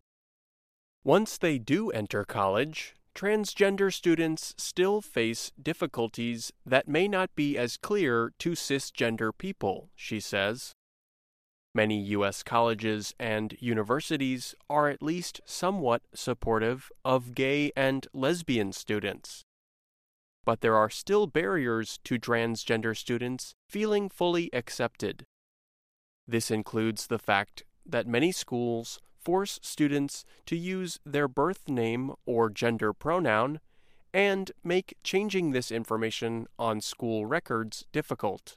Once 1.03 1.39
they 1.39 1.59
do 1.59 1.89
enter 1.91 2.23
college, 2.23 2.95
transgender 3.15 3.91
students 3.91 4.55
still 4.59 5.01
face 5.01 5.53
difficulties 5.61 6.53
that 6.67 6.87
may 6.87 7.09
not 7.09 7.35
be 7.35 7.57
as 7.57 7.79
clear 7.79 8.35
to 8.41 8.51
cisgender 8.51 9.33
people, 9.37 9.89
she 9.97 10.21
says. 10.21 10.76
Many 11.77 12.01
U.S. 12.17 12.43
colleges 12.43 13.15
and 13.21 13.55
universities 13.61 14.55
are 14.71 14.89
at 14.89 15.03
least 15.03 15.43
somewhat 15.45 16.01
supportive 16.15 16.91
of 17.05 17.35
gay 17.35 17.71
and 17.77 18.07
lesbian 18.15 18.73
students. 18.73 19.45
But 20.47 20.63
there 20.63 20.75
are 20.75 20.89
still 20.89 21.27
barriers 21.27 21.99
to 22.05 22.19
transgender 22.19 22.97
students 22.97 23.53
feeling 23.69 24.09
fully 24.09 24.49
accepted. 24.55 25.27
This 26.27 26.51
includes 26.51 27.09
the 27.09 27.19
fact 27.19 27.63
that 27.85 28.07
many 28.07 28.33
schools 28.33 28.99
force 29.19 29.61
students 29.61 30.25
to 30.47 30.57
use 30.57 30.99
their 31.05 31.29
birth 31.29 31.69
name 31.69 32.15
or 32.25 32.49
gender 32.49 32.95
pronoun 32.95 33.61
and 34.15 34.51
make 34.65 34.97
changing 35.05 35.51
this 35.51 35.71
information 35.71 36.47
on 36.59 36.81
school 36.81 37.27
records 37.27 37.85
difficult. 37.93 38.57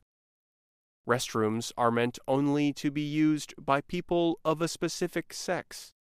Restrooms 1.10 1.72
are 1.76 1.90
meant 1.90 2.20
only 2.28 2.72
to 2.74 2.92
be 2.92 3.02
used 3.02 3.56
by 3.58 3.82
people 3.82 4.40
of 4.46 4.62
a 4.62 4.68
specific 4.68 5.34
sex. 5.34 5.92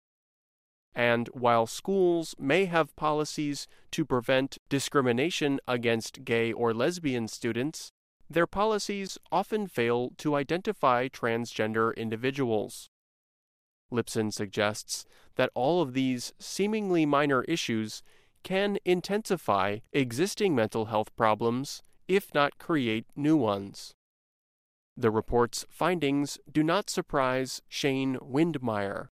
And 0.95 1.29
while 1.29 1.67
schools 1.67 2.35
may 2.39 2.67
have 2.67 2.95
policies 2.95 3.67
to 3.93 4.05
prevent 4.05 4.59
discrimination 4.69 5.61
against 5.67 6.27
gay 6.27 6.53
or 6.53 6.75
lesbian 6.75 7.27
students, 7.27 7.91
their 8.29 8.47
policies 8.47 9.17
often 9.33 9.67
fail 9.67 10.11
to 10.19 10.35
identify 10.35 11.09
transgender 11.09 11.97
individuals. 11.97 12.91
Lipson 13.91 14.31
suggests 14.31 15.07
that 15.37 15.51
all 15.55 15.81
of 15.81 15.95
these 15.95 16.35
seemingly 16.39 17.07
minor 17.07 17.45
issues 17.45 18.03
can 18.43 18.77
intensify 18.85 19.79
existing 19.95 20.55
mental 20.55 20.87
health 20.87 21.17
problems, 21.17 21.83
if 22.07 22.35
not 22.35 22.59
create 22.59 23.07
new 23.17 23.37
ones. 23.37 23.95
The 25.01 25.13
report's 25.13 25.65
findings 25.71 26.41
do 26.51 26.65
not 26.65 26.91
surprise 26.91 27.63
Shane 27.69 28.17
Windmeyer. 28.17 29.11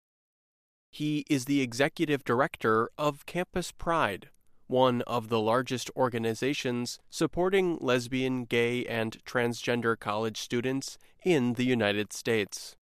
He 0.91 1.25
is 1.31 1.47
the 1.47 1.63
executive 1.63 2.23
director 2.23 2.91
of 2.99 3.25
Campus 3.25 3.73
Pride, 3.73 4.29
one 4.67 5.01
of 5.07 5.31
the 5.31 5.41
largest 5.41 5.91
organizations 5.97 6.99
supporting 7.09 7.79
lesbian, 7.81 8.45
gay, 8.45 8.85
and 8.85 9.25
transgender 9.25 9.99
college 9.99 10.37
students 10.37 10.99
in 11.25 11.55
the 11.55 11.65
United 11.65 12.13
States. 12.13 12.77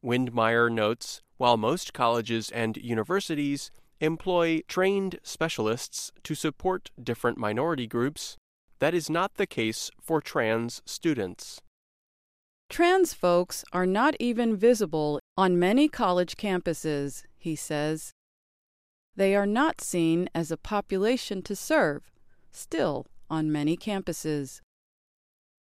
Windmeyer 0.00 0.70
notes 0.70 1.22
while 1.36 1.56
most 1.56 1.92
colleges 1.92 2.48
and 2.52 2.76
universities 2.76 3.72
employ 3.98 4.60
trained 4.68 5.18
specialists 5.24 6.12
to 6.22 6.36
support 6.36 6.92
different 7.02 7.38
minority 7.38 7.88
groups, 7.88 8.36
that 8.78 8.94
is 8.94 9.10
not 9.10 9.34
the 9.34 9.48
case 9.48 9.90
for 10.00 10.20
trans 10.20 10.80
students. 10.86 11.60
Trans 12.70 13.14
folks 13.14 13.64
are 13.72 13.86
not 13.86 14.14
even 14.20 14.56
visible 14.56 15.20
on 15.36 15.58
many 15.58 15.88
college 15.88 16.36
campuses, 16.36 17.24
he 17.38 17.56
says. 17.56 18.12
They 19.16 19.34
are 19.34 19.46
not 19.46 19.80
seen 19.80 20.28
as 20.34 20.50
a 20.50 20.56
population 20.56 21.42
to 21.42 21.56
serve, 21.56 22.10
still 22.52 23.06
on 23.30 23.50
many 23.50 23.76
campuses. 23.76 24.60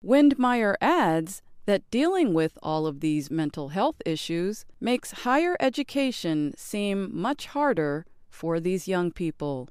Windmeyer 0.04 0.76
adds 0.82 1.42
that 1.66 1.90
dealing 1.90 2.34
with 2.34 2.58
all 2.62 2.86
of 2.86 3.00
these 3.00 3.32
mental 3.32 3.70
health 3.70 4.02
issues 4.06 4.66
makes 4.80 5.24
higher 5.24 5.56
education 5.60 6.54
seem 6.58 7.10
much 7.12 7.48
harder 7.48 8.06
for 8.30 8.60
these 8.60 8.88
young 8.88 9.12
people. 9.12 9.70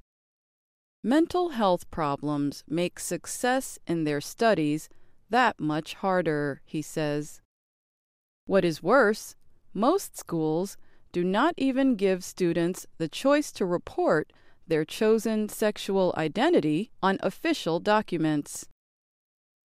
Mental 1.03 1.51
health 1.51 1.91
problems 1.91 2.65
make 2.67 2.99
success 2.99 3.79
in 3.87 4.05
their 4.05 4.21
studies 4.21 4.89
that 5.35 5.59
much 5.59 5.95
harder, 5.95 6.61
he 6.65 6.81
says. 6.81 7.41
What 8.47 8.65
is 8.65 8.85
worse, 8.85 9.35
most 9.73 10.17
schools 10.17 10.77
do 11.11 11.25
not 11.25 11.55
even 11.57 11.97
give 11.97 12.23
students 12.23 12.87
the 12.99 13.09
choice 13.09 13.51
to 13.55 13.67
report 13.67 14.33
their 14.69 14.85
chosen 14.85 15.49
sexual 15.49 16.15
identity 16.17 16.93
on 17.03 17.19
official 17.21 17.81
documents. 17.81 18.69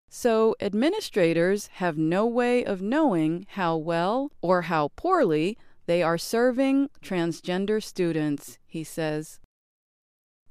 So 0.09 0.55
administrators 0.59 1.67
have 1.73 1.99
no 1.99 2.25
way 2.25 2.65
of 2.65 2.81
knowing 2.81 3.45
how 3.49 3.77
well 3.77 4.31
or 4.41 4.63
how 4.63 4.87
poorly 4.95 5.55
they 5.85 6.01
are 6.01 6.17
serving 6.17 6.89
transgender 7.03 7.81
students, 7.83 8.57
he 8.65 8.83
says. 8.83 9.39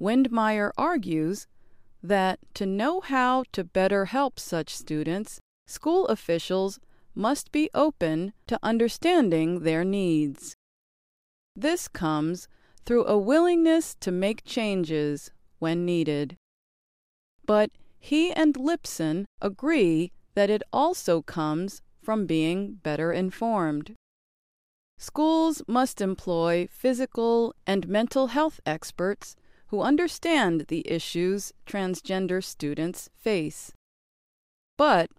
Windmeyer 0.01 0.71
argues 0.79 1.49
that 2.03 2.39
to 2.55 2.67
know 2.67 3.01
how 3.01 3.45
to 3.53 3.65
better 3.65 4.07
help 4.07 4.39
such 4.39 4.75
students, 4.75 5.41
school 5.67 6.07
officials 6.07 6.79
must 7.15 7.51
be 7.51 7.69
open 7.75 8.33
to 8.47 8.59
understanding 8.63 9.61
their 9.61 9.85
needs. 9.85 10.55
This 11.57 11.89
comes 11.89 12.49
through 12.87 13.07
a 13.07 13.19
willingness 13.19 13.97
to 14.01 14.13
make 14.13 14.45
changes 14.45 15.33
when 15.59 15.85
needed. 15.85 16.37
But 17.45 17.71
he 17.99 18.33
and 18.33 18.55
Lipson 18.55 19.27
agree 19.43 20.13
that 20.35 20.51
it 20.51 20.63
also 20.73 21.21
comes 21.21 21.83
from 22.01 22.27
being 22.27 22.75
better 22.75 23.13
informed. 23.13 23.97
Schools 24.99 25.63
must 25.67 26.01
employ 26.01 26.69
physical 26.71 27.55
and 27.67 27.89
mental 27.89 28.29
health 28.29 28.61
experts 28.65 29.37
who 29.69 29.83
understand 29.83 30.67
the 30.69 30.83
issues 30.91 31.53
transgender 31.67 32.43
students 32.43 33.09
face. 33.15 33.73
But 34.77 35.11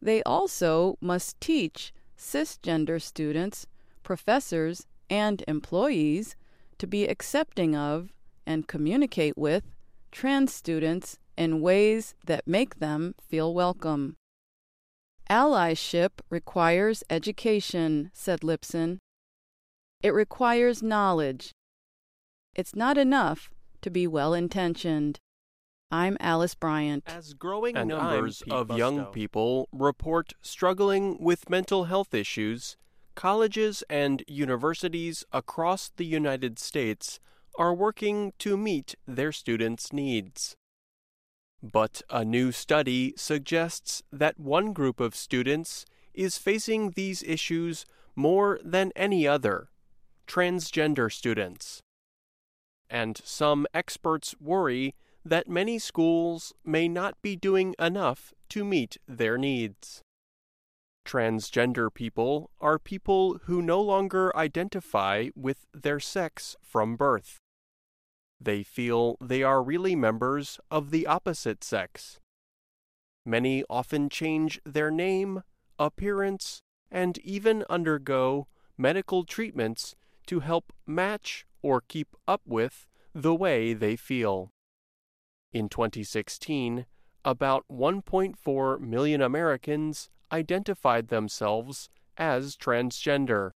they 0.00 0.22
also 0.24 0.96
must 1.00 1.40
teach 1.40 1.92
cisgender 2.18 3.00
students, 3.00 3.66
professors, 4.02 4.86
and 5.08 5.42
employees 5.48 6.36
to 6.78 6.86
be 6.86 7.06
accepting 7.06 7.74
of 7.74 8.12
and 8.46 8.68
communicate 8.68 9.38
with 9.38 9.64
trans 10.12 10.52
students 10.52 11.18
in 11.36 11.60
ways 11.60 12.14
that 12.26 12.46
make 12.46 12.78
them 12.78 13.14
feel 13.20 13.54
welcome. 13.54 14.16
Allyship 15.30 16.20
requires 16.28 17.02
education, 17.08 18.10
said 18.12 18.40
Lipson. 18.40 18.98
It 20.02 20.12
requires 20.12 20.82
knowledge. 20.82 21.52
It's 22.54 22.76
not 22.76 22.98
enough 22.98 23.50
to 23.84 23.90
be 23.90 24.06
well 24.06 24.32
intentioned. 24.32 25.20
I'm 25.90 26.16
Alice 26.18 26.54
Bryant. 26.54 27.04
As 27.06 27.34
growing 27.34 27.76
and 27.76 27.90
numbers 27.90 28.42
of 28.50 28.76
young 28.76 29.04
people 29.06 29.68
report 29.72 30.32
struggling 30.40 31.18
with 31.20 31.50
mental 31.50 31.84
health 31.84 32.14
issues, 32.14 32.78
colleges 33.14 33.84
and 33.90 34.24
universities 34.26 35.22
across 35.32 35.90
the 35.96 36.06
United 36.06 36.58
States 36.58 37.20
are 37.58 37.74
working 37.74 38.32
to 38.38 38.56
meet 38.56 38.94
their 39.06 39.32
students' 39.32 39.92
needs. 39.92 40.56
But 41.62 42.00
a 42.08 42.24
new 42.24 42.52
study 42.52 43.12
suggests 43.18 44.02
that 44.10 44.40
one 44.40 44.72
group 44.72 44.98
of 44.98 45.14
students 45.14 45.84
is 46.14 46.38
facing 46.38 46.92
these 46.92 47.22
issues 47.22 47.84
more 48.16 48.58
than 48.64 48.92
any 48.96 49.28
other 49.28 49.68
transgender 50.26 51.12
students 51.12 51.83
and 52.90 53.20
some 53.24 53.66
experts 53.74 54.34
worry 54.40 54.94
that 55.24 55.48
many 55.48 55.78
schools 55.78 56.52
may 56.64 56.86
not 56.88 57.20
be 57.22 57.34
doing 57.34 57.74
enough 57.78 58.32
to 58.50 58.64
meet 58.64 58.98
their 59.08 59.38
needs. 59.38 60.02
Transgender 61.06 61.92
people 61.92 62.50
are 62.60 62.78
people 62.78 63.38
who 63.44 63.60
no 63.60 63.80
longer 63.80 64.34
identify 64.36 65.28
with 65.34 65.66
their 65.72 66.00
sex 66.00 66.56
from 66.62 66.96
birth. 66.96 67.40
They 68.40 68.62
feel 68.62 69.16
they 69.20 69.42
are 69.42 69.62
really 69.62 69.94
members 69.94 70.58
of 70.70 70.90
the 70.90 71.06
opposite 71.06 71.62
sex. 71.62 72.20
Many 73.24 73.64
often 73.70 74.08
change 74.08 74.60
their 74.64 74.90
name, 74.90 75.42
appearance, 75.78 76.60
and 76.90 77.18
even 77.18 77.64
undergo 77.70 78.46
medical 78.76 79.24
treatments 79.24 79.94
to 80.26 80.40
help 80.40 80.72
match 80.86 81.46
or 81.64 81.80
keep 81.80 82.14
up 82.28 82.42
with 82.46 82.86
the 83.14 83.34
way 83.34 83.72
they 83.72 83.96
feel. 83.96 84.52
In 85.50 85.70
2016, 85.70 86.84
about 87.24 87.64
1.4 87.72 88.80
million 88.80 89.22
Americans 89.22 90.10
identified 90.30 91.08
themselves 91.08 91.88
as 92.18 92.54
transgender. 92.54 93.52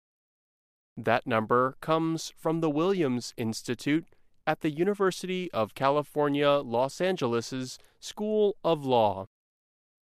That 0.95 1.27
number 1.27 1.75
comes 1.81 2.31
from 2.37 2.61
the 2.61 2.69
Williams 2.69 3.33
Institute 3.35 4.05
at 4.47 4.61
the 4.61 4.71
University 4.71 5.51
of 5.51 5.75
California, 5.75 6.49
Los 6.49 7.01
Angeles' 7.01 7.77
School 7.99 8.55
of 8.63 8.85
Law. 8.85 9.25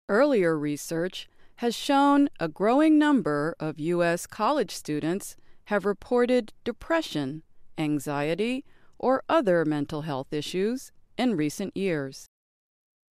Earlier 0.10 0.60
research 0.60 1.30
has 1.58 1.74
shown 1.74 2.28
a 2.38 2.50
growing 2.50 3.00
number 3.00 3.56
of 3.62 3.80
U.S. 3.80 4.28
college 4.28 4.72
students 4.72 5.38
have 5.66 5.86
reported 5.86 6.54
depression 6.66 7.44
anxiety, 7.78 8.66
or 9.00 9.24
other 9.30 9.66
mental 9.66 10.02
health 10.02 10.34
issues 10.34 10.92
in 11.18 11.36
recent 11.36 11.76
years. 11.76 12.28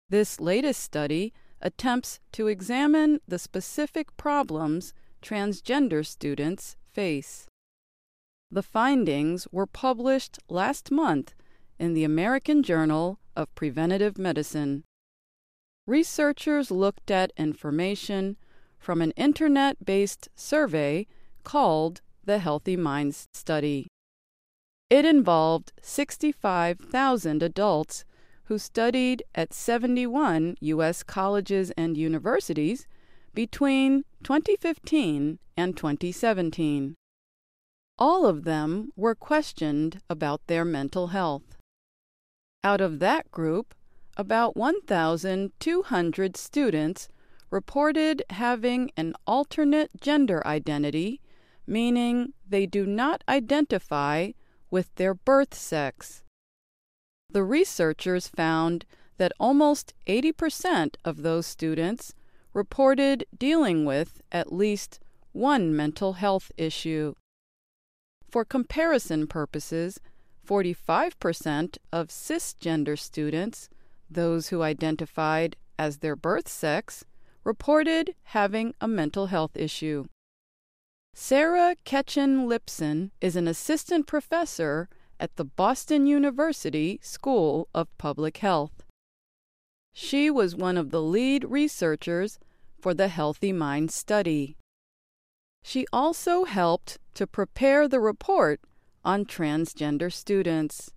This 0.08 0.40
latest 0.40 0.82
study 0.82 1.32
attempts 1.60 2.20
to 2.32 2.46
examine 2.46 3.20
the 3.26 3.38
specific 3.38 4.16
problems 4.16 4.94
transgender 5.22 6.06
students 6.06 6.76
face. 6.92 7.46
The 8.50 8.62
findings 8.62 9.46
were 9.52 9.66
published 9.66 10.38
last 10.48 10.90
month 10.90 11.34
in 11.78 11.94
the 11.94 12.04
American 12.04 12.62
Journal 12.62 13.18
of 13.36 13.54
Preventive 13.54 14.18
Medicine. 14.18 14.84
Researchers 15.86 16.70
looked 16.70 17.10
at 17.10 17.32
information 17.36 18.36
from 18.78 19.02
an 19.02 19.10
internet 19.12 19.84
based 19.84 20.28
survey 20.34 21.06
called 21.44 22.00
the 22.24 22.38
Healthy 22.38 22.76
Minds 22.76 23.26
Study. 23.32 23.88
It 24.90 25.04
involved 25.04 25.72
65,000 25.82 27.42
adults 27.42 28.04
who 28.44 28.56
studied 28.58 29.22
at 29.34 29.52
71 29.52 30.56
U.S. 30.60 31.02
colleges 31.02 31.70
and 31.76 31.98
universities 31.98 32.86
between 33.34 34.04
2015 34.24 35.38
and 35.58 35.76
2017. 35.76 36.94
All 37.98 38.24
of 38.24 38.44
them 38.44 38.90
were 38.96 39.14
questioned 39.14 40.00
about 40.08 40.46
their 40.46 40.64
mental 40.64 41.08
health. 41.08 41.56
Out 42.64 42.80
of 42.80 42.98
that 43.00 43.30
group, 43.30 43.74
about 44.16 44.56
1,200 44.56 46.36
students 46.36 47.08
reported 47.50 48.22
having 48.30 48.90
an 48.96 49.14
alternate 49.26 49.90
gender 50.00 50.44
identity, 50.46 51.20
meaning 51.66 52.32
they 52.48 52.64
do 52.64 52.86
not 52.86 53.22
identify 53.28 54.30
with 54.70 54.94
their 54.96 55.14
birth 55.14 55.54
sex. 55.54 56.22
The 57.30 57.44
researchers 57.44 58.28
found 58.28 58.84
that 59.18 59.32
almost 59.38 59.94
80% 60.06 60.96
of 61.04 61.22
those 61.22 61.46
students 61.46 62.14
reported 62.54 63.24
dealing 63.36 63.84
with 63.84 64.22
at 64.32 64.52
least 64.52 65.00
one 65.32 65.74
mental 65.74 66.14
health 66.14 66.50
issue. 66.56 67.14
For 68.30 68.44
comparison 68.44 69.26
purposes, 69.26 70.00
45% 70.46 71.76
of 71.92 72.08
cisgender 72.08 72.98
students, 72.98 73.68
those 74.10 74.48
who 74.48 74.62
identified 74.62 75.56
as 75.78 75.98
their 75.98 76.16
birth 76.16 76.48
sex, 76.48 77.04
reported 77.44 78.14
having 78.24 78.74
a 78.80 78.88
mental 78.88 79.26
health 79.26 79.56
issue. 79.56 80.06
Sarah 81.20 81.74
Ketchen 81.84 82.46
Lipson 82.46 83.10
is 83.20 83.34
an 83.34 83.48
assistant 83.48 84.06
professor 84.06 84.88
at 85.18 85.34
the 85.34 85.44
Boston 85.44 86.06
University 86.06 87.00
School 87.02 87.68
of 87.74 87.88
Public 87.98 88.36
Health. 88.36 88.84
She 89.92 90.30
was 90.30 90.54
one 90.54 90.76
of 90.76 90.90
the 90.90 91.02
lead 91.02 91.42
researchers 91.42 92.38
for 92.80 92.94
the 92.94 93.08
Healthy 93.08 93.52
Mind 93.52 93.90
study. 93.90 94.56
She 95.64 95.86
also 95.92 96.44
helped 96.44 96.98
to 97.14 97.26
prepare 97.26 97.88
the 97.88 98.00
report 98.00 98.60
on 99.04 99.24
transgender 99.24 100.12
students. 100.12 100.92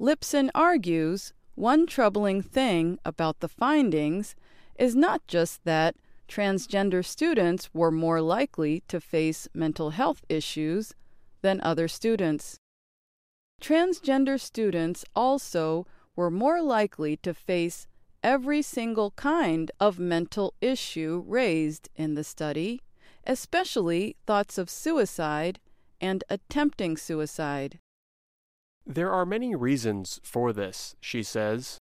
Lipson 0.00 0.48
argues 0.54 1.34
one 1.54 1.86
troubling 1.86 2.40
thing 2.40 2.98
about 3.04 3.40
the 3.40 3.48
findings 3.48 4.34
is 4.78 4.96
not 4.96 5.20
just 5.26 5.64
that 5.64 5.96
transgender 6.32 7.04
students 7.04 7.68
were 7.74 7.90
more 7.90 8.22
likely 8.22 8.82
to 8.88 8.98
face 8.98 9.46
mental 9.52 9.90
health 9.90 10.24
issues 10.30 10.94
than 11.42 11.60
other 11.60 11.86
students. 11.86 12.56
Transgender 13.60 14.40
students 14.40 15.04
also 15.14 15.86
were 16.16 16.30
more 16.30 16.62
likely 16.62 17.18
to 17.18 17.34
face 17.34 17.86
every 18.22 18.62
single 18.62 19.10
kind 19.10 19.70
of 19.78 19.98
mental 19.98 20.54
issue 20.62 21.22
raised 21.26 21.90
in 21.96 22.14
the 22.14 22.24
study, 22.24 22.80
especially 23.26 24.16
thoughts 24.26 24.56
of 24.56 24.70
suicide 24.70 25.60
and 26.00 26.24
attempting 26.30 26.96
suicide. 26.96 27.78
There 28.86 29.12
are 29.12 29.26
many 29.26 29.54
reasons 29.54 30.18
for 30.22 30.54
this, 30.54 30.96
she 30.98 31.22
says. 31.22 31.78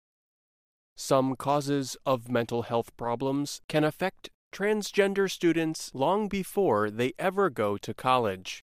Some 0.97 1.37
causes 1.37 1.97
of 2.07 2.31
mental 2.31 2.63
health 2.63 2.97
problems 2.97 3.61
can 3.69 3.85
affect 3.85 4.31
transgender 4.53 5.31
students 5.31 5.91
long 5.95 6.29
before 6.29 6.91
they 6.91 7.13
ever 7.19 7.51
go 7.51 7.77
to 7.77 7.95
college. 7.95 8.63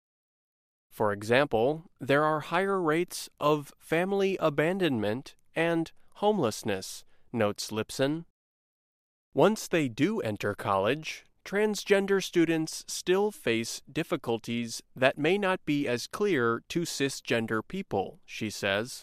For 0.90 1.12
example, 1.12 1.90
there 2.00 2.24
are 2.24 2.40
higher 2.40 2.80
rates 2.80 3.28
of 3.38 3.72
family 3.78 4.38
abandonment 4.40 5.34
and 5.54 5.92
homelessness, 6.14 7.04
notes 7.32 7.70
Lipson. 7.70 8.24
Once 9.34 9.68
they 9.68 9.88
do 9.88 10.20
enter 10.20 10.54
college, 10.54 11.26
transgender 11.44 12.22
students 12.24 12.84
still 12.88 13.30
face 13.30 13.82
difficulties 13.92 14.82
that 14.96 15.18
may 15.18 15.36
not 15.36 15.64
be 15.66 15.86
as 15.86 16.06
clear 16.06 16.62
to 16.70 16.80
cisgender 16.80 17.60
people, 17.66 18.18
she 18.24 18.48
says. 18.48 19.02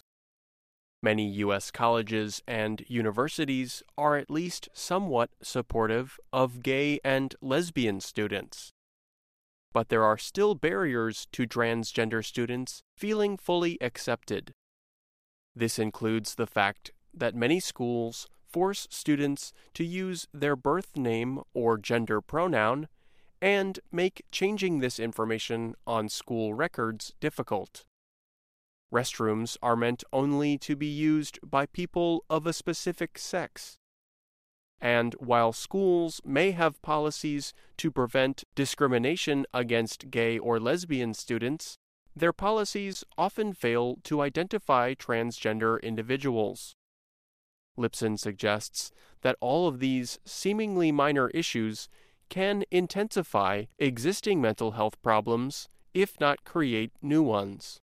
Many 1.04 1.28
U.S. 1.44 1.70
colleges 1.70 2.42
and 2.48 2.82
universities 2.88 3.82
are 3.98 4.16
at 4.16 4.30
least 4.30 4.70
somewhat 4.72 5.28
supportive 5.42 6.18
of 6.32 6.62
gay 6.62 6.98
and 7.04 7.34
lesbian 7.42 8.00
students. 8.00 8.72
But 9.74 9.90
there 9.90 10.02
are 10.02 10.16
still 10.16 10.54
barriers 10.54 11.26
to 11.32 11.46
transgender 11.46 12.24
students 12.24 12.82
feeling 12.96 13.36
fully 13.36 13.76
accepted. 13.82 14.54
This 15.54 15.78
includes 15.78 16.36
the 16.36 16.46
fact 16.46 16.90
that 17.12 17.34
many 17.34 17.60
schools 17.60 18.26
force 18.48 18.88
students 18.88 19.52
to 19.74 19.84
use 19.84 20.26
their 20.32 20.56
birth 20.56 20.96
name 20.96 21.42
or 21.52 21.76
gender 21.76 22.22
pronoun 22.22 22.88
and 23.42 23.78
make 23.92 24.24
changing 24.32 24.78
this 24.78 24.98
information 24.98 25.74
on 25.86 26.08
school 26.08 26.54
records 26.54 27.12
difficult. 27.20 27.84
Restrooms 28.94 29.56
are 29.60 29.74
meant 29.74 30.04
only 30.12 30.56
to 30.58 30.76
be 30.76 30.86
used 30.86 31.40
by 31.42 31.66
people 31.66 32.24
of 32.30 32.46
a 32.46 32.52
specific 32.52 33.18
sex. 33.18 33.76
And 34.80 35.14
while 35.14 35.52
schools 35.52 36.20
may 36.24 36.52
have 36.52 36.80
policies 36.80 37.52
to 37.78 37.90
prevent 37.90 38.44
discrimination 38.54 39.46
against 39.52 40.12
gay 40.12 40.38
or 40.38 40.60
lesbian 40.60 41.12
students, 41.12 41.76
their 42.14 42.32
policies 42.32 43.02
often 43.18 43.52
fail 43.52 43.96
to 44.04 44.20
identify 44.20 44.94
transgender 44.94 45.82
individuals. 45.82 46.76
Lipson 47.76 48.16
suggests 48.16 48.92
that 49.22 49.36
all 49.40 49.66
of 49.66 49.80
these 49.80 50.20
seemingly 50.24 50.92
minor 50.92 51.30
issues 51.30 51.88
can 52.28 52.62
intensify 52.70 53.64
existing 53.80 54.40
mental 54.40 54.72
health 54.72 55.02
problems, 55.02 55.68
if 55.92 56.20
not 56.20 56.44
create 56.44 56.92
new 57.02 57.22
ones. 57.22 57.80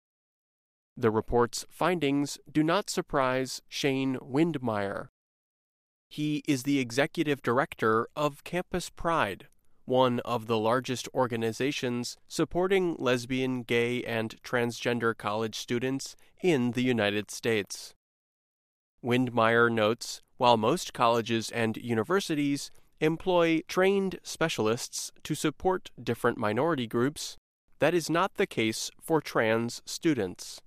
The 1.00 1.12
report's 1.12 1.64
findings 1.70 2.40
do 2.50 2.64
not 2.64 2.90
surprise 2.90 3.62
Shane 3.68 4.16
Windmeyer. 4.16 5.10
He 6.08 6.42
is 6.48 6.64
the 6.64 6.80
executive 6.80 7.40
director 7.40 8.08
of 8.16 8.42
Campus 8.42 8.90
Pride, 8.90 9.46
one 9.84 10.18
of 10.24 10.48
the 10.48 10.58
largest 10.58 11.08
organizations 11.14 12.16
supporting 12.26 12.96
lesbian, 12.98 13.62
gay, 13.62 14.02
and 14.02 14.42
transgender 14.42 15.16
college 15.16 15.54
students 15.54 16.16
in 16.42 16.72
the 16.72 16.82
United 16.82 17.30
States. 17.30 17.94
Windmeyer 19.00 19.70
notes 19.70 20.22
while 20.36 20.56
most 20.56 20.92
colleges 20.92 21.48
and 21.52 21.76
universities 21.76 22.72
employ 22.98 23.60
trained 23.68 24.18
specialists 24.24 25.12
to 25.22 25.36
support 25.36 25.92
different 26.02 26.38
minority 26.38 26.88
groups, 26.88 27.36
that 27.78 27.94
is 27.94 28.10
not 28.10 28.34
the 28.34 28.48
case 28.48 28.90
for 29.00 29.20
trans 29.20 29.80
students. 29.86 30.60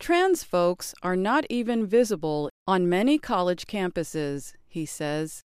Trans 0.00 0.44
folks 0.44 0.94
are 1.02 1.16
not 1.16 1.44
even 1.50 1.86
visible 1.86 2.50
on 2.66 2.88
many 2.88 3.18
college 3.18 3.66
campuses, 3.66 4.54
he 4.68 4.86
says. 4.86 5.42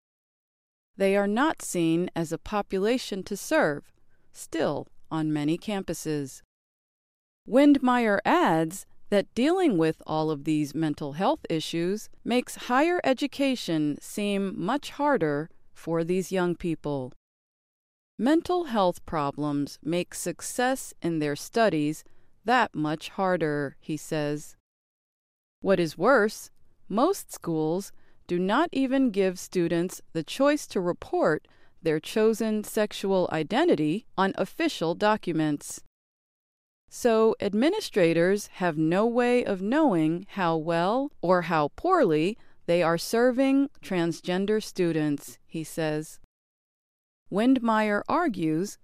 They 0.97 1.15
are 1.15 1.27
not 1.27 1.61
seen 1.61 2.09
as 2.15 2.31
a 2.31 2.37
population 2.37 3.23
to 3.23 3.37
serve, 3.37 3.91
still 4.33 4.87
on 5.11 5.31
many 5.31 5.57
campuses. 5.57 6.41
Windmeyer 7.47 8.19
adds 8.25 8.85
that 9.09 9.33
dealing 9.33 9.77
with 9.77 10.01
all 10.05 10.29
of 10.29 10.43
these 10.43 10.75
mental 10.75 11.13
health 11.13 11.45
issues 11.49 12.09
makes 12.23 12.67
higher 12.67 12.99
education 13.03 13.97
seem 14.01 14.53
much 14.55 14.91
harder 14.91 15.49
for 15.73 16.03
these 16.03 16.31
young 16.31 16.55
people. 16.55 17.13
Mental 18.17 18.65
health 18.65 19.05
problems 19.05 19.79
make 19.81 20.13
success 20.13 20.93
in 21.01 21.19
their 21.19 21.35
studies 21.35 22.03
that 22.45 22.73
much 22.73 23.09
harder, 23.09 23.75
he 23.79 23.97
says. 23.97 24.55
What 25.61 25.79
is 25.79 25.97
worse, 25.97 26.51
most 26.87 27.31
schools 27.33 27.91
do 28.27 28.39
not 28.39 28.69
even 28.71 29.11
give 29.11 29.39
students 29.39 30.01
the 30.13 30.23
choice 30.23 30.67
to 30.67 30.79
report 30.79 31.47
their 31.81 31.99
chosen 31.99 32.63
sexual 32.63 33.29
identity 33.31 34.05
on 34.17 34.33
official 34.37 34.95
documents. 34.95 35.81
So, 36.89 37.35
administrators 37.39 38.47
have 38.53 38.77
no 38.77 39.05
way 39.05 39.43
of 39.43 39.61
knowing 39.61 40.25
how 40.29 40.57
well 40.57 41.11
or 41.21 41.43
how 41.43 41.69
poorly 41.75 42.37
they 42.65 42.81
are 42.81 42.97
serving 42.97 43.69
transgender 43.83 44.61
students, 44.61 45.37
he 45.45 45.63
says. 45.63 46.19
Windmeyer 47.31 48.01
argues 48.09 48.77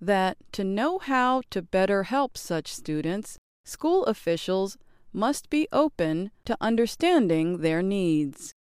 that 0.00 0.36
to 0.52 0.64
know 0.64 0.98
how 0.98 1.42
to 1.50 1.62
better 1.62 2.04
help 2.04 2.36
such 2.36 2.72
students, 2.72 3.38
school 3.64 4.04
officials 4.04 4.76
must 5.12 5.48
be 5.48 5.66
open 5.72 6.30
to 6.44 6.56
understanding 6.60 7.58
their 7.58 7.82
needs. 7.82 8.52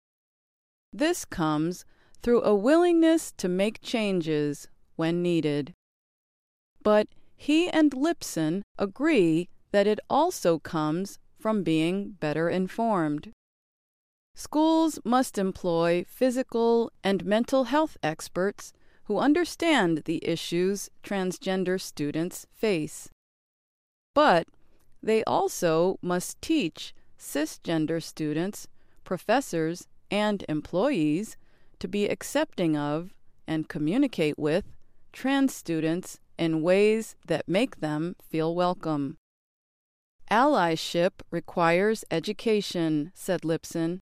This 0.94 1.26
comes 1.26 1.86
through 2.24 2.44
a 2.44 2.56
willingness 2.56 3.34
to 3.38 3.50
make 3.50 3.82
changes 3.82 4.68
when 4.96 5.22
needed. 5.22 5.74
But 6.82 7.08
he 7.36 7.70
and 7.70 7.92
Lipson 7.92 8.64
agree 8.80 9.50
that 9.72 9.88
it 9.88 10.00
also 10.10 10.58
comes 10.58 11.20
from 11.38 11.64
being 11.64 12.12
better 12.12 12.50
informed. 12.50 13.32
Schools 14.36 15.00
must 15.04 15.38
employ 15.38 16.06
physical 16.08 16.92
and 17.04 17.26
mental 17.26 17.66
health 17.66 17.98
experts 18.02 18.74
who 19.06 19.20
understand 19.20 20.04
the 20.06 20.20
issues 20.28 20.90
transgender 21.04 21.80
students 21.80 22.46
face. 22.52 23.10
But 24.14 24.48
they 25.02 25.24
also 25.26 25.98
must 26.02 26.42
teach 26.42 26.94
cisgender 27.20 28.02
students, 28.02 28.68
professors, 29.04 29.88
and 30.10 30.44
employees 30.50 31.38
to 31.80 31.88
be 31.88 32.08
accepting 32.08 32.76
of 32.76 33.14
and 33.48 33.70
communicate 33.70 34.40
with 34.40 34.66
trans 35.14 35.54
students 35.54 36.20
in 36.38 36.62
ways 36.62 37.16
that 37.28 37.48
make 37.48 37.80
them 37.80 38.16
feel 38.22 38.56
welcome. 38.56 39.18
Allyship 40.32 41.22
requires 41.30 42.04
education, 42.10 43.12
said 43.14 43.42
Lipson. 43.42 44.00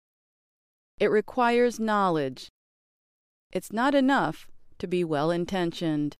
It 1.00 1.10
requires 1.10 1.80
knowledge. 1.80 2.50
It's 3.52 3.74
not 3.74 3.96
enough 3.96 4.48
to 4.82 4.88
be 4.88 5.04
well 5.04 5.30
intentioned. 5.30 6.18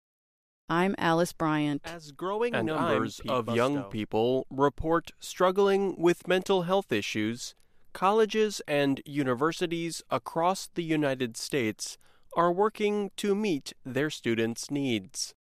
I'm 0.68 0.94
Alice 0.96 1.32
Bryant. 1.32 1.82
As 1.84 2.12
growing 2.12 2.54
and 2.54 2.68
numbers 2.68 3.20
of 3.28 3.54
young 3.54 3.82
people 3.84 4.46
report 4.50 5.10
struggling 5.18 5.96
with 5.98 6.28
mental 6.28 6.62
health 6.62 6.92
issues, 6.92 7.56
colleges 7.92 8.62
and 8.68 9.02
universities 9.04 10.00
across 10.10 10.68
the 10.74 10.84
United 10.84 11.36
States 11.36 11.98
are 12.36 12.52
working 12.52 13.10
to 13.16 13.34
meet 13.34 13.72
their 13.84 14.10
students' 14.10 14.70
needs. 14.70 15.34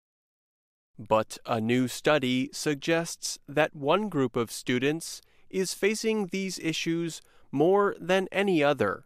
But 0.99 1.37
a 1.45 1.61
new 1.61 1.89
study 1.89 2.49
suggests 2.55 3.39
that 3.47 3.77
one 3.77 4.09
group 4.09 4.35
of 4.35 4.51
students 4.51 5.21
is 5.51 5.75
facing 5.75 6.29
these 6.29 6.59
issues 6.59 7.21
more 7.53 7.95
than 8.01 8.29
any 8.33 8.65
other 8.65 9.05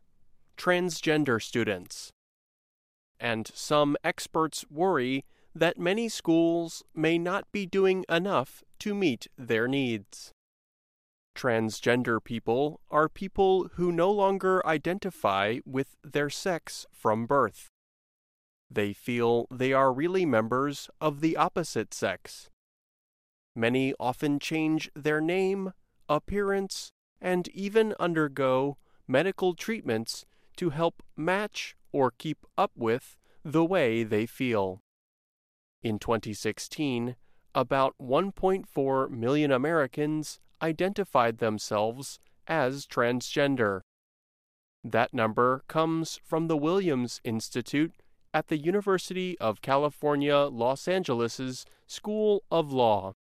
transgender 0.56 1.42
students. 1.42 2.12
And 3.20 3.50
some 3.54 3.96
experts 4.04 4.64
worry 4.70 5.24
that 5.54 5.78
many 5.78 6.08
schools 6.08 6.82
may 6.94 7.16
not 7.18 7.50
be 7.52 7.64
doing 7.64 8.04
enough 8.08 8.62
to 8.80 8.94
meet 8.94 9.28
their 9.38 9.68
needs. 9.68 10.32
Transgender 11.34 12.22
people 12.22 12.80
are 12.90 13.08
people 13.08 13.68
who 13.74 13.90
no 13.90 14.10
longer 14.10 14.64
identify 14.66 15.58
with 15.64 15.96
their 16.02 16.30
sex 16.30 16.86
from 16.92 17.26
birth. 17.26 17.70
They 18.70 18.92
feel 18.92 19.46
they 19.50 19.72
are 19.72 19.92
really 19.92 20.24
members 20.24 20.88
of 21.00 21.20
the 21.20 21.36
opposite 21.36 21.92
sex. 21.92 22.50
Many 23.54 23.94
often 24.00 24.38
change 24.38 24.90
their 24.94 25.20
name, 25.20 25.72
appearance, 26.08 26.90
and 27.20 27.48
even 27.48 27.94
undergo 28.00 28.76
medical 29.06 29.54
treatments 29.54 30.24
to 30.56 30.70
help 30.70 31.02
match 31.16 31.76
or 31.94 32.10
keep 32.10 32.44
up 32.58 32.72
with 32.76 33.16
the 33.44 33.64
way 33.64 34.02
they 34.02 34.26
feel. 34.26 34.82
In 35.80 36.00
2016, 36.00 37.14
about 37.54 37.94
1.4 38.02 39.10
million 39.10 39.52
Americans 39.52 40.40
identified 40.60 41.38
themselves 41.38 42.18
as 42.48 42.84
transgender. 42.84 43.82
That 44.82 45.14
number 45.14 45.62
comes 45.68 46.18
from 46.24 46.48
the 46.48 46.56
Williams 46.56 47.20
Institute 47.22 47.92
at 48.34 48.48
the 48.48 48.58
University 48.58 49.38
of 49.38 49.62
California, 49.62 50.36
Los 50.36 50.88
Angeles' 50.88 51.64
School 51.86 52.42
of 52.50 52.72
Law. 52.72 53.12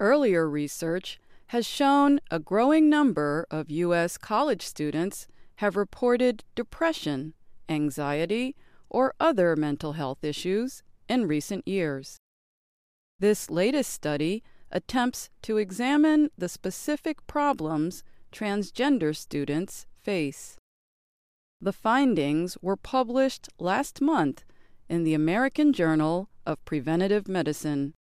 Earlier 0.00 0.50
research 0.50 1.20
has 1.48 1.64
shown 1.64 2.18
a 2.28 2.40
growing 2.40 2.90
number 2.90 3.46
of 3.52 3.70
U.S. 3.70 4.18
college 4.18 4.62
students 4.62 5.28
have 5.56 5.76
reported 5.76 6.44
depression, 6.54 7.34
anxiety, 7.68 8.56
or 8.90 9.14
other 9.20 9.56
mental 9.56 9.92
health 9.92 10.24
issues 10.24 10.82
in 11.08 11.26
recent 11.26 11.66
years. 11.66 12.18
This 13.18 13.50
latest 13.50 13.92
study 13.92 14.42
attempts 14.70 15.30
to 15.42 15.56
examine 15.56 16.30
the 16.36 16.48
specific 16.48 17.26
problems 17.26 18.04
transgender 18.32 19.16
students 19.16 19.86
face. 20.02 20.56
The 21.60 21.72
findings 21.72 22.56
were 22.62 22.76
published 22.76 23.48
last 23.58 24.00
month 24.00 24.44
in 24.88 25.04
the 25.04 25.14
American 25.14 25.72
Journal 25.72 26.28
of 26.46 26.64
Preventive 26.64 27.26
Medicine. 27.28 27.94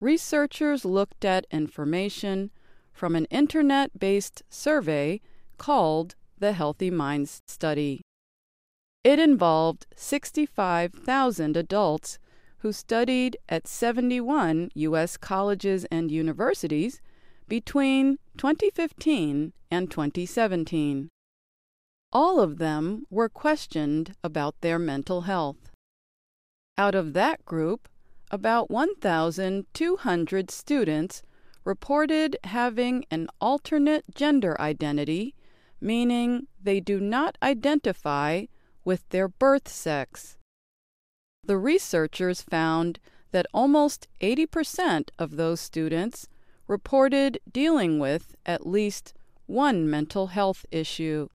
Researchers 0.00 0.84
looked 0.84 1.24
at 1.24 1.46
information 1.50 2.50
from 2.92 3.16
an 3.16 3.24
internet 3.26 3.98
based 3.98 4.42
survey 4.48 5.20
called 5.58 6.14
the 6.38 6.52
Healthy 6.52 6.90
Minds 6.90 7.40
Study. 7.46 8.02
It 9.04 9.18
involved 9.18 9.86
65,000 9.96 11.56
adults 11.56 12.18
who 12.58 12.72
studied 12.72 13.36
at 13.48 13.66
71 13.66 14.70
U.S. 14.74 15.16
colleges 15.16 15.84
and 15.90 16.12
universities 16.12 17.00
between 17.48 18.18
2015 18.38 19.52
and 19.72 19.90
2017. 19.90 21.08
All 22.12 22.38
of 22.38 22.58
them 22.58 23.04
were 23.10 23.28
questioned 23.28 24.14
about 24.22 24.60
their 24.60 24.78
mental 24.78 25.22
health. 25.22 25.70
Out 26.78 26.94
of 26.94 27.12
that 27.14 27.44
group, 27.44 27.88
about 28.30 28.70
1,200 28.70 30.50
students 30.50 31.22
reported 31.64 32.36
having 32.44 33.04
an 33.10 33.26
alternate 33.40 34.04
gender 34.14 34.58
identity, 34.60 35.34
meaning 35.80 36.46
they 36.62 36.78
do 36.78 37.00
not 37.00 37.36
identify 37.42 38.44
with 38.84 39.08
their 39.10 39.28
birth 39.28 39.68
sex. 39.68 40.36
The 41.44 41.58
researchers 41.58 42.42
found 42.42 42.98
that 43.32 43.46
almost 43.52 44.06
80% 44.20 45.10
of 45.18 45.36
those 45.36 45.60
students 45.60 46.28
reported 46.68 47.38
dealing 47.50 47.98
with 47.98 48.36
at 48.46 48.66
least 48.66 49.14
one 49.46 49.88
mental 49.88 50.28
health 50.28 50.64
issue. 50.70 51.28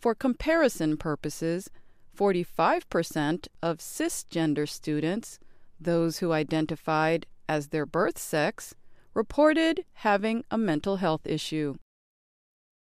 For 0.00 0.14
comparison 0.14 0.96
purposes, 0.96 1.70
45% 2.16 3.46
of 3.62 3.78
cisgender 3.78 4.68
students, 4.68 5.38
those 5.80 6.18
who 6.18 6.32
identified 6.32 7.26
as 7.48 7.68
their 7.68 7.86
birth 7.86 8.18
sex, 8.18 8.74
reported 9.14 9.84
having 9.94 10.44
a 10.50 10.58
mental 10.58 10.96
health 10.96 11.26
issue. 11.26 11.76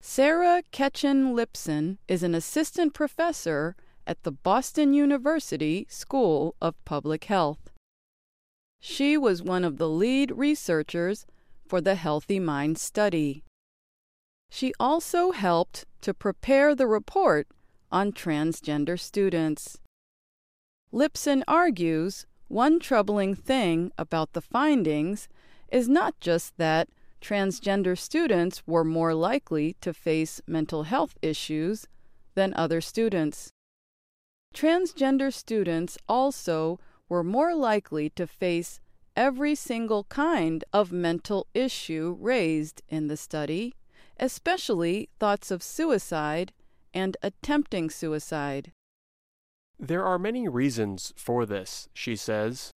Sarah 0.07 0.61
Ketchen 0.71 1.33
Lipson 1.33 1.97
is 2.07 2.21
an 2.21 2.35
assistant 2.35 2.93
professor 2.93 3.75
at 4.05 4.21
the 4.21 4.31
Boston 4.31 4.93
University 4.93 5.87
School 5.89 6.55
of 6.61 6.75
Public 6.85 7.23
Health. 7.23 7.71
She 8.79 9.17
was 9.17 9.41
one 9.41 9.63
of 9.63 9.77
the 9.77 9.89
lead 9.89 10.29
researchers 10.29 11.25
for 11.67 11.81
the 11.81 11.95
Healthy 11.95 12.39
Mind 12.39 12.77
study. 12.77 13.43
She 14.51 14.73
also 14.79 15.31
helped 15.31 15.85
to 16.01 16.13
prepare 16.13 16.75
the 16.75 16.87
report 16.87 17.47
on 17.91 18.11
transgender 18.11 18.99
students. 18.99 19.79
Lipson 20.93 21.41
argues 21.47 22.27
one 22.47 22.79
troubling 22.79 23.33
thing 23.33 23.91
about 23.97 24.33
the 24.33 24.41
findings 24.41 25.27
is 25.71 25.89
not 25.89 26.13
just 26.19 26.55
that 26.57 26.89
transgender 27.25 27.97
students 27.97 28.61
were 28.67 28.83
more 28.83 29.15
likely 29.15 29.75
to 29.81 29.91
face 29.91 30.39
mental 30.45 30.83
health 30.83 31.17
issues 31.23 31.87
than 32.35 32.53
other 32.55 32.79
students. 32.79 33.49
Transgender 34.53 35.33
students 35.33 35.97
also 36.07 36.79
were 37.09 37.23
more 37.23 37.55
likely 37.55 38.11
to 38.11 38.27
face 38.27 38.79
every 39.15 39.55
single 39.55 40.03
kind 40.03 40.63
of 40.71 40.91
mental 40.91 41.47
issue 41.55 42.15
raised 42.19 42.83
in 42.89 43.07
the 43.07 43.17
study, 43.17 43.73
especially 44.19 45.09
thoughts 45.19 45.49
of 45.49 45.63
suicide 45.63 46.53
and 46.93 47.17
attempting 47.23 47.89
suicide. 47.89 48.71
There 49.79 50.05
are 50.05 50.19
many 50.19 50.47
reasons 50.47 51.11
for 51.17 51.47
this, 51.47 51.89
she 51.91 52.15
says. 52.15 52.71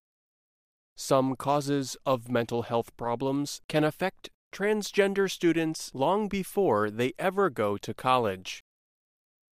Some 0.96 1.36
causes 1.36 1.96
of 2.06 2.30
mental 2.30 2.62
health 2.62 2.96
problems 2.96 3.60
can 3.68 3.84
affect 3.84 4.30
transgender 4.52 5.30
students 5.30 5.90
long 5.94 6.28
before 6.28 6.90
they 6.90 7.12
ever 7.18 7.50
go 7.50 7.76
to 7.76 7.94
college. 7.94 8.62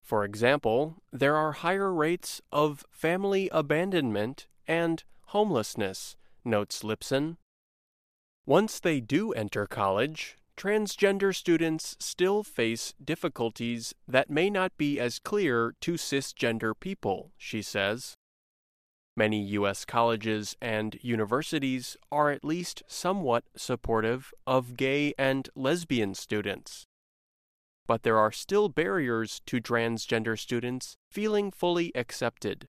For 0.03 0.25
example, 0.25 1.03
there 1.13 1.37
are 1.37 1.53
higher 1.53 1.93
rates 1.93 2.41
of 2.51 2.85
family 2.91 3.49
abandonment 3.53 4.47
and 4.67 5.05
homelessness, 5.27 6.17
notes 6.45 6.83
Lipson. 6.83 7.37
Once 8.47 8.81
they 8.81 9.01
do 9.01 9.33
enter 9.33 9.67
college, 9.67 10.39
transgender 10.57 11.35
students 11.35 11.97
still 12.01 12.43
face 12.43 12.95
difficulties 13.05 13.95
that 14.09 14.31
may 14.31 14.51
not 14.51 14.77
be 14.77 14.99
as 14.99 15.19
clear 15.19 15.75
to 15.81 15.93
cisgender 15.93 16.73
people, 16.79 17.31
she 17.37 17.63
says. 17.63 18.17
Many 19.19 19.43
U.S. 19.59 19.85
colleges 19.85 20.57
and 20.63 20.97
universities 21.03 21.97
are 22.13 22.31
at 22.31 22.45
least 22.45 22.85
somewhat 22.87 23.43
supportive 23.57 24.33
of 24.47 24.77
gay 24.77 25.13
and 25.19 25.49
lesbian 25.57 26.15
students. 26.15 26.87
But 27.89 28.05
there 28.05 28.17
are 28.17 28.31
still 28.31 28.69
barriers 28.69 29.41
to 29.47 29.61
transgender 29.61 30.39
students 30.39 30.95
feeling 31.11 31.51
fully 31.51 31.91
accepted. 31.97 32.69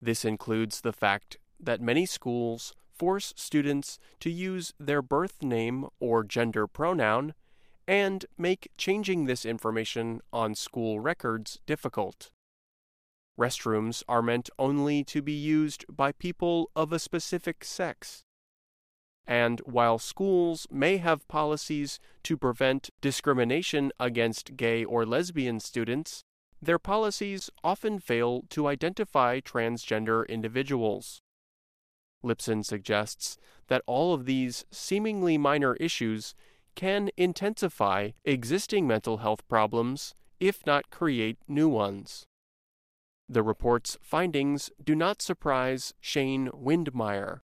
This 0.00 0.24
includes 0.24 0.82
the 0.82 0.92
fact 0.92 1.36
that 1.58 1.80
many 1.80 2.06
schools 2.06 2.72
force 2.92 3.34
students 3.34 3.98
to 4.20 4.30
use 4.30 4.72
their 4.78 5.02
birth 5.02 5.42
name 5.42 5.88
or 5.98 6.22
gender 6.22 6.68
pronoun 6.68 7.34
and 7.88 8.24
make 8.38 8.70
changing 8.78 9.24
this 9.24 9.44
information 9.44 10.20
on 10.32 10.54
school 10.54 11.00
records 11.00 11.58
difficult. 11.66 12.30
Restrooms 13.40 14.02
are 14.06 14.20
meant 14.20 14.50
only 14.58 15.02
to 15.04 15.22
be 15.22 15.32
used 15.32 15.86
by 15.88 16.12
people 16.12 16.70
of 16.76 16.92
a 16.92 16.98
specific 16.98 17.64
sex. 17.64 18.22
And 19.26 19.60
while 19.60 19.98
schools 19.98 20.66
may 20.70 20.98
have 20.98 21.26
policies 21.26 21.98
to 22.24 22.36
prevent 22.36 22.90
discrimination 23.00 23.92
against 23.98 24.58
gay 24.58 24.84
or 24.84 25.06
lesbian 25.06 25.58
students, 25.58 26.22
their 26.60 26.78
policies 26.78 27.48
often 27.64 27.98
fail 27.98 28.42
to 28.50 28.66
identify 28.66 29.40
transgender 29.40 30.28
individuals. 30.28 31.22
Lipson 32.22 32.62
suggests 32.62 33.38
that 33.68 33.82
all 33.86 34.12
of 34.12 34.26
these 34.26 34.66
seemingly 34.70 35.38
minor 35.38 35.76
issues 35.76 36.34
can 36.74 37.08
intensify 37.16 38.10
existing 38.26 38.86
mental 38.86 39.18
health 39.18 39.48
problems, 39.48 40.14
if 40.38 40.66
not 40.66 40.90
create 40.90 41.38
new 41.48 41.68
ones. 41.68 42.26
The 43.32 43.44
report's 43.44 43.96
findings 44.02 44.72
do 44.82 44.96
not 44.96 45.22
surprise 45.22 45.94
Shane 46.00 46.48
Windmeyer. 46.48 47.42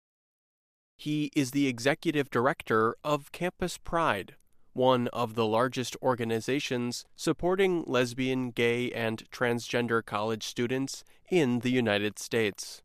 He 0.96 1.30
is 1.36 1.52
the 1.52 1.68
executive 1.68 2.28
director 2.28 2.96
of 3.04 3.30
Campus 3.30 3.78
Pride, 3.78 4.34
one 4.72 5.06
of 5.12 5.36
the 5.36 5.46
largest 5.46 5.96
organizations 6.02 7.04
supporting 7.14 7.84
lesbian, 7.86 8.50
gay, 8.50 8.90
and 8.90 9.30
transgender 9.30 10.04
college 10.04 10.42
students 10.42 11.04
in 11.30 11.60
the 11.60 11.70
United 11.70 12.18
States. 12.18 12.82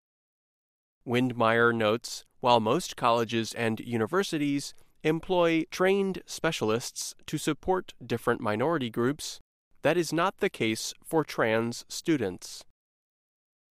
Windmeyer 1.04 1.74
notes 1.74 2.26
while 2.40 2.60
most 2.60 2.96
colleges 2.96 3.52
and 3.56 3.80
universities 3.80 4.76
employ 5.02 5.64
trained 5.72 6.22
specialists 6.28 7.16
to 7.26 7.40
support 7.40 7.96
different 8.06 8.42
minority 8.42 8.92
groups, 8.92 9.40
that 9.82 9.98
is 9.98 10.14
not 10.14 10.38
the 10.38 10.52
case 10.52 10.94
for 11.04 11.24
trans 11.24 11.84
students. 11.90 12.64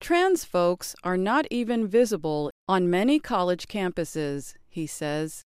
Trans 0.02 0.46
folks 0.46 0.96
are 1.04 1.18
not 1.18 1.46
even 1.52 1.88
visible 1.88 2.52
on 2.68 2.90
many 2.90 3.20
college 3.20 3.68
campuses, 3.68 4.54
he 4.68 4.88
says. 4.88 5.44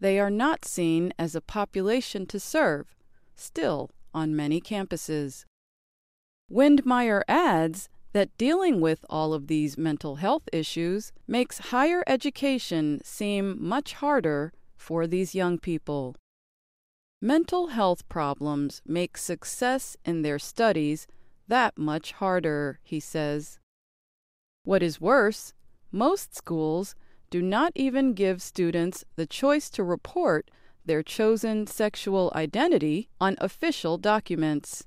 They 0.00 0.18
are 0.18 0.30
not 0.30 0.64
seen 0.64 1.12
as 1.18 1.34
a 1.34 1.40
population 1.40 2.26
to 2.26 2.40
serve, 2.40 2.94
still 3.36 3.90
on 4.14 4.34
many 4.34 4.60
campuses. 4.60 5.44
Windmeyer 6.50 7.22
adds 7.28 7.88
that 8.12 8.36
dealing 8.36 8.80
with 8.80 9.04
all 9.08 9.32
of 9.32 9.46
these 9.46 9.78
mental 9.78 10.16
health 10.16 10.48
issues 10.52 11.12
makes 11.26 11.70
higher 11.70 12.02
education 12.06 13.00
seem 13.04 13.56
much 13.58 13.94
harder 13.94 14.52
for 14.76 15.06
these 15.06 15.34
young 15.34 15.58
people. 15.58 16.16
Mental 17.20 17.68
health 17.68 18.08
problems 18.08 18.82
make 18.84 19.16
success 19.16 19.96
in 20.04 20.22
their 20.22 20.38
studies 20.38 21.06
that 21.48 21.76
much 21.76 22.12
harder, 22.12 22.78
he 22.82 23.00
says. 23.00 23.58
What 24.64 24.82
is 24.82 25.00
worse, 25.00 25.54
most 25.90 26.34
schools 26.34 26.94
do 27.30 27.42
not 27.42 27.72
even 27.74 28.14
give 28.14 28.42
students 28.42 29.04
the 29.16 29.26
choice 29.26 29.70
to 29.70 29.82
report 29.82 30.50
their 30.84 31.02
chosen 31.02 31.66
sexual 31.66 32.32
identity 32.34 33.08
on 33.20 33.36
official 33.40 33.98
documents. 33.98 34.84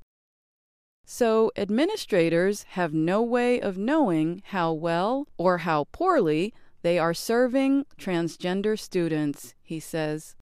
So, 1.06 1.52
administrators 1.56 2.64
have 2.69 2.94
no 2.94 3.22
way 3.22 3.60
of 3.61 3.77
knowing 3.77 4.41
how 4.45 4.73
well 4.73 5.27
or 5.38 5.60
how 5.60 5.86
poorly 5.91 6.53
they 6.82 6.98
are 6.98 7.14
serving 7.14 7.86
transgender 7.99 8.77
students, 8.77 9.53
he 9.61 9.80
says. 9.80 10.36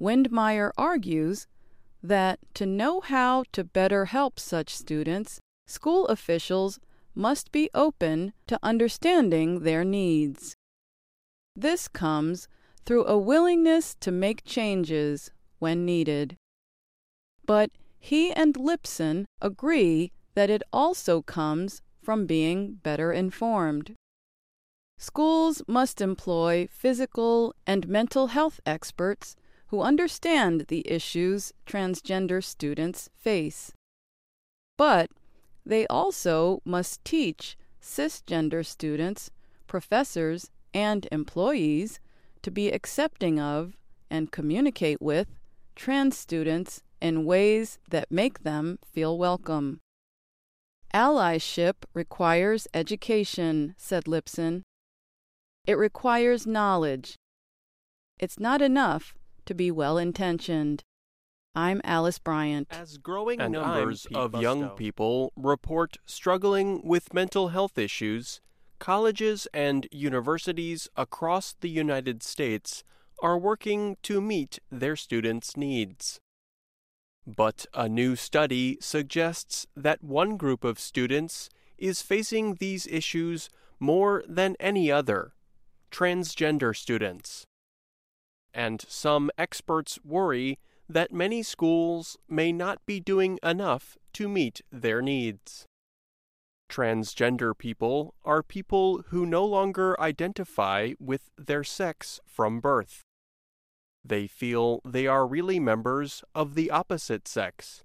Windmeyer 0.00 0.70
argues 0.78 1.46
that 2.02 2.38
to 2.54 2.66
know 2.66 3.00
how 3.00 3.44
to 3.52 3.64
better 3.64 4.06
help 4.06 4.38
such 4.38 4.74
students, 4.76 5.40
school 5.66 6.06
officials 6.06 6.78
must 7.14 7.50
be 7.50 7.68
open 7.74 8.32
to 8.46 8.58
understanding 8.62 9.60
their 9.60 9.84
needs. 9.84 10.54
This 11.56 11.88
comes 11.88 12.48
through 12.86 13.06
a 13.06 13.18
willingness 13.18 13.96
to 14.00 14.12
make 14.12 14.44
changes 14.44 15.30
when 15.58 15.84
needed. 15.84 16.36
But 17.44 17.70
he 17.98 18.32
and 18.32 18.54
Lipson 18.54 19.26
agree 19.40 20.12
that 20.34 20.50
it 20.50 20.62
also 20.72 21.20
comes 21.20 21.82
from 22.02 22.26
being 22.26 22.74
better 22.74 23.12
informed. 23.12 23.94
Schools 24.98 25.62
must 25.66 26.00
employ 26.00 26.68
physical 26.70 27.54
and 27.66 27.88
mental 27.88 28.28
health 28.28 28.60
experts 28.64 29.36
who 29.68 29.82
understand 29.82 30.66
the 30.68 30.82
issues 30.90 31.52
transgender 31.66 32.42
students 32.42 33.08
face. 33.14 33.72
But 34.76 35.10
they 35.64 35.86
also 35.88 36.60
must 36.64 37.04
teach 37.04 37.56
cisgender 37.82 38.64
students, 38.64 39.30
professors, 39.66 40.50
and 40.72 41.06
employees 41.12 42.00
to 42.42 42.50
be 42.50 42.70
accepting 42.70 43.38
of 43.38 43.76
and 44.10 44.32
communicate 44.32 45.02
with 45.02 45.28
trans 45.76 46.16
students 46.16 46.82
in 47.00 47.24
ways 47.24 47.78
that 47.90 48.10
make 48.10 48.42
them 48.42 48.78
feel 48.84 49.18
welcome. 49.18 49.80
Allyship 50.94 51.84
requires 51.92 52.66
education, 52.72 53.74
said 53.76 54.04
Lipson. 54.04 54.62
It 55.66 55.76
requires 55.76 56.46
knowledge. 56.46 57.16
It's 58.18 58.40
not 58.40 58.62
enough 58.62 59.14
to 59.48 59.54
be 59.54 59.70
well 59.70 59.96
intentioned. 59.96 60.84
I'm 61.54 61.80
Alice 61.82 62.18
Bryant. 62.18 62.68
As 62.70 62.98
growing 62.98 63.40
and 63.40 63.54
numbers 63.54 64.06
of 64.14 64.40
young 64.40 64.68
people 64.70 65.32
report 65.36 65.96
struggling 66.04 66.82
with 66.84 67.14
mental 67.14 67.48
health 67.48 67.78
issues, 67.78 68.42
colleges 68.78 69.48
and 69.54 69.88
universities 69.90 70.86
across 70.96 71.54
the 71.60 71.70
United 71.70 72.22
States 72.22 72.84
are 73.22 73.38
working 73.38 73.96
to 74.02 74.20
meet 74.20 74.58
their 74.70 74.96
students' 74.96 75.56
needs. 75.56 76.20
But 77.26 77.64
a 77.72 77.88
new 77.88 78.16
study 78.16 78.76
suggests 78.82 79.66
that 79.74 80.04
one 80.04 80.36
group 80.36 80.62
of 80.62 80.78
students 80.78 81.48
is 81.78 82.02
facing 82.02 82.56
these 82.56 82.86
issues 82.86 83.48
more 83.80 84.22
than 84.28 84.56
any 84.60 84.92
other 84.92 85.32
transgender 85.90 86.76
students. 86.76 87.47
And 88.58 88.84
some 88.88 89.30
experts 89.38 90.00
worry 90.04 90.58
that 90.88 91.12
many 91.12 91.44
schools 91.44 92.18
may 92.28 92.50
not 92.50 92.84
be 92.86 92.98
doing 92.98 93.38
enough 93.40 93.96
to 94.14 94.28
meet 94.28 94.62
their 94.72 95.00
needs. 95.00 95.64
Transgender 96.68 97.56
people 97.56 98.16
are 98.24 98.42
people 98.42 99.04
who 99.10 99.24
no 99.24 99.44
longer 99.44 99.94
identify 100.00 100.94
with 100.98 101.30
their 101.38 101.62
sex 101.62 102.18
from 102.26 102.58
birth. 102.58 103.04
They 104.04 104.26
feel 104.26 104.80
they 104.84 105.06
are 105.06 105.24
really 105.24 105.60
members 105.60 106.24
of 106.34 106.56
the 106.56 106.68
opposite 106.68 107.28
sex. 107.28 107.84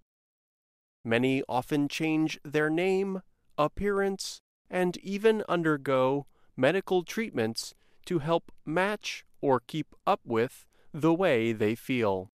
Many 1.05 1.43
often 1.47 1.87
change 1.87 2.39
their 2.43 2.71
name, 2.71 3.21
appearance, 3.59 4.39
and 4.71 4.97
even 5.03 5.43
undergo 5.47 6.25
medical 6.57 7.03
treatments 7.03 7.75
to 8.05 8.19
help 8.19 8.51
match 8.65 9.23
or 9.43 9.59
keep 9.59 9.93
up 10.07 10.21
with 10.25 10.65
the 10.93 11.13
way 11.13 11.51
they 11.51 11.75
feel. 11.75 12.31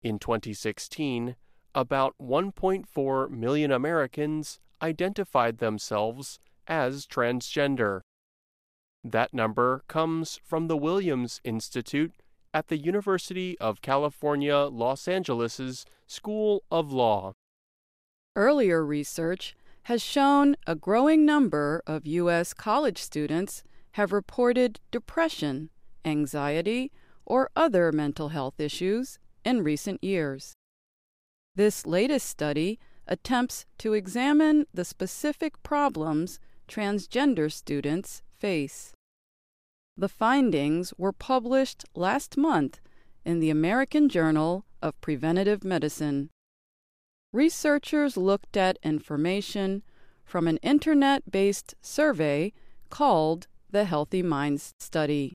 In 0.00 0.20
2016, 0.20 1.34
about 1.74 2.14
1.4 2.22 3.30
million 3.30 3.72
Americans 3.72 4.60
identified 4.80 5.58
themselves 5.58 6.38
as 6.68 7.04
transgender. 7.06 8.02
That 9.02 9.34
number 9.34 9.82
comes 9.88 10.38
from 10.44 10.68
the 10.68 10.76
Williams 10.76 11.40
Institute 11.42 12.12
at 12.54 12.68
the 12.68 12.78
University 12.78 13.58
of 13.58 13.82
California, 13.82 14.56
Los 14.56 15.08
Angeles' 15.08 15.84
School 16.06 16.62
of 16.70 16.92
Law. 16.92 17.32
Earlier 18.36 18.86
research 18.86 19.56
has 19.84 20.00
shown 20.00 20.54
a 20.66 20.76
growing 20.76 21.26
number 21.26 21.82
of 21.88 22.06
U.S. 22.06 22.54
college 22.54 22.98
students 22.98 23.64
have 23.92 24.12
reported 24.12 24.80
depression, 24.90 25.70
anxiety, 26.04 26.92
or 27.26 27.50
other 27.56 27.92
mental 27.92 28.28
health 28.28 28.60
issues 28.60 29.18
in 29.44 29.62
recent 29.62 30.02
years. 30.02 30.54
This 31.54 31.86
latest 31.86 32.28
study 32.28 32.78
attempts 33.06 33.66
to 33.78 33.92
examine 33.92 34.66
the 34.72 34.84
specific 34.84 35.62
problems 35.62 36.40
transgender 36.68 37.52
students 37.52 38.22
face. 38.38 38.92
The 39.96 40.08
findings 40.08 40.92
were 40.98 41.12
published 41.12 41.84
last 41.94 42.36
month 42.36 42.80
in 43.24 43.40
the 43.40 43.50
American 43.50 44.08
Journal 44.08 44.64
of 44.82 45.00
Preventive 45.00 45.64
Medicine. 45.64 46.30
Researchers 47.32 48.16
looked 48.16 48.56
at 48.56 48.78
information 48.82 49.82
from 50.24 50.48
an 50.48 50.56
internet 50.58 51.30
based 51.30 51.74
survey 51.80 52.52
called 52.90 53.46
the 53.70 53.84
Healthy 53.84 54.22
Minds 54.22 54.72
Study. 54.78 55.34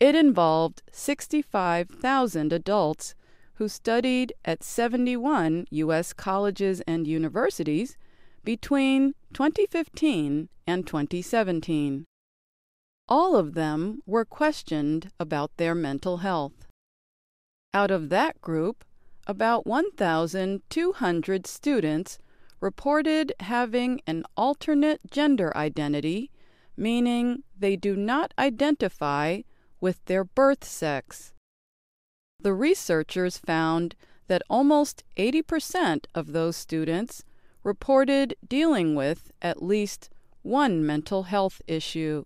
It 0.00 0.14
involved 0.14 0.82
65,000 0.92 2.52
adults 2.52 3.14
who 3.54 3.68
studied 3.68 4.32
at 4.44 4.62
71 4.62 5.66
U.S. 5.70 6.12
colleges 6.12 6.80
and 6.86 7.08
universities 7.08 7.96
between 8.44 9.14
2015 9.32 10.48
and 10.68 10.86
2017. 10.86 12.04
All 13.08 13.34
of 13.34 13.54
them 13.54 14.00
were 14.06 14.24
questioned 14.24 15.10
about 15.18 15.56
their 15.56 15.74
mental 15.74 16.18
health. 16.18 16.66
Out 17.74 17.90
of 17.90 18.08
that 18.10 18.40
group, 18.40 18.84
about 19.26 19.66
1,200 19.66 21.46
students 21.46 22.18
reported 22.60 23.32
having 23.40 24.00
an 24.06 24.22
alternate 24.36 25.00
gender 25.10 25.54
identity, 25.56 26.30
meaning 26.76 27.42
they 27.58 27.74
do 27.74 27.96
not 27.96 28.32
identify 28.38 29.40
with 29.80 30.04
their 30.06 30.24
birth 30.24 30.64
sex. 30.64 31.32
The 32.40 32.54
researchers 32.54 33.38
found 33.38 33.94
that 34.28 34.42
almost 34.48 35.02
80% 35.16 36.06
of 36.14 36.32
those 36.32 36.56
students 36.56 37.24
reported 37.64 38.34
dealing 38.46 38.94
with 38.94 39.32
at 39.42 39.62
least 39.62 40.10
one 40.42 40.84
mental 40.84 41.24
health 41.24 41.60
issue. 41.66 42.24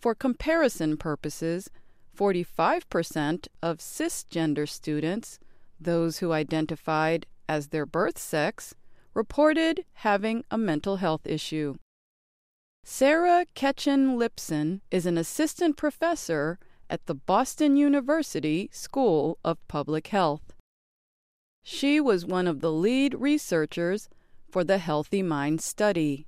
For 0.00 0.14
comparison 0.14 0.96
purposes, 0.96 1.70
45% 2.16 3.46
of 3.62 3.78
cisgender 3.78 4.68
students, 4.68 5.38
those 5.80 6.18
who 6.18 6.32
identified 6.32 7.26
as 7.48 7.68
their 7.68 7.86
birth 7.86 8.18
sex, 8.18 8.74
reported 9.14 9.84
having 9.94 10.44
a 10.50 10.58
mental 10.58 10.96
health 10.96 11.26
issue. 11.26 11.76
Sarah 12.90 13.44
Ketchen 13.54 14.16
Lipson 14.16 14.80
is 14.90 15.04
an 15.04 15.18
assistant 15.18 15.76
professor 15.76 16.58
at 16.88 17.04
the 17.04 17.14
Boston 17.14 17.76
University 17.76 18.70
School 18.72 19.38
of 19.44 19.58
Public 19.68 20.06
Health. 20.06 20.54
She 21.62 22.00
was 22.00 22.24
one 22.24 22.46
of 22.46 22.60
the 22.60 22.72
lead 22.72 23.12
researchers 23.12 24.08
for 24.50 24.64
the 24.64 24.78
Healthy 24.78 25.22
Mind 25.22 25.60
study. 25.60 26.26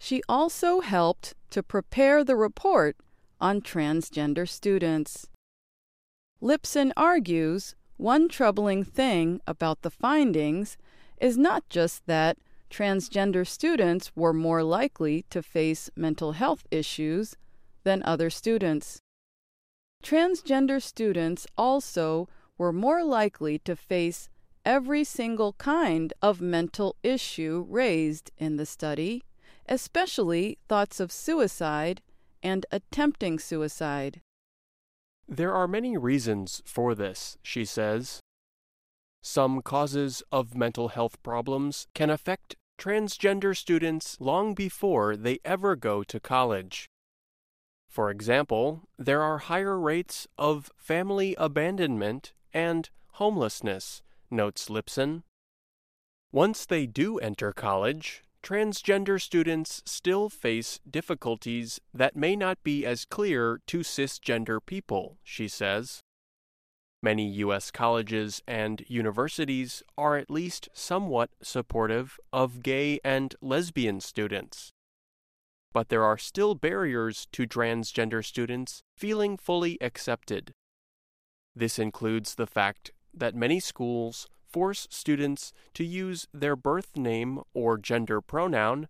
She 0.00 0.22
also 0.28 0.80
helped 0.80 1.34
to 1.50 1.62
prepare 1.62 2.24
the 2.24 2.36
report 2.36 2.96
on 3.40 3.60
transgender 3.60 4.48
students. 4.48 5.28
Lipson 6.42 6.90
argues 6.96 7.76
one 7.96 8.28
troubling 8.28 8.82
thing 8.82 9.40
about 9.46 9.82
the 9.82 9.90
findings 9.90 10.76
is 11.20 11.38
not 11.38 11.62
just 11.68 12.04
that 12.06 12.38
transgender 12.74 13.46
students 13.46 14.10
were 14.16 14.32
more 14.32 14.64
likely 14.64 15.24
to 15.30 15.40
face 15.40 15.88
mental 15.94 16.32
health 16.32 16.66
issues 16.72 17.36
than 17.84 18.02
other 18.02 18.28
students. 18.28 18.98
Transgender 20.02 20.82
students 20.82 21.46
also 21.56 22.28
were 22.58 22.72
more 22.72 23.04
likely 23.04 23.60
to 23.60 23.76
face 23.76 24.28
every 24.64 25.04
single 25.04 25.52
kind 25.52 26.12
of 26.20 26.40
mental 26.40 26.96
issue 27.04 27.64
raised 27.68 28.32
in 28.38 28.56
the 28.56 28.66
study, 28.66 29.22
especially 29.68 30.58
thoughts 30.68 30.98
of 30.98 31.12
suicide 31.12 32.02
and 32.42 32.66
attempting 32.72 33.38
suicide. 33.38 34.20
There 35.28 35.54
are 35.54 35.68
many 35.68 35.96
reasons 35.96 36.60
for 36.66 36.96
this, 36.96 37.38
she 37.40 37.64
says. 37.64 38.20
Some 39.22 39.62
causes 39.62 40.22
of 40.32 40.56
mental 40.56 40.88
health 40.88 41.22
problems 41.22 41.86
can 41.94 42.10
affect 42.10 42.56
transgender 42.84 43.56
students 43.56 44.18
long 44.20 44.52
before 44.52 45.16
they 45.16 45.38
ever 45.42 45.74
go 45.74 46.02
to 46.02 46.20
college. 46.20 46.90
For 47.88 48.10
example, 48.10 48.82
there 48.98 49.22
are 49.22 49.38
higher 49.38 49.80
rates 49.80 50.28
of 50.36 50.70
family 50.76 51.34
abandonment 51.38 52.34
and 52.52 52.90
homelessness, 53.12 54.02
notes 54.30 54.68
Lipson. 54.68 55.22
Once 56.30 56.66
they 56.66 56.84
do 56.84 57.16
enter 57.20 57.52
college, 57.52 58.22
transgender 58.42 59.18
students 59.18 59.80
still 59.86 60.28
face 60.28 60.78
difficulties 60.90 61.80
that 61.94 62.14
may 62.14 62.36
not 62.36 62.62
be 62.62 62.84
as 62.84 63.06
clear 63.06 63.62
to 63.66 63.78
cisgender 63.78 64.58
people, 64.62 65.16
she 65.24 65.48
says. 65.48 66.02
Many 67.04 67.28
U.S. 67.44 67.70
colleges 67.70 68.42
and 68.48 68.82
universities 68.88 69.82
are 69.98 70.16
at 70.16 70.30
least 70.30 70.70
somewhat 70.72 71.28
supportive 71.42 72.18
of 72.32 72.62
gay 72.62 72.98
and 73.04 73.34
lesbian 73.42 74.00
students. 74.00 74.72
But 75.74 75.90
there 75.90 76.02
are 76.02 76.16
still 76.16 76.54
barriers 76.54 77.28
to 77.32 77.46
transgender 77.46 78.24
students 78.24 78.82
feeling 78.96 79.36
fully 79.36 79.76
accepted. 79.82 80.54
This 81.54 81.78
includes 81.78 82.36
the 82.36 82.46
fact 82.46 82.90
that 83.12 83.34
many 83.34 83.60
schools 83.60 84.26
force 84.48 84.88
students 84.88 85.52
to 85.74 85.84
use 85.84 86.26
their 86.32 86.56
birth 86.56 86.96
name 86.96 87.42
or 87.52 87.76
gender 87.76 88.22
pronoun 88.22 88.88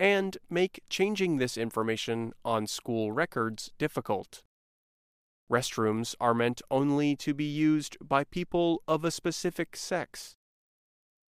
and 0.00 0.36
make 0.50 0.82
changing 0.90 1.36
this 1.36 1.56
information 1.56 2.32
on 2.44 2.66
school 2.66 3.12
records 3.12 3.70
difficult. 3.78 4.42
Restrooms 5.50 6.14
are 6.20 6.34
meant 6.34 6.62
only 6.70 7.14
to 7.16 7.34
be 7.34 7.44
used 7.44 7.96
by 8.00 8.24
people 8.24 8.82
of 8.88 9.04
a 9.04 9.10
specific 9.10 9.76
sex. 9.76 10.36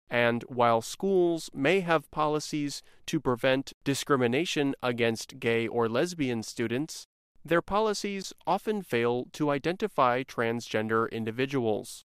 And 0.09 0.43
while 0.43 0.81
schools 0.81 1.49
may 1.53 1.79
have 1.79 2.11
policies 2.11 2.83
to 3.07 3.19
prevent 3.19 3.73
discrimination 3.83 4.75
against 4.83 5.39
gay 5.39 5.67
or 5.67 5.89
lesbian 5.89 6.43
students, 6.43 7.07
their 7.43 7.61
policies 7.61 8.31
often 8.47 8.81
fail 8.81 9.25
to 9.33 9.49
identify 9.49 10.23
transgender 10.23 11.11
individuals. 11.11 12.05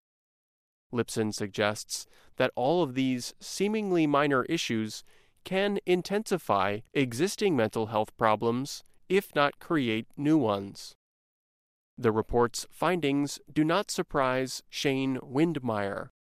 Lipson 0.92 1.34
suggests 1.34 2.08
that 2.38 2.52
all 2.56 2.82
of 2.82 2.96
these 2.96 3.34
seemingly 3.40 4.08
minor 4.08 4.44
issues 4.46 5.04
can 5.44 5.80
intensify 5.86 6.80
existing 6.94 7.56
mental 7.56 7.88
health 7.88 8.16
problems, 8.18 8.84
if 9.08 9.36
not 9.36 9.60
create 9.60 10.08
new 10.18 10.38
ones. 10.38 10.96
The 12.02 12.14
report's 12.14 12.66
findings 12.72 13.42
do 13.52 13.66
not 13.66 13.92
surprise 13.92 14.64
Shane 14.70 15.18
Windmeyer. 15.18 16.12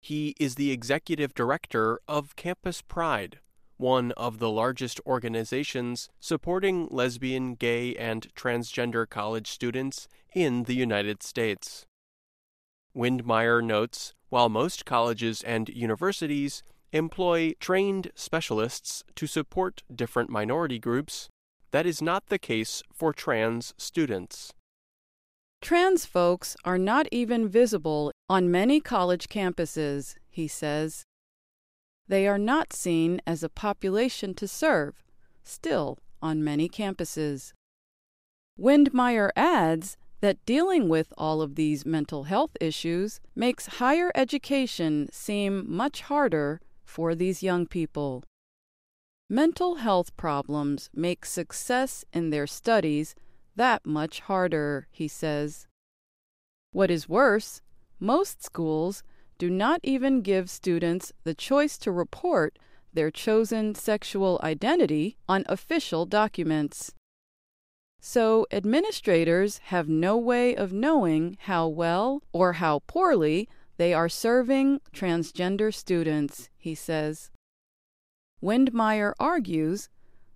He 0.00 0.34
is 0.40 0.56
the 0.56 0.72
executive 0.72 1.32
director 1.32 2.00
of 2.08 2.34
Campus 2.34 2.82
Pride, 2.82 3.38
one 3.76 4.10
of 4.16 4.40
the 4.40 4.50
largest 4.50 5.00
organizations 5.06 6.08
supporting 6.18 6.88
lesbian, 6.90 7.54
gay, 7.54 7.94
and 7.94 8.34
transgender 8.34 9.08
college 9.08 9.46
students 9.46 10.08
in 10.34 10.64
the 10.64 10.74
United 10.74 11.22
States. 11.22 11.86
Windmeyer 12.92 13.62
notes 13.62 14.14
while 14.28 14.48
most 14.48 14.84
colleges 14.84 15.40
and 15.44 15.68
universities 15.68 16.64
employ 16.90 17.52
trained 17.60 18.10
specialists 18.16 19.04
to 19.14 19.28
support 19.28 19.84
different 19.94 20.30
minority 20.30 20.80
groups, 20.80 21.28
that 21.70 21.86
is 21.86 22.02
not 22.02 22.26
the 22.26 22.40
case 22.40 22.82
for 22.92 23.12
trans 23.12 23.72
students. 23.78 24.52
Trans 25.62 26.06
folks 26.06 26.56
are 26.64 26.78
not 26.78 27.06
even 27.12 27.48
visible 27.48 28.12
on 28.28 28.50
many 28.50 28.80
college 28.80 29.28
campuses, 29.28 30.16
he 30.30 30.48
says. 30.48 31.04
They 32.08 32.26
are 32.26 32.38
not 32.38 32.72
seen 32.72 33.20
as 33.26 33.42
a 33.42 33.48
population 33.48 34.34
to 34.34 34.48
serve, 34.48 35.02
still 35.44 35.98
on 36.22 36.42
many 36.42 36.68
campuses. 36.68 37.52
Windmeyer 38.58 39.30
adds 39.36 39.96
that 40.20 40.44
dealing 40.44 40.88
with 40.88 41.12
all 41.16 41.40
of 41.40 41.54
these 41.54 41.86
mental 41.86 42.24
health 42.24 42.56
issues 42.60 43.20
makes 43.34 43.78
higher 43.78 44.10
education 44.14 45.08
seem 45.12 45.64
much 45.66 46.02
harder 46.02 46.60
for 46.84 47.14
these 47.14 47.42
young 47.42 47.66
people. 47.66 48.24
Mental 49.28 49.76
health 49.76 50.16
problems 50.16 50.90
make 50.92 51.24
success 51.24 52.04
in 52.12 52.30
their 52.30 52.46
studies 52.46 53.14
that 53.60 53.84
much 53.84 54.20
harder, 54.20 54.88
he 54.90 55.06
says. 55.06 55.66
What 56.72 56.90
is 56.90 57.10
worse, 57.10 57.60
most 57.98 58.42
schools 58.42 59.02
do 59.36 59.50
not 59.50 59.80
even 59.82 60.22
give 60.22 60.48
students 60.48 61.12
the 61.24 61.34
choice 61.34 61.76
to 61.80 61.92
report 61.92 62.58
their 62.94 63.10
chosen 63.10 63.74
sexual 63.74 64.40
identity 64.42 65.18
on 65.28 65.44
official 65.46 66.06
documents. 66.06 66.94
So, 68.00 68.46
administrators 68.50 69.58
have 69.64 69.90
no 69.90 70.16
way 70.16 70.56
of 70.56 70.72
knowing 70.72 71.36
how 71.40 71.68
well 71.68 72.22
or 72.32 72.54
how 72.54 72.78
poorly 72.86 73.46
they 73.76 73.92
are 73.92 74.08
serving 74.08 74.80
transgender 74.94 75.72
students, 75.74 76.48
he 76.56 76.74
says. 76.74 77.30
Windmeyer 78.42 79.12
argues 79.20 79.90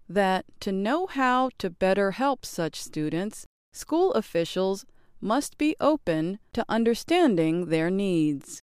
that 0.09 0.45
to 0.61 0.73
know 0.73 1.07
how 1.07 1.51
to 1.59 1.71
better 1.71 2.13
help 2.13 2.45
such 2.45 2.83
students, 2.83 3.47
school 3.73 4.13
officials 4.13 4.85
must 5.21 5.57
be 5.57 5.75
open 5.81 6.39
to 6.53 6.65
understanding 6.69 7.67
their 7.67 7.91
needs. 7.91 8.61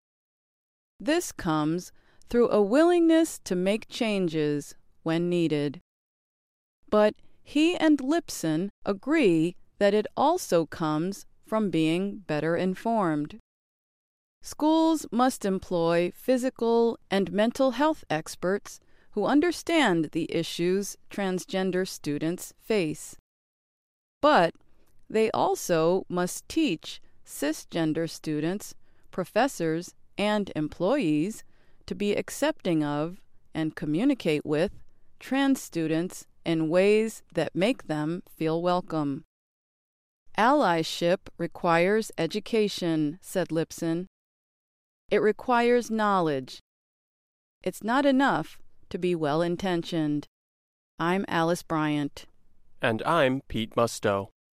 This 1.00 1.32
comes 1.32 1.92
through 2.30 2.50
a 2.50 2.62
willingness 2.62 3.40
to 3.44 3.56
make 3.56 3.88
changes 3.88 4.74
when 5.02 5.28
needed. 5.28 5.80
But 6.88 7.14
he 7.42 7.76
and 7.76 7.98
Lipson 7.98 8.70
agree 8.86 9.56
that 9.78 9.94
it 9.94 10.06
also 10.16 10.64
comes 10.64 11.26
from 11.44 11.70
being 11.70 12.18
better 12.18 12.56
informed. 12.56 13.38
Schools 14.42 15.06
must 15.10 15.44
employ 15.44 16.12
physical 16.14 16.98
and 17.10 17.32
mental 17.32 17.72
health 17.72 18.04
experts 18.08 18.80
who 19.12 19.26
understand 19.26 20.10
the 20.12 20.26
issues 20.34 20.96
transgender 21.10 21.86
students 21.86 22.52
face. 22.58 23.16
But 24.20 24.54
they 25.08 25.30
also 25.32 26.04
must 26.08 26.48
teach 26.48 27.00
cisgender 27.26 28.08
students, 28.08 28.74
professors, 29.10 29.94
and 30.16 30.50
employees 30.56 31.44
to 31.86 31.94
be 31.94 32.14
accepting 32.14 32.82
of 32.82 33.20
and 33.54 33.76
communicate 33.76 34.46
with 34.46 34.72
trans 35.20 35.60
students 35.60 36.26
in 36.44 36.68
ways 36.68 37.22
that 37.34 37.54
make 37.54 37.86
them 37.86 38.22
feel 38.28 38.62
welcome. 38.62 39.24
Allyship 40.38 41.28
requires 41.36 42.10
education, 42.16 43.18
said 43.20 43.48
Lipson. 43.48 44.06
It 45.10 45.20
requires 45.20 45.90
knowledge. 45.90 46.60
It's 47.62 47.84
not 47.84 48.06
enough 48.06 48.58
to 48.92 48.98
be 48.98 49.14
well 49.14 49.40
intentioned. 49.40 50.28
I'm 50.98 51.24
Alice 51.26 51.62
Bryant. 51.62 52.26
And 52.82 53.02
I'm 53.04 53.40
Pete 53.48 53.74
Musto. 53.74 54.31